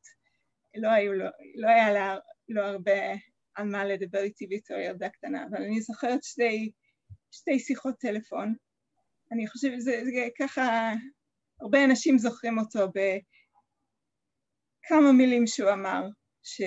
לא, 0.76 0.90
היו 0.90 1.14
לו, 1.14 1.26
לא 1.56 1.68
היה 1.68 1.92
לה, 1.92 2.18
לו 2.50 2.62
הרבה 2.62 3.02
על 3.56 3.68
מה 3.68 3.86
לדבר 3.86 4.20
איתי 4.20 4.48
ואיתו 4.50 4.74
ילדה 4.74 5.10
קטנה, 5.10 5.46
אבל 5.50 5.64
אני 5.64 5.82
זוכרת 5.82 6.24
שתי 6.24 6.72
שתי 7.32 7.60
שיחות 7.60 7.96
טלפון. 8.00 8.56
אני 9.32 9.48
חושבת 9.48 9.74
שזה 9.80 10.02
ככה, 10.40 10.92
הרבה 11.62 11.86
אנשים 11.86 12.18
זוכרים 12.18 12.60
אותו 12.60 12.80
כמה 14.84 15.12
מילים 15.12 15.48
שהוא 15.48 15.72
אמר 15.72 16.04
ש... 16.44 16.62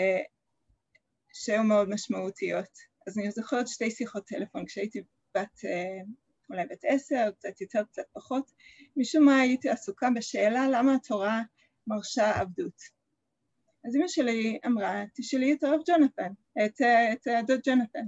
שהיו 1.32 1.64
מאוד 1.64 1.88
משמעותיות. 1.88 2.93
אז 3.06 3.18
אני 3.18 3.30
זוכרת 3.30 3.68
שתי 3.68 3.90
שיחות 3.90 4.26
טלפון 4.26 4.66
כשהייתי 4.66 5.02
בת, 5.34 5.64
אה, 5.64 6.02
אולי 6.50 6.66
בת 6.70 6.84
עשר, 6.84 7.30
קצת 7.38 7.60
יותר, 7.60 7.84
קצת 7.84 8.02
פחות. 8.12 8.52
משום 8.96 9.24
מה 9.24 9.40
הייתי 9.40 9.68
עסוקה 9.68 10.08
בשאלה 10.14 10.68
למה 10.68 10.94
התורה 10.94 11.42
מרשה 11.86 12.40
עבדות. 12.40 12.82
אז 13.84 13.96
אמא 13.96 14.08
שלי 14.08 14.58
אמרה, 14.66 15.04
תשאלי 15.14 15.52
את 15.52 15.62
הרב 15.62 15.80
ג'ונתן, 15.86 16.32
את, 16.64 16.80
את 17.12 17.26
הדוד 17.26 17.60
ג'ונתן. 17.66 18.04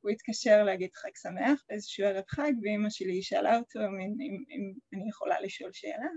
הוא 0.00 0.10
התקשר 0.10 0.64
להגיד 0.64 0.90
חג 0.94 1.16
שמח 1.22 1.64
באיזשהו 1.68 2.06
ערב 2.06 2.24
חג, 2.28 2.52
ואימא 2.62 2.90
שלי 2.90 3.22
שאלה 3.22 3.58
אותו 3.58 3.80
אם, 3.80 3.96
אם, 4.00 4.44
אם 4.52 4.72
אני 4.94 5.08
יכולה 5.08 5.40
לשאול 5.40 5.72
שאלה, 5.72 6.08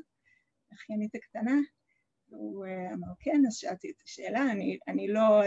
אחיינית 0.73 1.15
הקטנה, 1.15 1.55
והוא 2.29 2.65
אה, 2.65 2.93
אמר 2.93 3.13
כן, 3.19 3.41
אז 3.47 3.55
שאלתי 3.55 3.89
את 3.89 4.01
השאלה, 4.05 4.51
אני, 4.51 4.77
אני 4.87 5.07
לא 5.07 5.43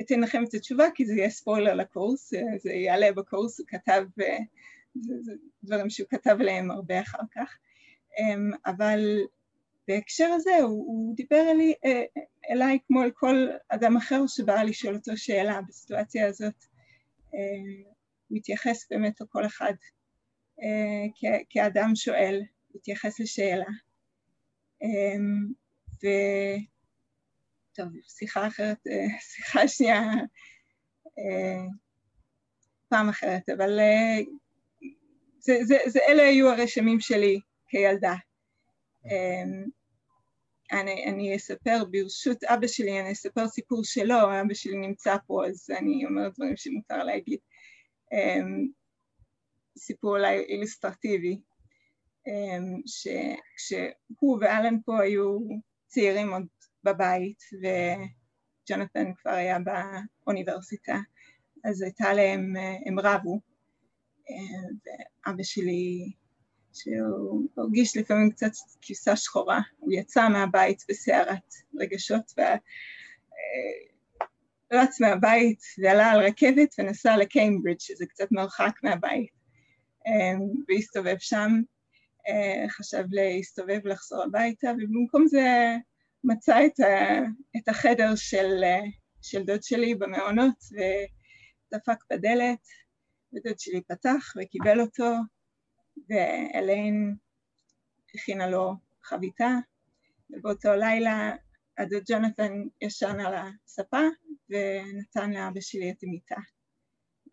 אתן 0.00 0.20
לכם 0.20 0.44
את 0.44 0.54
התשובה 0.54 0.84
כי 0.94 1.06
זה 1.06 1.14
יהיה 1.14 1.30
ספוילר 1.30 1.74
לקורס, 1.74 2.34
אה, 2.34 2.40
זה 2.58 2.72
יעלה 2.72 3.12
בקורס, 3.12 3.60
הוא 3.60 3.66
כתב, 3.66 4.04
אה, 4.20 4.38
זה, 4.94 5.14
זה 5.20 5.32
דברים 5.64 5.90
שהוא 5.90 6.08
כתב 6.10 6.36
להם 6.40 6.70
הרבה 6.70 7.00
אחר 7.00 7.22
כך, 7.34 7.58
אמ, 8.18 8.50
אבל 8.66 9.18
בהקשר 9.88 10.28
הזה 10.34 10.56
הוא, 10.56 10.86
הוא 10.86 11.16
דיבר 11.16 11.44
אלי, 11.50 11.74
אליי 12.50 12.78
כמו 12.86 13.02
אל 13.02 13.10
כל 13.10 13.48
אדם 13.68 13.96
אחר 13.96 14.26
שבא 14.26 14.62
לשאול 14.62 14.94
אותו 14.94 15.16
שאלה 15.16 15.60
בסיטואציה 15.68 16.26
הזאת, 16.26 16.64
הוא 18.28 18.36
התייחס 18.36 18.86
באמת 18.90 19.20
לכל 19.20 19.46
אחד 19.46 19.72
כאדם 21.50 21.94
שואל, 21.94 22.42
התייחס 22.74 23.20
לשאלה. 23.20 23.66
אמ, 24.82 25.52
ו... 26.04 26.06
טוב, 27.74 27.86
שיחה 28.08 28.46
אחרת, 28.46 28.86
אה, 28.86 29.20
שיחה 29.20 29.68
שנייה 29.68 30.02
אה, 31.18 31.64
פעם 32.88 33.08
אחרת, 33.08 33.48
אבל 33.48 33.80
אה, 33.80 34.18
זה, 35.38 35.58
זה, 35.62 35.76
זה, 35.86 35.98
אלה 36.08 36.22
היו 36.22 36.48
הרשמים 36.48 37.00
שלי 37.00 37.40
כילדה. 37.68 38.14
אני, 40.72 41.04
אני 41.06 41.36
אספר 41.36 41.84
ברשות 41.90 42.44
אבא 42.44 42.66
שלי, 42.66 43.00
אני 43.00 43.12
אספר 43.12 43.48
סיפור 43.48 43.84
שלו, 43.84 44.40
אבא 44.40 44.54
שלי 44.54 44.76
נמצא 44.76 45.16
פה 45.26 45.46
אז 45.46 45.70
אני 45.78 46.04
אומרת 46.04 46.32
דברים 46.34 46.56
שמותר 46.56 47.04
להגיד. 47.04 47.38
סיפור 49.78 50.16
אולי 50.16 50.44
אילוסטרטיבי. 50.48 51.40
שכשהוא 52.86 54.38
ואלן 54.40 54.76
פה 54.84 55.02
היו 55.02 55.38
צעירים 55.86 56.32
עוד 56.32 56.46
בבית 56.84 57.42
וג'ונתן 57.52 59.12
כבר 59.14 59.30
היה 59.30 59.58
באוניברסיטה, 60.24 60.98
אז 61.64 61.82
הייתה 61.82 62.12
להם, 62.12 62.54
הם 62.86 63.00
רבו, 63.00 63.40
אמ, 64.30 65.26
ואבא 65.26 65.42
שלי, 65.42 66.12
שהוא 66.74 67.48
הרגיש 67.56 67.96
לפעמים 67.96 68.30
קצת 68.30 68.50
כבשה 68.82 69.16
שחורה, 69.16 69.60
הוא 69.78 69.92
יצא 69.92 70.28
מהבית 70.28 70.84
בסערת 70.88 71.54
רגשות 71.80 72.32
ורץ 74.72 75.00
אה, 75.02 75.08
מהבית 75.08 75.62
ועלה 75.78 76.10
על 76.10 76.20
רכבת 76.20 76.74
ונסע 76.78 77.16
לקיימברידג' 77.16 77.80
שזה 77.80 78.06
קצת 78.06 78.32
מרחק 78.32 78.72
מהבית 78.82 79.30
והסתובב 80.68 81.16
שם 81.18 81.50
אה, 82.28 82.68
חשב 82.68 83.04
להסתובב 83.10 83.80
ולחזור 83.84 84.22
הביתה, 84.22 84.70
ובמקום 84.70 85.26
זה 85.26 85.76
מצא 86.24 86.66
את, 86.66 86.80
ה, 86.80 87.18
את 87.56 87.68
החדר 87.68 88.14
של, 88.16 88.62
של 89.22 89.44
דוד 89.44 89.62
שלי 89.62 89.94
במעונות 89.94 90.54
ודפק 90.72 92.04
בדלת, 92.10 92.66
ודוד 93.32 93.58
שלי 93.58 93.80
פתח 93.88 94.32
וקיבל 94.36 94.80
אותו, 94.80 95.12
ואליין 96.08 97.16
הכינה 98.14 98.46
לו 98.46 98.74
חביתה, 99.02 99.50
ובאותו 100.30 100.74
לילה 100.74 101.32
הדוד 101.78 102.02
ג'ונתן 102.10 102.52
ישן 102.80 103.20
על 103.20 103.34
הספה 103.34 104.02
ונתן 104.50 105.30
לאבא 105.30 105.60
שלי 105.60 105.90
את 105.90 106.02
המיטה. 106.02 106.40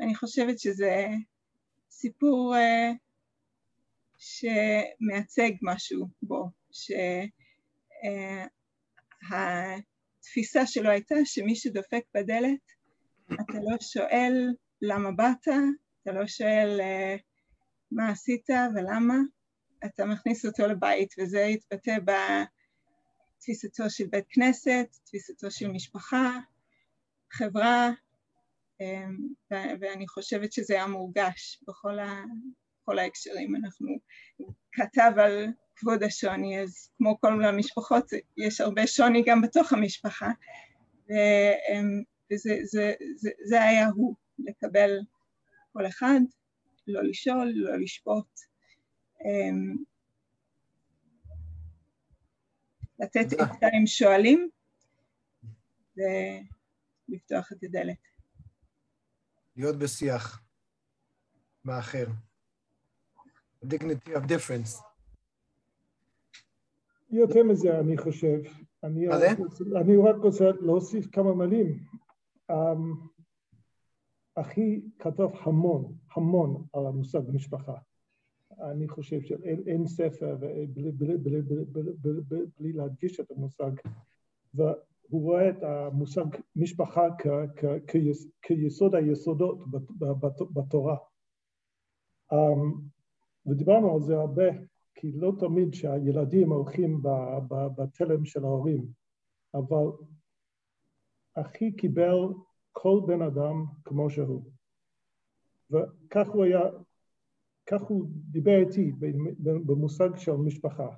אני 0.01 0.15
חושבת 0.15 0.59
שזה 0.59 1.07
סיפור 1.89 2.55
uh, 2.55 2.95
שמייצג 4.17 5.51
משהו 5.61 6.07
בו, 6.21 6.49
שהתפיסה 9.23 10.67
שלו 10.67 10.89
הייתה 10.89 11.15
שמי 11.25 11.55
שדופק 11.55 12.03
בדלת, 12.15 12.59
אתה 13.33 13.53
לא 13.53 13.77
שואל 13.81 14.53
למה 14.81 15.11
באת, 15.11 15.47
אתה 16.01 16.11
לא 16.11 16.27
שואל 16.27 16.77
אה, 16.81 17.15
מה 17.91 18.09
עשית 18.09 18.49
ולמה, 18.75 19.17
אתה 19.85 20.05
מכניס 20.05 20.45
אותו 20.45 20.67
לבית, 20.67 21.13
וזה 21.19 21.39
יתבטא 21.39 21.97
בתפיסתו 23.37 23.89
של 23.89 24.07
בית 24.07 24.25
כנסת, 24.29 24.87
תפיסתו 25.05 25.51
של 25.51 25.71
משפחה, 25.71 26.39
חברה, 27.31 27.89
אה, 28.81 29.07
ואני 29.51 30.07
חושבת 30.07 30.53
שזה 30.53 30.73
היה 30.73 30.87
מורגש 30.87 31.63
בכל 31.67 31.99
ה... 31.99 32.23
בכל 32.89 32.99
ההקשרים, 32.99 33.55
אנחנו, 33.55 33.87
כתב 34.71 35.11
על 35.17 35.47
כבוד 35.79 36.03
השוני, 36.03 36.61
אז 36.61 36.89
כמו 36.97 37.21
כל 37.21 37.45
המשפחות, 37.45 38.05
יש 38.37 38.61
הרבה 38.61 38.87
שוני 38.87 39.23
גם 39.25 39.41
בתוך 39.41 39.73
המשפחה, 39.73 40.29
וזה 42.31 42.59
זה, 42.63 42.93
זה, 43.15 43.29
זה 43.45 43.63
היה 43.63 43.87
הוא, 43.87 44.15
לקבל 44.39 44.99
כל 45.73 45.87
אחד, 45.87 46.19
לא 46.87 47.03
לשאול, 47.03 47.51
לא 47.55 47.75
לשפוט, 47.77 48.39
אמ, 49.25 49.75
לתת 52.99 53.33
עצה 53.33 53.67
עם 53.73 53.87
שואלים 53.87 54.49
ולפתוח 55.97 57.51
את 57.51 57.63
הדלת. 57.63 57.97
להיות 59.55 59.79
בשיח 59.79 60.41
מאחר. 61.65 62.05
dignity 63.63 64.15
of 64.15 64.25
difference. 64.25 64.88
יותר 67.11 67.43
מזה, 67.43 67.79
אני 67.79 67.97
חושב. 67.97 68.39
אני, 68.83 69.07
זה? 69.19 69.27
אני 69.81 69.97
רק 69.97 70.15
רוצה 70.15 70.51
להוסיף 70.61 71.07
כמה 71.11 71.33
מילים. 71.33 71.79
Um, 72.51 73.09
אחי 74.35 74.81
כתב 74.99 75.27
המון, 75.43 75.93
המון 76.15 76.63
על 76.73 76.85
המושג 76.85 77.21
משפחה. 77.33 77.75
אני 78.71 78.87
חושב 78.87 79.21
שאין 79.21 79.87
ספר 79.87 80.35
בלי, 80.73 80.91
בלי, 80.91 81.17
בלי, 81.17 81.41
בלי, 81.41 81.63
בלי, 82.01 82.45
בלי 82.59 82.73
להדגיש 82.73 83.19
את 83.19 83.31
המושג. 83.31 83.71
והוא 84.53 84.71
רואה 85.09 85.49
את 85.49 85.63
המושג 85.63 86.25
משפחה 86.55 87.07
כ, 87.17 87.27
כ, 87.55 87.65
כיס, 87.87 88.27
כיסוד 88.41 88.95
היסודות 88.95 89.59
בתורה. 90.53 90.97
Um, 92.33 92.35
ודיברנו 93.45 93.93
על 93.93 94.01
זה 94.01 94.17
הרבה, 94.17 94.43
כי 94.99 95.11
לא 95.11 95.31
תמיד 95.39 95.73
שהילדים 95.73 96.51
הולכים 96.51 97.01
בתלם 97.77 98.25
של 98.25 98.43
ההורים, 98.43 98.85
אבל 99.53 99.87
אחי 101.33 101.71
קיבל 101.71 102.17
כל 102.71 103.01
בן 103.07 103.21
אדם 103.21 103.65
כמו 103.83 104.09
שהוא. 104.09 104.51
וכך 105.71 106.27
הוא 106.27 106.43
היה, 106.43 106.59
כך 107.65 107.81
הוא 107.81 108.05
דיבר 108.09 108.59
איתי 108.59 108.91
במושג 109.39 110.15
של 110.15 110.31
משפחה. 110.31 110.89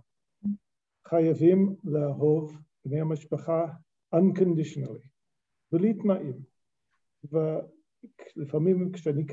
חייבים 1.07 1.75
לאהוב 1.83 2.57
בני 2.85 3.01
המשפחה 3.01 3.65
unconditionally, 4.15 5.07
בלי 5.71 5.93
תנאים. 5.93 6.39
ולפעמים 8.35 8.91
כשאני 8.91 9.25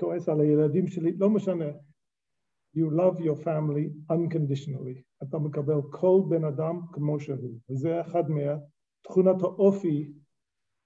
כועס 0.00 0.28
על 0.28 0.40
הילדים 0.40 0.88
שלי, 0.88 1.12
לא 1.12 1.30
משנה, 1.30 1.64
you 2.74 2.90
love 2.90 3.20
your 3.20 3.36
family 3.44 3.92
unconditionally. 4.10 5.02
אתה 5.22 5.38
מקבל 5.38 5.82
כל 5.90 6.22
בן 6.28 6.44
אדם 6.44 6.80
כמו 6.92 7.20
שהוא, 7.20 7.58
וזה 7.70 8.00
אחד 8.00 8.22
מתכונת 8.28 9.42
האופי 9.42 10.12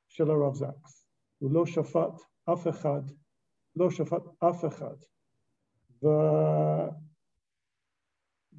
של 0.09 0.31
הרב 0.31 0.55
זקס. 0.55 1.07
הוא 1.39 1.51
לא 1.53 1.67
שפט 1.67 2.21
אף 2.53 2.69
אחד, 2.69 3.03
לא 3.77 3.91
שפט 3.91 4.23
אף 4.39 4.65
אחד. 4.65 4.97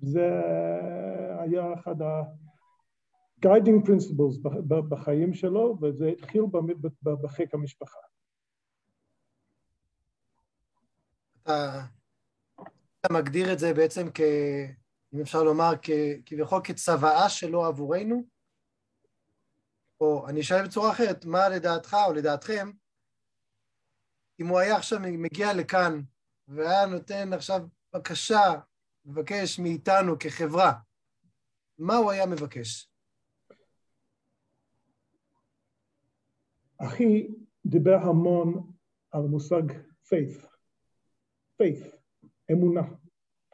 וזה 0.04 0.30
היה 1.40 1.74
אחד 1.74 2.02
ה-guiding 2.02 3.88
principles 3.88 4.50
בחיים 4.90 5.34
שלו, 5.34 5.78
וזה 5.82 6.08
התחיל 6.08 6.44
בחיק 7.24 7.54
המשפחה. 7.54 8.00
אתה 13.06 13.14
מגדיר 13.14 13.54
את 13.54 13.60
זה 13.60 13.74
בעצם 13.74 14.08
כ... 14.14 14.22
אם 15.14 15.22
אפשר 15.22 15.44
לומר, 15.44 15.72
כ... 15.82 15.90
כביכול 16.26 16.62
כצוואה 16.64 17.30
שלו 17.30 17.66
עבורנו? 17.66 18.24
או 20.02 20.28
אני 20.30 20.42
אשאל 20.42 20.66
בצורה 20.68 20.92
אחרת, 20.92 21.26
מה 21.26 21.50
לדעתך 21.50 21.98
או 22.08 22.14
לדעתכם, 22.14 22.72
אם 24.40 24.48
הוא 24.48 24.60
היה 24.60 24.76
עכשיו 24.76 25.00
מגיע 25.02 25.54
לכאן 25.54 26.02
והיה 26.48 26.86
נותן 26.86 27.34
עכשיו 27.34 27.60
בקשה, 27.94 28.54
מבקש 29.06 29.60
מאיתנו 29.60 30.20
כחברה, 30.20 30.74
מה 31.78 31.96
הוא 31.96 32.12
היה 32.12 32.26
מבקש? 32.26 32.90
אחי 36.78 37.28
דיבר 37.66 37.96
המון 37.96 38.72
על 39.12 39.22
המושג 39.22 39.72
faith, 40.06 40.46
faith, 41.62 42.03
אמונה. 42.52 42.82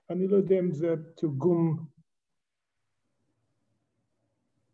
אני 0.09 0.27
לא 0.27 0.37
יודע 0.37 0.59
אם 0.59 0.71
זה 0.71 0.95
תרגום 1.15 1.85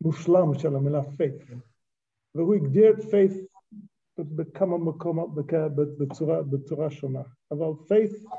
מושלם 0.01 0.53
של 0.59 0.76
המילה 0.76 1.01
faith, 1.01 1.53
והוא 2.36 2.55
הגדיר 2.55 2.89
את 2.89 2.99
faith 2.99 3.55
בכמה 4.18 4.78
מקומות 4.78 5.30
בצורה, 5.97 6.43
בצורה 6.43 6.89
שונה, 6.91 7.22
אבל 7.51 7.66
faith 7.66 8.30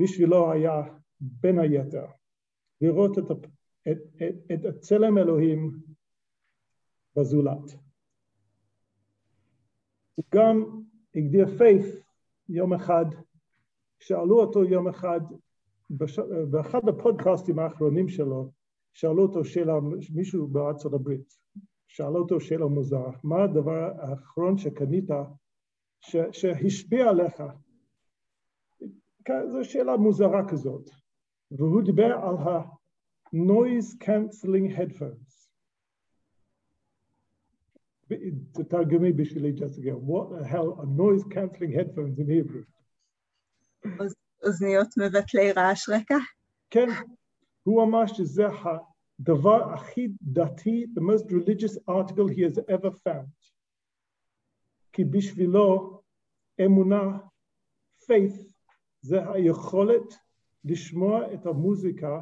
בשבילו 0.00 0.52
היה 0.52 0.82
בין 1.20 1.58
היתר 1.58 2.06
לראות 2.80 3.18
את, 3.18 3.30
את, 3.88 3.98
את, 4.16 4.52
את 4.52 4.64
הצלם 4.64 5.18
אלוהים 5.18 5.70
בזולת. 7.16 7.78
הוא 10.14 10.24
גם 10.34 10.82
הגדיר 11.14 11.46
faith 11.46 12.02
יום 12.48 12.72
אחד, 12.72 13.04
שאלו 14.02 14.40
אותו 14.40 14.64
יום 14.64 14.88
אחד, 14.88 15.20
בש... 15.90 16.18
באחד 16.50 16.88
הפודקאסטים 16.88 17.58
האחרונים 17.58 18.08
שלו, 18.08 18.50
שאלו 18.92 19.22
אותו 19.22 19.44
שאלה, 19.44 19.74
מישהו 20.14 20.46
בארצות 20.46 20.94
הברית, 20.94 21.38
שאלו 21.88 22.16
אותו 22.16 22.40
שאלה 22.40 22.66
מוזרה, 22.66 23.12
מה 23.24 23.44
הדבר 23.44 23.90
האחרון 23.98 24.58
שקנית 24.58 25.10
ש... 26.00 26.16
שהשפיע 26.32 27.08
עליך? 27.08 27.42
זו 29.28 29.64
שאלה 29.64 29.96
מוזרה 29.96 30.48
כזאת, 30.48 30.90
והוא 31.50 31.82
דיבר 31.82 32.12
על 32.12 32.36
ה-noise 32.36 34.04
cancelling 34.04 34.78
headphones. 34.78 35.32
תרגמי 38.68 39.12
בשבילי, 39.12 39.52
ג'סיקה, 39.52 39.90
what 39.90 40.40
the 40.40 40.44
hell 40.44 40.80
are 40.80 40.86
noise 40.86 41.24
cancelling 41.24 41.72
headphones 41.74 42.18
in 42.18 42.26
Hebrew? 42.26 42.64
אוזניות 44.42 44.88
מבטלי 44.98 45.52
רעש 45.52 45.88
רקע? 45.88 46.16
כן, 46.70 46.88
הוא 47.62 47.82
אמר 47.82 48.06
שזה 48.06 48.46
הדבר 48.46 49.72
הכי 49.74 50.08
דתי, 50.22 50.86
the 50.94 51.00
most 51.00 51.24
religious 51.30 51.76
article 51.88 52.28
he 52.28 52.40
has 52.40 52.58
ever 52.68 52.90
found. 52.90 53.52
כי 54.92 55.04
בשבילו 55.04 56.00
אמונה, 56.64 57.18
faith, 58.02 58.52
זה 59.00 59.30
היכולת 59.30 60.14
לשמוע 60.64 61.34
את 61.34 61.46
המוזיקה 61.46 62.20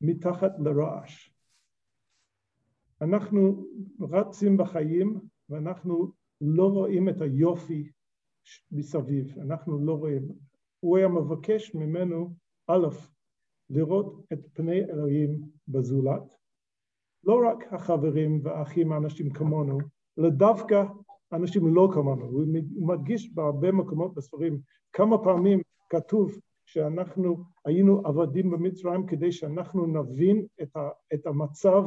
מתחת 0.00 0.52
לרעש. 0.58 1.30
אנחנו 3.00 3.66
רצים 4.00 4.56
בחיים 4.56 5.20
ואנחנו 5.48 6.12
לא 6.40 6.64
רואים 6.64 7.08
את 7.08 7.20
היופי 7.20 7.90
מסביב, 8.72 9.38
אנחנו 9.38 9.86
לא 9.86 9.92
רואים. 9.92 10.45
הוא 10.80 10.96
היה 10.96 11.08
מבקש 11.08 11.74
ממנו, 11.74 12.34
א', 12.68 12.86
לראות 13.70 14.24
את 14.32 14.38
פני 14.52 14.84
אלוהים 14.84 15.40
בזולת, 15.68 16.36
לא 17.24 17.40
רק 17.48 17.72
החברים 17.72 18.40
והאחים, 18.42 18.92
האנשים 18.92 19.30
כמונו, 19.30 19.78
אלא 20.18 20.28
דווקא 20.28 20.84
אנשים 21.32 21.74
לא 21.74 21.88
כמונו. 21.94 22.26
הוא 22.26 22.44
מדגיש 22.76 23.34
בהרבה 23.34 23.72
מקומות 23.72 24.14
בספרים 24.14 24.60
כמה 24.92 25.18
פעמים 25.18 25.60
כתוב 25.90 26.38
שאנחנו 26.66 27.44
היינו 27.64 28.02
עבדים 28.04 28.50
במצרים 28.50 29.06
כדי 29.06 29.32
שאנחנו 29.32 29.86
נבין 29.86 30.46
את, 30.62 30.76
ה, 30.76 30.88
את 31.14 31.26
המצב 31.26 31.84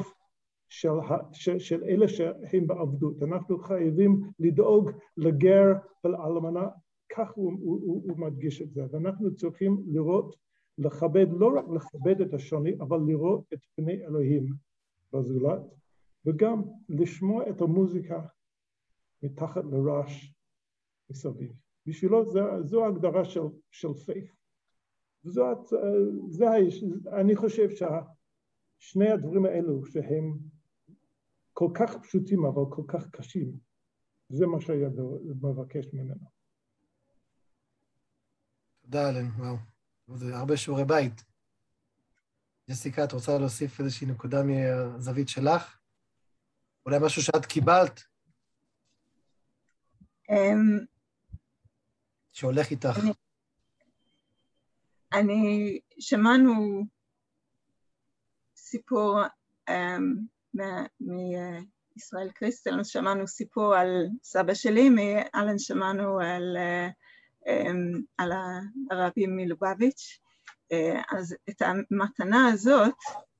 של, 0.69 0.89
של, 1.31 1.59
של 1.59 1.83
אלה 1.83 2.07
שהם 2.07 2.67
בעבדות. 2.67 3.23
אנחנו 3.23 3.59
חייבים 3.59 4.21
לדאוג 4.39 4.91
לגר 5.17 5.73
ולאלמנה, 6.03 6.67
כך 7.09 7.31
הוא, 7.31 7.51
הוא, 7.51 7.81
הוא, 7.81 8.03
הוא 8.09 8.17
מדגיש 8.17 8.61
את 8.61 8.73
זה. 8.73 8.81
ואנחנו 8.91 9.35
צריכים 9.35 9.83
לראות, 9.87 10.35
לכבד, 10.77 11.25
לא 11.31 11.51
רק 11.57 11.65
לכבד 11.75 12.21
את 12.21 12.33
השוני, 12.33 12.75
אבל 12.79 12.99
לראות 13.07 13.43
את 13.53 13.59
פני 13.75 14.05
אלוהים 14.05 14.53
בזולת, 15.13 15.61
וגם 16.25 16.61
לשמוע 16.89 17.49
את 17.49 17.61
המוזיקה 17.61 18.21
מתחת 19.23 19.63
לרעש 19.71 20.33
מסביב. 21.09 21.51
בשבילו 21.85 22.25
זו, 22.25 22.39
זו 22.63 22.85
ההגדרה 22.85 23.25
של, 23.25 23.41
של 23.71 23.93
פייך. 23.93 24.35
זאת, 25.23 25.67
זה, 26.29 26.45
אני 27.19 27.35
חושב 27.35 27.67
ששני 27.69 29.09
הדברים 29.09 29.45
האלו 29.45 29.85
שהם 29.85 30.37
כל 31.53 31.67
כך 31.73 31.97
פשוטים 32.01 32.45
אבל 32.45 32.63
כל 32.69 32.83
כך 32.87 33.09
קשים, 33.09 33.51
זה 34.29 34.47
מה 34.47 34.61
שהיה 34.61 34.89
מבקש 35.41 35.93
ממנו. 35.93 36.38
תודה 38.91 39.09
אלן, 39.09 39.29
וואו. 39.37 39.55
זה 40.15 40.35
הרבה 40.35 40.57
שיעורי 40.57 40.85
בית. 40.85 41.23
ג'סיקה, 42.69 43.03
את 43.03 43.11
רוצה 43.11 43.37
להוסיף 43.37 43.79
איזושהי 43.79 44.07
נקודה 44.07 44.37
מהזווית 44.43 45.29
שלך? 45.29 45.77
אולי 46.85 46.97
משהו 47.01 47.21
שאת 47.21 47.45
קיבלת? 47.45 48.03
אמ, 50.29 50.85
שהולך 52.31 52.71
איתך. 52.71 52.99
אני, 53.03 53.13
אני 55.13 55.79
שמענו 55.99 56.83
סיפור 58.55 59.19
um, 59.69 60.63
מישראל 60.99 62.31
קריסטל, 62.35 62.83
שמענו 62.83 63.27
סיפור 63.27 63.75
על 63.75 64.07
סבא 64.23 64.53
שלי, 64.53 64.89
מאלן 64.89 65.59
שמענו 65.59 66.19
על, 66.19 66.57
אמ, 66.57 66.89
על 68.17 68.31
הרבי 68.91 69.27
מלובביץ', 69.27 70.19
אה, 70.71 71.01
אז 71.11 71.35
את 71.49 71.61
המתנה 71.61 72.47
הזאת 72.47 72.95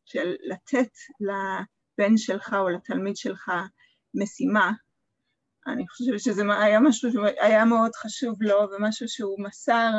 של 0.05 0.35
לתת 0.43 0.91
לבן 1.19 2.17
שלך 2.17 2.55
או 2.59 2.69
לתלמיד 2.69 3.15
שלך 3.15 3.51
משימה, 4.13 4.71
אני 5.67 5.87
חושבת 5.87 6.19
שזה 6.19 6.43
היה 6.61 6.79
משהו 6.79 7.11
שהיה 7.11 7.65
מאוד 7.65 7.95
חשוב 7.95 8.41
לו 8.41 8.67
ומשהו 8.71 9.07
שהוא 9.07 9.43
מסר 9.43 9.91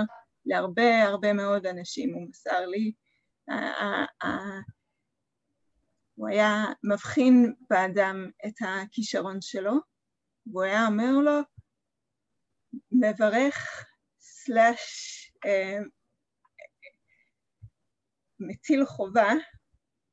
להרבה 0.46 1.02
הרבה 1.02 1.32
מאוד 1.32 1.66
אנשים, 1.66 2.14
הוא 2.14 2.28
מסר 2.28 2.66
לי 2.66 2.92
הוא 6.14 6.28
היה 6.28 6.64
מבחין 6.84 7.54
באדם 7.70 8.30
את 8.46 8.54
הכישרון 8.60 9.38
שלו, 9.40 9.72
והוא 10.46 10.62
היה 10.62 10.86
אומר 10.86 11.12
לו, 11.12 11.40
מברך 12.92 13.86
סלאש 14.44 15.32
אה, 15.46 15.78
מטיל 18.40 18.84
חובה, 18.84 19.32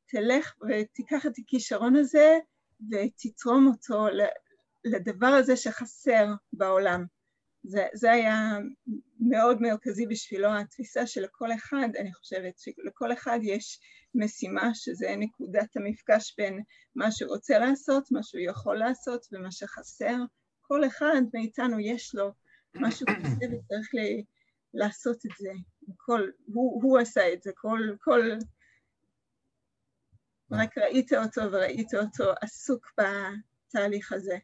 תלך 0.10 0.54
ותיקח 0.70 1.26
את 1.26 1.32
הכישרון 1.38 1.96
הזה 1.96 2.38
ותתרום 2.92 3.68
אותו 3.68 4.08
לדבר 4.86 5.28
הזה 5.28 5.58
שחסר 5.58 6.26
בעולם. 6.54 7.06
זה, 7.64 7.88
זה 7.94 8.12
היה 8.12 8.58
מאוד 9.20 9.62
מרכזי 9.62 10.08
בשבילו, 10.08 10.50
התפיסה 10.60 11.08
שלכל 11.08 11.54
אחד, 11.54 11.90
אני 12.00 12.14
חושבת 12.14 12.58
שלכל 12.58 13.14
אחד 13.14 13.40
יש 13.44 13.80
משימה 14.16 14.70
שזה 14.74 15.16
נקודת 15.18 15.76
המפגש 15.76 16.36
בין 16.38 16.64
מה 16.96 17.12
שהוא 17.12 17.30
רוצה 17.30 17.60
לעשות, 17.60 18.12
מה 18.12 18.24
שהוא 18.24 18.42
יכול 18.42 18.78
לעשות 18.78 19.26
ומה 19.32 19.52
שחסר. 19.52 20.16
כל 20.62 20.86
אחד 20.86 21.22
מאיתנו 21.34 21.80
יש 21.80 22.16
לו 22.16 22.32
משהו 22.82 23.08
כזה 23.08 23.46
וצריך 23.46 23.90
ל- 23.94 24.24
לעשות 24.74 25.26
את 25.26 25.32
זה. 25.38 25.52
כל, 25.98 26.30
הוא, 26.46 26.84
הוא 26.84 27.00
עשה 27.00 27.34
את 27.34 27.44
זה, 27.44 27.52
כל, 27.56 27.80
כל... 28.00 28.22
רק 30.52 30.78
ראית 30.78 31.14
אותו 31.14 31.42
וראית 31.52 31.94
אותו 31.94 32.32
עסוק 32.42 32.92
בתהליך 32.98 34.12
הזה. 34.12 34.38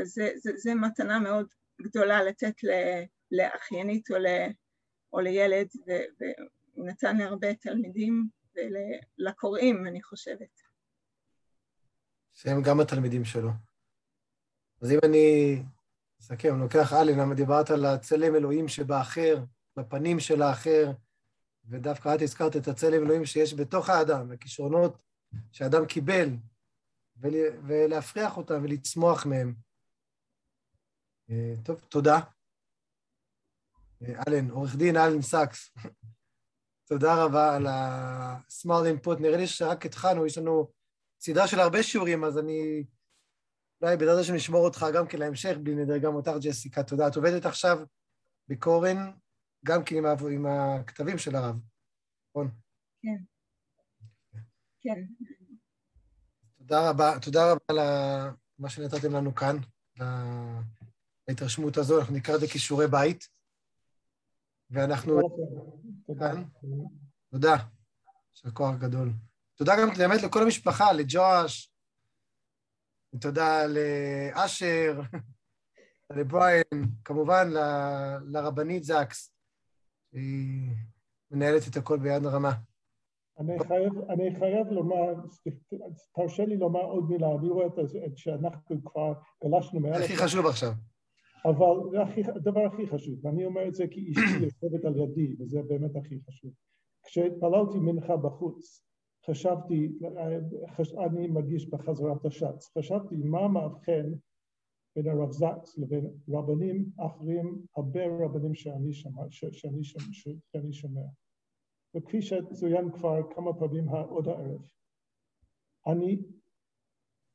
אז 0.00 0.08
זה, 0.08 0.30
זה, 0.36 0.50
זה 0.56 0.74
מתנה 0.74 1.18
מאוד 1.18 1.46
גדולה 1.82 2.22
לתת 2.22 2.54
לאחיינית 3.30 4.10
או, 4.10 4.16
ל, 4.16 4.26
או 5.12 5.20
לילד, 5.20 5.68
והוא 5.86 6.86
נתן 6.86 7.16
להרבה 7.16 7.54
תלמידים 7.54 8.28
ולקוראים, 8.54 9.86
אני 9.86 10.02
חושבת. 10.02 10.60
שהם 12.34 12.62
גם 12.62 12.80
התלמידים 12.80 13.24
שלו. 13.24 13.50
אז 14.82 14.92
אם 14.92 14.98
אני 15.04 15.56
אסכם, 16.24 16.58
לוקח 16.58 16.92
עלי, 16.92 17.14
למה 17.14 17.34
דיברת 17.34 17.70
על 17.70 17.84
הצלם 17.84 18.34
אלוהים 18.34 18.68
שבאחר, 18.68 19.44
בפנים 19.76 20.20
של 20.20 20.42
האחר, 20.42 20.92
ודווקא 21.68 22.14
את 22.14 22.22
הזכרת 22.22 22.56
את 22.56 22.68
הצלם 22.68 23.02
אלוהים 23.02 23.24
שיש 23.24 23.54
בתוך 23.54 23.90
האדם, 23.90 24.32
הכישרונות 24.32 25.02
שהאדם 25.52 25.86
קיבל, 25.86 26.28
ולהפריח 27.66 28.36
אותם 28.36 28.60
ולצמוח 28.62 29.26
מהם. 29.26 29.54
טוב, 31.62 31.80
תודה. 31.88 32.20
אלן, 34.28 34.50
עורך 34.50 34.76
דין 34.76 34.96
אלן 34.96 35.22
סאקס, 35.22 35.74
תודה 36.88 37.24
רבה 37.24 37.56
על 37.56 37.66
ה-smart 37.66 39.06
input. 39.06 39.20
נראה 39.20 39.36
לי 39.36 39.46
שרק 39.46 39.86
התחלנו, 39.86 40.26
יש 40.26 40.38
לנו 40.38 40.70
סדרה 41.20 41.48
של 41.48 41.60
הרבה 41.60 41.82
שיעורים, 41.82 42.24
אז 42.24 42.38
אני 42.38 42.84
אולי 43.84 43.96
בעזרת 43.96 44.18
השם 44.18 44.34
נשמור 44.34 44.64
אותך 44.64 44.86
גם 44.94 45.06
כן 45.06 45.18
להמשך, 45.18 45.56
בלי 45.62 45.74
נדר, 45.74 45.98
גם 45.98 46.14
אותך, 46.14 46.30
ג'סיקה, 46.40 46.82
תודה. 46.82 47.08
את 47.08 47.16
עובדת 47.16 47.46
עכשיו 47.46 47.78
בקורן, 48.48 49.12
גם 49.64 49.84
כן 49.84 49.96
עם, 49.96 50.06
עם 50.06 50.46
הכתבים 50.46 51.18
של 51.18 51.36
הרב, 51.36 51.56
נכון? 52.30 52.50
כן. 53.02 53.24
כן. 54.80 55.04
תודה 56.58 56.90
רבה, 56.90 57.18
תודה 57.22 57.52
רבה 57.52 57.60
על 57.68 57.78
מה 58.58 58.68
שנתתם 58.70 59.12
לנו 59.12 59.34
כאן, 59.34 59.56
להתרשמות 61.28 61.76
הזו, 61.76 62.00
אנחנו 62.00 62.14
נקרא 62.14 62.34
את 62.34 62.40
זה 62.40 62.46
כישורי 62.46 62.88
בית, 62.88 63.28
ואנחנו... 64.70 65.20
תודה. 66.06 66.32
תודה. 67.30 67.56
של 68.34 68.50
כוח 68.50 68.74
גדול. 68.78 69.12
תודה 69.54 69.72
גם 69.80 69.88
באמת 69.98 70.22
לכל 70.22 70.42
המשפחה, 70.42 70.92
לג'וש, 70.92 71.73
תודה 73.20 73.66
לאשר, 73.66 75.00
לבריין, 76.16 76.64
כמובן 77.04 77.50
ל, 77.50 77.58
לרבנית 78.24 78.84
זקס, 78.84 79.34
היא 80.12 80.70
מנהלת 81.30 81.62
את 81.70 81.76
הכל 81.76 81.98
ביד 81.98 82.26
רמה. 82.26 82.52
אני 83.38 83.58
חייב, 83.58 83.92
אני 84.10 84.36
חייב 84.38 84.66
לומר, 84.66 85.14
תרשה 86.14 86.44
לי 86.44 86.56
לומר 86.56 86.82
עוד 86.82 87.10
מילה, 87.10 87.26
אני 87.38 87.48
רואה 87.48 87.66
את 87.66 88.18
שאנחנו 88.18 88.84
כבר 88.84 89.12
גלשנו 89.44 89.80
מעל... 89.80 90.02
הכי 90.02 90.16
חשוב 90.16 90.46
עכשיו. 90.46 90.72
אבל 91.44 91.90
זה 91.90 92.02
הכי, 92.02 92.20
הדבר 92.36 92.60
הכי 92.60 92.86
חשוב, 92.86 93.24
ואני 93.24 93.44
אומר 93.44 93.68
את 93.68 93.74
זה 93.74 93.84
כי 93.90 94.10
אשתי 94.10 94.44
יושבת 94.44 94.84
על 94.84 94.96
ידי, 94.96 95.36
וזה 95.40 95.62
באמת 95.68 95.96
הכי 95.96 96.20
חשוב. 96.28 96.50
כשהתפללתי 97.06 97.78
מנחה 97.78 98.16
בחוץ, 98.16 98.84
חשבתי, 99.26 99.92
חש, 100.76 100.92
אני 100.94 101.26
מגיש 101.26 101.70
בחזרת 101.70 102.24
השץ, 102.24 102.70
חשבתי 102.78 103.16
מה 103.16 103.48
מאבחן 103.48 104.12
בין 104.96 105.08
הרב 105.08 105.30
זקס 105.30 105.78
לבין 105.78 106.10
רבנים 106.28 106.90
אחרים, 106.96 107.62
הרבה 107.76 108.00
רבנים 108.24 108.54
שאני 108.54 108.92
שומע, 108.92 109.22
שאני 109.30 109.84
שומע, 109.84 110.06
שאני 110.52 110.72
שומע. 110.72 111.06
וכפי 111.94 112.22
שצוין 112.22 112.92
כבר 112.92 113.32
כמה 113.34 113.54
פעמים 113.54 113.88
עוד 113.88 114.28
הערב, 114.28 114.60
אני 115.86 116.22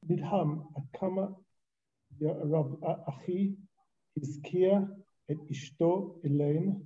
נדהם 0.04 0.60
עד 0.76 0.84
כמה 0.94 1.28
רב 2.22 2.84
אחי 2.84 3.56
הזכיר 4.18 4.74
את 5.32 5.38
אשתו 5.52 6.20
אליין 6.26 6.82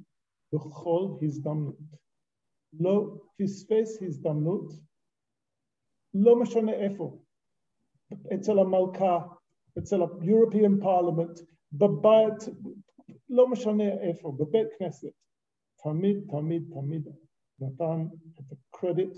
בכל 0.53 1.17
הזדמנות. 1.21 1.77
לא 2.73 3.17
פספס 3.37 4.01
הזדמנות, 4.01 4.73
לא 6.13 6.41
משנה 6.41 6.73
איפה, 6.73 7.17
אצל 8.35 8.59
המלכה, 8.59 9.19
אצל 9.79 10.01
ה-European 10.01 10.83
Parliament, 10.83 11.45
בבית, 11.71 12.55
לא 13.29 13.47
משנה 13.47 13.89
איפה, 14.01 14.31
בבית 14.31 14.67
כנסת, 14.79 15.13
תמיד, 15.83 16.17
תמיד, 16.29 16.63
תמיד 16.73 17.07
נתן 17.59 18.07
את 18.39 18.45
הקרדיט 18.51 19.17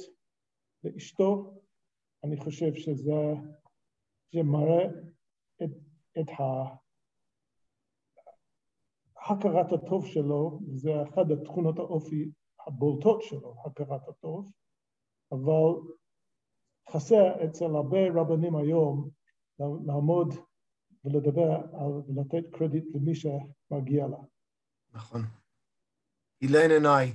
לאשתו, 0.83 1.53
אני 2.23 2.37
חושב 2.37 2.73
שזה, 2.73 3.33
זה 4.33 4.43
מראה 4.43 4.85
את, 5.63 5.69
את 6.19 6.29
הכרת 9.29 9.71
הטוב 9.71 10.05
שלו, 10.05 10.59
זה 10.73 11.03
אחת 11.03 11.25
התכונות 11.31 11.79
האופי 11.79 12.31
הבולטות 12.67 13.21
שלו, 13.21 13.55
הכרת 13.65 14.07
הטוב, 14.07 14.51
אבל 15.31 15.95
חסר 16.89 17.45
אצל 17.45 17.65
הרבה 17.65 17.97
רבנים 18.15 18.55
היום 18.55 19.09
לעמוד 19.59 20.33
ולדבר 21.05 21.51
על, 21.51 21.91
ולתת 22.07 22.55
קרדיט 22.55 22.85
למי 22.95 23.15
שמגיע 23.15 24.07
לה. 24.07 24.17
נכון. 24.93 25.21
אילן 26.41 26.71
עיניי. 26.71 27.13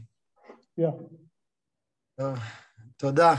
Yeah. 0.80 1.20
תודה. 2.96 3.34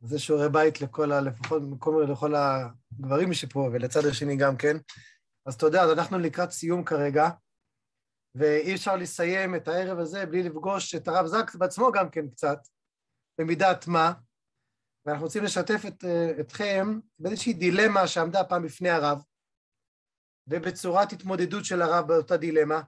זה 0.00 0.18
שיעורי 0.18 0.48
בית 0.48 0.80
לכל 0.80 1.12
ה... 1.12 1.20
לפחות 1.20 1.62
מקום 1.62 2.02
לכל 2.02 2.34
הגברים 2.34 3.32
שפה, 3.32 3.70
ולצד 3.72 4.00
השני 4.10 4.36
גם 4.36 4.56
כן. 4.56 4.76
אז 5.46 5.56
תודה, 5.56 5.82
אז 5.82 5.90
אנחנו 5.98 6.18
לקראת 6.18 6.50
סיום 6.50 6.84
כרגע, 6.84 7.28
ואי 8.34 8.74
אפשר 8.74 8.96
לסיים 8.96 9.54
את 9.54 9.68
הערב 9.68 9.98
הזה 9.98 10.26
בלי 10.26 10.42
לפגוש 10.42 10.94
את 10.94 11.08
הרב 11.08 11.26
זקס 11.26 11.56
בעצמו 11.56 11.92
גם 11.92 12.10
כן 12.10 12.28
קצת, 12.28 12.58
במידת 13.38 13.86
מה, 13.86 14.12
ואנחנו 15.08 15.24
רוצים 15.26 15.44
לשתף 15.44 15.80
את, 15.88 16.04
אתכם 16.40 17.00
באיזושהי 17.18 17.52
דילמה 17.52 18.06
שעמדה 18.06 18.44
פעם 18.44 18.62
בפני 18.62 18.90
הרב, 18.90 19.22
ובצורת 20.46 21.12
התמודדות 21.12 21.64
של 21.64 21.82
הרב 21.82 22.08
באותה 22.08 22.36
דילמה. 22.36 22.82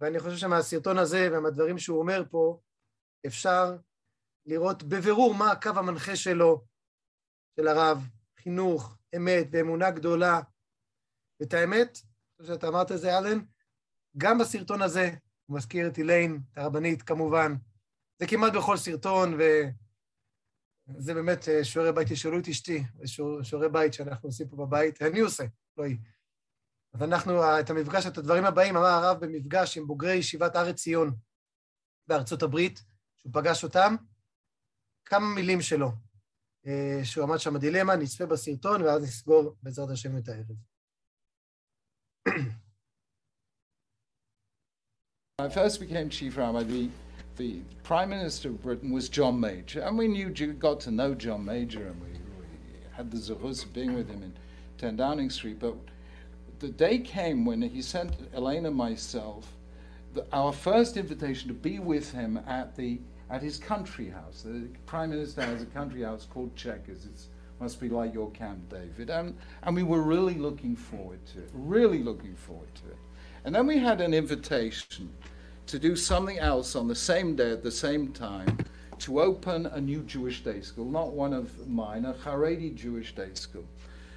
ואני 0.00 0.20
חושב 0.20 0.36
שמהסרטון 0.36 0.98
הזה 0.98 1.28
ומהדברים 1.32 1.78
שהוא 1.78 1.98
אומר 1.98 2.22
פה, 2.30 2.60
אפשר 3.26 3.76
לראות 4.46 4.82
בבירור 4.82 5.34
מה 5.34 5.50
הקו 5.52 5.70
המנחה 5.76 6.16
שלו, 6.16 6.64
של 7.56 7.68
הרב, 7.68 7.98
חינוך, 8.42 8.96
אמת 9.16 9.46
ואמונה 9.52 9.90
גדולה. 9.90 10.40
ואת 11.40 11.54
האמת, 11.54 11.98
שאתה 12.42 12.68
אמרת 12.68 12.92
את 12.92 13.00
זה, 13.00 13.18
אלן, 13.18 13.38
גם 14.18 14.38
בסרטון 14.38 14.82
הזה, 14.82 15.10
הוא 15.46 15.56
מזכיר 15.56 15.88
את 15.88 15.98
אילן, 15.98 16.36
את 16.52 16.58
הרבנית, 16.58 17.02
כמובן. 17.02 17.54
זה 18.18 18.26
כמעט 18.26 18.52
בכל 18.52 18.76
סרטון, 18.76 19.38
וזה 20.88 21.14
באמת 21.14 21.48
אה, 21.48 21.64
שיעורי 21.64 21.92
בית, 21.92 22.08
תשאלו 22.12 22.38
את 22.38 22.48
אשתי, 22.48 22.84
שיעורי 23.42 23.68
בית 23.68 23.94
שאנחנו 23.94 24.28
עושים 24.28 24.48
פה 24.48 24.56
בבית, 24.56 25.02
אני 25.02 25.20
עושה, 25.20 25.44
לא 25.76 25.84
היא. 25.84 25.96
אז 26.94 27.02
אנחנו, 27.02 27.60
את 27.60 27.70
המפגש, 27.70 28.06
את 28.06 28.18
הדברים 28.18 28.44
הבאים, 28.44 28.76
אמר 28.76 28.86
הרב 28.86 29.24
במפגש 29.24 29.78
עם 29.78 29.86
בוגרי 29.86 30.14
ישיבת 30.14 30.56
הר 30.56 30.68
עציון 30.68 31.16
בארצות 32.06 32.42
הברית, 32.42 32.84
שהוא 33.16 33.32
פגש 33.32 33.64
אותם, 33.64 33.96
כמה 35.04 35.34
מילים 35.34 35.60
שלו, 35.60 35.92
אה, 36.66 37.00
שהוא 37.04 37.24
עמד 37.24 37.38
שם 37.38 37.54
בדילמה, 37.54 37.96
נצפה 37.96 38.26
בסרטון, 38.26 38.82
ואז 38.82 39.02
נסגור 39.02 39.56
בעזרת 39.62 39.90
השם 39.90 40.18
את 40.18 40.28
הערב. 40.28 40.56
I 45.42 45.48
first 45.48 45.80
became 45.80 46.08
chief 46.10 46.36
rabbi, 46.36 46.62
the, 46.62 46.88
the 47.36 47.60
prime 47.82 48.10
minister 48.10 48.48
of 48.48 48.62
Britain 48.62 48.92
was 48.92 49.08
John 49.08 49.40
Major, 49.40 49.80
and 49.80 49.98
we 49.98 50.08
knew, 50.08 50.30
got 50.30 50.80
to 50.80 50.90
know 50.90 51.14
John 51.14 51.44
Major, 51.44 51.86
and 51.88 52.00
we, 52.00 52.08
we 52.08 52.46
had 52.92 53.10
the 53.10 53.16
zahus 53.16 53.64
of 53.64 53.72
being 53.72 53.94
with 53.94 54.08
him 54.08 54.22
in 54.22 54.32
10 54.78 54.96
Downing 54.96 55.30
Street, 55.30 55.58
but 55.58 55.74
the 56.60 56.68
day 56.68 56.98
came 56.98 57.44
when 57.44 57.60
he 57.62 57.82
sent 57.82 58.12
Elaine 58.34 58.66
and 58.66 58.76
myself 58.76 59.52
the, 60.14 60.24
our 60.32 60.52
first 60.52 60.96
invitation 60.96 61.48
to 61.48 61.54
be 61.54 61.78
with 61.78 62.12
him 62.12 62.38
at 62.46 62.76
the 62.76 63.00
at 63.30 63.42
his 63.42 63.58
country 63.58 64.08
house. 64.08 64.42
The 64.42 64.68
prime 64.86 65.10
minister 65.10 65.42
has 65.42 65.62
a 65.62 65.66
country 65.66 66.02
house 66.02 66.26
called 66.30 66.54
Checkers. 66.54 67.06
It 67.06 67.26
must 67.58 67.80
be 67.80 67.88
like 67.88 68.14
your 68.14 68.30
Camp 68.30 68.68
David, 68.68 69.10
and 69.10 69.36
and 69.64 69.74
we 69.74 69.82
were 69.82 70.02
really 70.02 70.34
looking 70.34 70.76
forward 70.76 71.24
to 71.32 71.38
it. 71.38 71.50
Really 71.52 72.02
looking 72.02 72.36
forward 72.36 72.72
to 72.76 72.90
it. 72.90 72.98
And 73.44 73.54
then 73.54 73.66
we 73.66 73.78
had 73.78 74.00
an 74.00 74.14
invitation 74.14 75.10
to 75.66 75.78
do 75.78 75.96
something 75.96 76.38
else 76.38 76.76
on 76.76 76.88
the 76.88 76.94
same 76.94 77.36
day 77.36 77.50
at 77.50 77.62
the 77.62 77.70
same 77.70 78.12
time 78.12 78.58
to 78.98 79.20
open 79.20 79.66
a 79.66 79.80
new 79.80 80.00
Jewish 80.02 80.42
day 80.42 80.60
school, 80.60 80.84
not 80.86 81.12
one 81.12 81.32
of 81.32 81.68
mine, 81.68 82.04
a 82.04 82.14
Haredi 82.14 82.74
Jewish 82.74 83.14
day 83.14 83.30
school. 83.34 83.64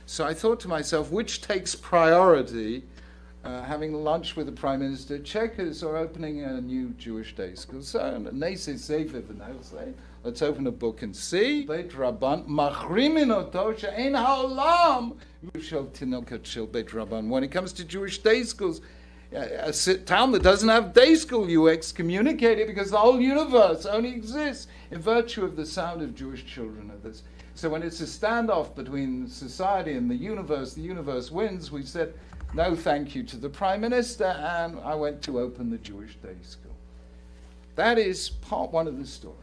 So 0.05 0.25
I 0.25 0.33
thought 0.33 0.59
to 0.61 0.67
myself, 0.67 1.11
which 1.11 1.41
takes 1.41 1.75
priority, 1.75 2.83
uh, 3.43 3.63
having 3.63 3.93
lunch 3.93 4.35
with 4.35 4.45
the 4.45 4.51
Prime 4.51 4.79
Minister, 4.79 5.19
Checkers 5.19 5.83
or 5.83 5.97
opening 5.97 6.43
a 6.43 6.61
new 6.61 6.89
Jewish 6.97 7.35
day 7.35 7.55
school? 7.55 7.81
So 7.81 8.31
let's 10.23 10.41
open 10.41 10.67
a 10.67 10.71
book 10.71 11.01
and 11.01 11.15
see. 11.15 11.65
Beit 11.65 11.91
Rabban, 11.91 12.47
machrimin 12.47 13.29
ha'olam 14.15 15.17
Beit 15.51 16.87
Rabban. 16.89 17.29
When 17.29 17.43
it 17.43 17.51
comes 17.51 17.73
to 17.73 17.83
Jewish 17.83 18.19
day 18.19 18.43
schools, 18.43 18.81
a 19.31 19.71
town 20.05 20.31
that 20.31 20.43
doesn't 20.43 20.69
have 20.69 20.93
day 20.93 21.15
school, 21.15 21.49
you 21.49 21.67
excommunicate 21.67 22.59
it 22.59 22.67
because 22.67 22.91
the 22.91 22.97
whole 22.97 23.19
universe 23.19 23.85
only 23.85 24.09
exists 24.09 24.67
in 24.91 24.99
virtue 24.99 25.43
of 25.43 25.55
the 25.55 25.65
sound 25.65 26.01
of 26.01 26.15
Jewish 26.15 26.45
children 26.45 26.89
of 26.89 27.03
this. 27.03 27.23
So 27.55 27.69
when 27.69 27.83
it's 27.83 28.01
a 28.01 28.05
standoff 28.05 28.75
between 28.75 29.27
society 29.27 29.93
and 29.93 30.09
the 30.09 30.15
universe, 30.15 30.73
the 30.73 30.81
universe 30.81 31.31
wins, 31.31 31.71
we 31.71 31.83
said 31.83 32.13
no 32.53 32.75
thank 32.75 33.15
you 33.15 33.23
to 33.23 33.37
the 33.37 33.49
Prime 33.49 33.81
Minister, 33.81 34.25
and 34.25 34.79
I 34.79 34.95
went 34.95 35.21
to 35.23 35.39
open 35.39 35.69
the 35.69 35.77
Jewish 35.77 36.15
Day 36.17 36.35
School. 36.43 36.75
That 37.75 37.97
is 37.97 38.29
part 38.29 38.71
one 38.71 38.87
of 38.87 38.97
the 38.97 39.05
story. 39.05 39.35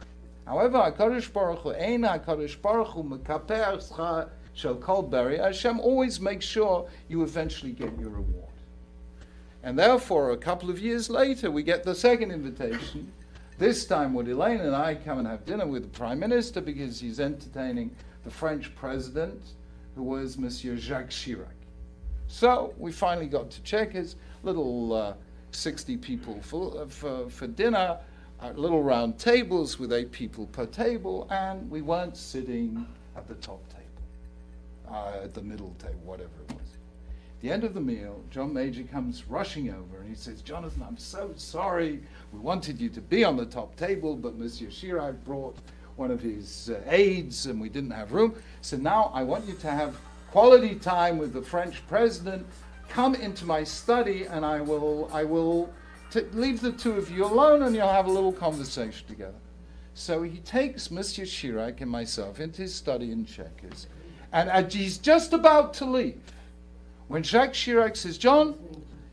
However, 0.47 0.77
HaKadosh 0.77 1.31
Baruch 1.31 1.59
Hu, 1.59 1.73
Ein 1.73 2.01
HaKadosh 2.01 2.61
Baruch 2.61 2.87
Hu, 2.87 3.03
Mekaper 3.03 4.29
Shel 4.53 4.75
Colberry, 4.75 5.37
Hashem 5.37 5.79
always 5.79 6.19
makes 6.19 6.45
sure 6.45 6.89
you 7.07 7.21
eventually 7.23 7.71
get 7.71 7.97
your 7.99 8.09
reward. 8.09 8.49
And 9.65 9.79
therefore, 9.79 10.29
a 10.29 10.37
couple 10.37 10.69
of 10.69 10.79
years 10.79 11.09
later, 11.09 11.49
we 11.49 11.63
get 11.63 11.83
the 11.83 11.95
second 11.95 12.31
invitation. 12.31 13.11
This 13.57 13.85
time, 13.85 14.13
would 14.15 14.27
Elaine 14.27 14.59
and 14.59 14.75
I 14.75 14.95
come 14.95 15.17
and 15.17 15.25
have 15.25 15.45
dinner 15.45 15.65
with 15.65 15.83
the 15.83 15.97
Prime 15.97 16.19
Minister 16.19 16.59
because 16.59 16.99
he's 16.99 17.21
entertaining 17.21 17.95
the 18.25 18.29
French 18.29 18.75
President, 18.75 19.41
who 19.95 20.03
was 20.03 20.37
Monsieur 20.37 20.75
Jacques 20.75 21.09
Chirac. 21.09 21.55
So 22.27 22.73
we 22.77 22.91
finally 22.91 23.27
got 23.27 23.49
to 23.51 23.61
Chequers, 23.61 24.17
little 24.43 24.91
uh, 24.91 25.13
60 25.51 25.95
people 25.95 26.41
for, 26.41 26.85
for, 26.89 27.29
for 27.29 27.47
dinner, 27.47 27.97
uh, 28.41 28.49
little 28.57 28.83
round 28.83 29.17
tables 29.17 29.79
with 29.79 29.93
eight 29.93 30.11
people 30.11 30.47
per 30.47 30.65
table, 30.65 31.25
and 31.31 31.71
we 31.71 31.81
weren't 31.81 32.17
sitting 32.17 32.85
at 33.15 33.25
the 33.25 33.35
top 33.35 33.63
table, 33.69 34.93
uh, 34.93 35.23
at 35.23 35.33
the 35.33 35.41
middle 35.41 35.73
table, 35.79 36.01
whatever 36.03 36.41
it 36.49 36.55
was. 36.55 36.64
The 37.45 37.51
end 37.51 37.63
of 37.63 37.75
the 37.75 37.79
meal, 37.79 38.23
John 38.31 38.55
Major 38.55 38.81
comes 38.81 39.29
rushing 39.29 39.69
over 39.69 39.99
and 39.99 40.09
he 40.09 40.15
says, 40.15 40.41
Jonathan, 40.41 40.81
I'm 40.81 40.97
so 40.97 41.31
sorry. 41.35 42.01
We 42.33 42.39
wanted 42.39 42.81
you 42.81 42.89
to 42.89 43.01
be 43.01 43.23
on 43.23 43.37
the 43.37 43.45
top 43.45 43.75
table, 43.75 44.15
but 44.15 44.35
Monsieur 44.35 44.69
Chirac 44.69 45.23
brought 45.23 45.55
one 45.95 46.09
of 46.09 46.21
his 46.21 46.71
uh, 46.71 46.81
aides 46.87 47.45
and 47.45 47.61
we 47.61 47.69
didn't 47.69 47.91
have 47.91 48.13
room. 48.13 48.33
So 48.61 48.77
now 48.77 49.11
I 49.13 49.21
want 49.21 49.45
you 49.45 49.53
to 49.53 49.69
have 49.69 49.95
quality 50.31 50.73
time 50.73 51.19
with 51.19 51.33
the 51.33 51.41
French 51.43 51.85
president. 51.87 52.47
Come 52.89 53.13
into 53.13 53.45
my 53.45 53.63
study 53.63 54.25
and 54.25 54.43
I 54.43 54.59
will, 54.59 55.07
I 55.13 55.23
will 55.23 55.71
leave 56.31 56.61
the 56.61 56.71
two 56.71 56.93
of 56.93 57.11
you 57.11 57.25
alone 57.25 57.61
and 57.61 57.75
you'll 57.75 57.87
have 57.87 58.07
a 58.07 58.11
little 58.11 58.33
conversation 58.33 59.07
together. 59.07 59.37
So 59.93 60.23
he 60.23 60.39
takes 60.39 60.89
Monsieur 60.89 61.25
Chirac 61.25 61.79
and 61.81 61.91
myself 61.91 62.39
into 62.39 62.63
his 62.63 62.73
study 62.73 63.11
in 63.11 63.23
Chequers, 63.23 63.85
and 64.33 64.73
he's 64.73 64.97
just 64.97 65.31
about 65.31 65.75
to 65.75 65.85
leave 65.85 66.19
when 67.07 67.23
Jacques 67.23 67.53
Chirac 67.53 67.95
says, 67.95 68.17
John, 68.17 68.55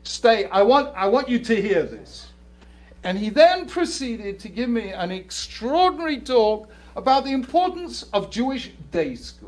stay, 0.03 0.45
I 0.45 0.61
want, 0.63 0.93
I 0.95 1.07
want 1.07 1.29
you 1.29 1.39
to 1.39 1.61
hear 1.61 1.83
this. 1.83 2.27
And 3.03 3.17
he 3.17 3.29
then 3.29 3.67
proceeded 3.67 4.39
to 4.39 4.49
give 4.49 4.69
me 4.69 4.91
an 4.91 5.11
extraordinary 5.11 6.19
talk 6.19 6.69
about 6.95 7.25
the 7.25 7.31
importance 7.31 8.03
of 8.13 8.29
Jewish 8.29 8.71
day 8.91 9.15
schools. 9.15 9.42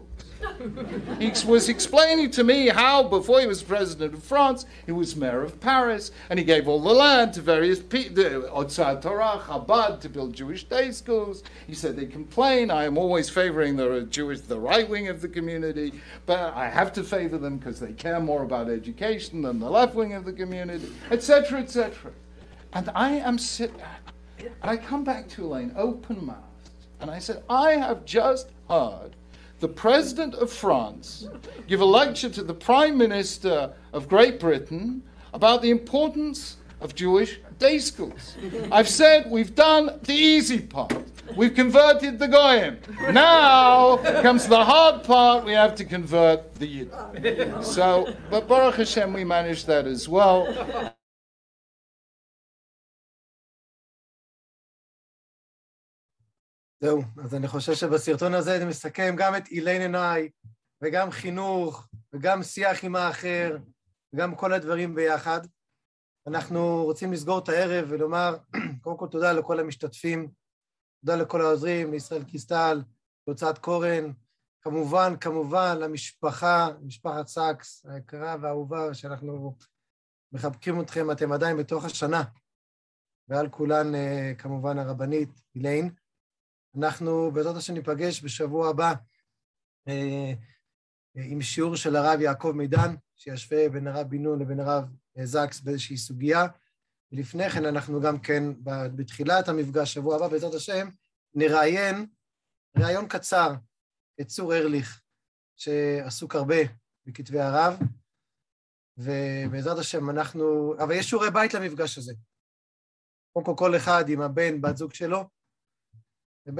He 1.19 1.31
was 1.47 1.69
explaining 1.69 2.31
to 2.31 2.43
me 2.43 2.67
how, 2.67 3.03
before 3.03 3.39
he 3.39 3.47
was 3.47 3.61
president 3.61 4.13
of 4.13 4.23
France, 4.23 4.65
he 4.85 4.91
was 4.91 5.15
mayor 5.15 5.41
of 5.41 5.59
Paris, 5.59 6.11
and 6.29 6.39
he 6.39 6.45
gave 6.45 6.67
all 6.67 6.81
the 6.81 6.93
land 6.93 7.33
to 7.33 7.41
various 7.41 7.79
people, 7.79 8.23
Otzar 8.23 9.01
Torah, 9.01 9.41
Chabad, 9.45 9.99
to 10.01 10.09
build 10.09 10.33
Jewish 10.33 10.63
day 10.65 10.91
schools. 10.91 11.43
He 11.67 11.73
said 11.73 11.95
they 11.95 12.05
complain. 12.05 12.71
I 12.71 12.85
am 12.85 12.97
always 12.97 13.29
favoring 13.29 13.75
the 13.75 14.07
Jewish, 14.09 14.41
the 14.41 14.59
right 14.59 14.89
wing 14.89 15.07
of 15.07 15.21
the 15.21 15.29
community, 15.29 15.93
but 16.25 16.53
I 16.53 16.69
have 16.69 16.91
to 16.93 17.03
favor 17.03 17.37
them 17.37 17.57
because 17.57 17.79
they 17.79 17.93
care 17.93 18.19
more 18.19 18.43
about 18.43 18.69
education 18.69 19.41
than 19.41 19.59
the 19.59 19.69
left 19.69 19.95
wing 19.95 20.13
of 20.13 20.25
the 20.25 20.33
community, 20.33 20.91
etc., 21.11 21.59
etc. 21.59 22.11
And 22.73 22.89
I 22.95 23.11
am 23.11 23.37
sitting, 23.37 23.81
and 24.39 24.51
I 24.63 24.77
come 24.77 25.03
back 25.03 25.29
to 25.29 25.45
Elaine 25.45 25.73
open 25.77 26.25
mouthed, 26.25 26.41
and 26.99 27.09
I 27.09 27.19
said, 27.19 27.43
I 27.49 27.71
have 27.71 28.05
just 28.05 28.49
heard 28.69 29.15
the 29.59 29.67
President 29.67 30.35
of 30.35 30.51
France 30.51 31.27
give 31.67 31.81
a 31.81 31.85
lecture 31.85 32.29
to 32.29 32.43
the 32.43 32.53
Prime 32.53 32.97
Minister 32.97 33.73
of 33.93 34.07
Great 34.07 34.39
Britain 34.39 35.01
about 35.33 35.61
the 35.61 35.69
importance 35.69 36.57
of 36.81 36.93
Jewish 36.93 37.39
day 37.57 37.79
schools. 37.79 38.35
I've 38.71 38.89
said 38.89 39.29
we've 39.31 39.55
done 39.55 39.99
the 40.03 40.13
easy 40.13 40.59
part. 40.59 40.93
We've 41.35 41.55
converted 41.55 42.19
the 42.19 42.27
Goyim. 42.27 42.77
Now 43.11 43.97
comes 44.21 44.47
the 44.47 44.63
hard 44.63 45.03
part. 45.03 45.45
We 45.45 45.53
have 45.53 45.73
to 45.75 45.85
convert 45.85 46.55
the 46.55 46.67
Yid. 46.67 47.63
So, 47.63 48.13
but 48.29 48.47
Baruch 48.47 48.75
Hashem, 48.75 49.13
we 49.13 49.23
managed 49.23 49.67
that 49.67 49.87
as 49.87 50.07
well. 50.07 50.93
זהו, 56.85 57.01
אז 57.23 57.35
אני 57.35 57.47
חושב 57.47 57.73
שבסרטון 57.73 58.33
הזה 58.33 58.57
אני 58.57 58.65
מסכם 58.65 59.15
גם 59.17 59.35
את 59.35 59.47
איליין 59.47 59.81
עיניי, 59.81 60.29
וגם 60.81 61.11
חינוך, 61.11 61.87
וגם 62.13 62.43
שיח 62.43 62.83
עם 62.83 62.95
האחר, 62.95 63.57
וגם 64.13 64.35
כל 64.35 64.53
הדברים 64.53 64.95
ביחד. 64.95 65.41
אנחנו 66.27 66.83
רוצים 66.83 67.13
לסגור 67.13 67.39
את 67.39 67.49
הערב 67.49 67.85
ולומר, 67.89 68.37
קודם 68.81 68.97
כל 68.97 69.07
תודה 69.07 69.33
לכל 69.33 69.59
המשתתפים, 69.59 70.31
תודה 71.05 71.15
לכל 71.15 71.41
העוזרים, 71.41 71.91
לישראל 71.91 72.23
קיסטל, 72.23 72.81
להוצאת 73.27 73.57
קורן, 73.57 74.11
כמובן, 74.61 75.13
כמובן, 75.21 75.77
למשפחה, 75.79 76.67
משפחת 76.81 77.27
סאקס 77.27 77.85
היקרה 77.85 78.35
והאהובה, 78.41 78.93
שאנחנו 78.93 79.55
מחבקים 80.31 80.81
אתכם, 80.81 81.11
אתם 81.11 81.31
עדיין 81.31 81.57
בתוך 81.57 81.85
השנה, 81.85 82.23
ועל 83.27 83.49
כולם, 83.49 83.91
כמובן, 84.37 84.79
הרבנית 84.79 85.41
איליין. 85.55 86.04
אנחנו 86.77 87.31
בעזרת 87.31 87.55
השם 87.55 87.73
ניפגש 87.73 88.23
בשבוע 88.23 88.69
הבא 88.69 88.93
אה, 89.87 90.33
עם 91.15 91.41
שיעור 91.41 91.75
של 91.75 91.95
הרב 91.95 92.21
יעקב 92.21 92.51
מדן, 92.55 92.95
שישווה 93.15 93.69
בין 93.69 93.87
הרב 93.87 94.07
בן 94.09 94.23
נון 94.23 94.41
לבין 94.41 94.59
הרב 94.59 94.83
סאקס 95.23 95.61
באיזושהי 95.61 95.97
סוגיה. 95.97 96.45
ולפני 97.11 97.49
כן 97.49 97.65
אנחנו 97.65 98.01
גם 98.01 98.19
כן, 98.19 98.43
בתחילת 98.95 99.49
המפגש, 99.49 99.93
שבוע 99.93 100.15
הבא, 100.15 100.27
בעזרת 100.27 100.53
השם, 100.53 100.87
נראיין 101.33 102.05
ראיון 102.77 103.07
קצר 103.07 103.53
את 104.21 104.27
צור 104.27 104.55
ארליך, 104.55 105.01
שעסוק 105.55 106.35
הרבה 106.35 106.55
בכתבי 107.05 107.39
הרב, 107.39 107.79
ובעזרת 108.97 109.77
השם 109.77 110.09
אנחנו... 110.09 110.73
אבל 110.83 110.95
יש 110.95 111.09
שיעורי 111.09 111.31
בית 111.31 111.53
למפגש 111.53 111.97
הזה. 111.97 112.13
קודם 113.33 113.45
כל, 113.45 113.53
כל 113.57 113.75
אחד 113.75 114.09
עם 114.09 114.21
הבן, 114.21 114.61
בת 114.61 114.77
זוג 114.77 114.93
שלו, 114.93 115.29
וב' 116.47 116.59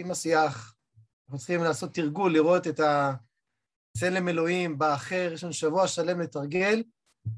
עם 0.00 0.10
השיח. 0.10 0.76
אנחנו 1.24 1.38
צריכים 1.38 1.60
לעשות 1.60 1.94
תרגול, 1.94 2.32
לראות 2.32 2.66
את 2.66 2.80
הצלם 2.80 4.28
אלוהים 4.28 4.78
באחר, 4.78 5.30
יש 5.34 5.44
לנו 5.44 5.52
שבוע 5.52 5.88
שלם 5.88 6.20
לתרגל, 6.20 6.82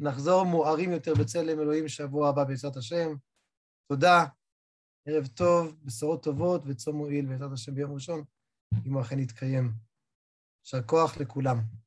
נחזור 0.00 0.44
מוארים 0.44 0.92
יותר 0.92 1.14
בצלם 1.14 1.60
אלוהים 1.60 1.88
שבוע 1.88 2.28
הבא 2.28 2.44
בעזרת 2.44 2.76
השם. 2.76 3.14
תודה, 3.92 4.24
ערב 5.08 5.26
טוב, 5.26 5.76
בשורות 5.84 6.22
טובות 6.22 6.62
וצום 6.66 6.96
מועיל 6.96 7.26
בעזרת 7.26 7.52
השם 7.52 7.74
ביום 7.74 7.94
ראשון, 7.94 8.24
אם 8.86 8.92
הוא 8.92 9.02
אכן 9.02 9.18
יתקיים. 9.18 9.72
יישר 10.64 10.82
כוח 10.82 11.16
לכולם. 11.16 11.81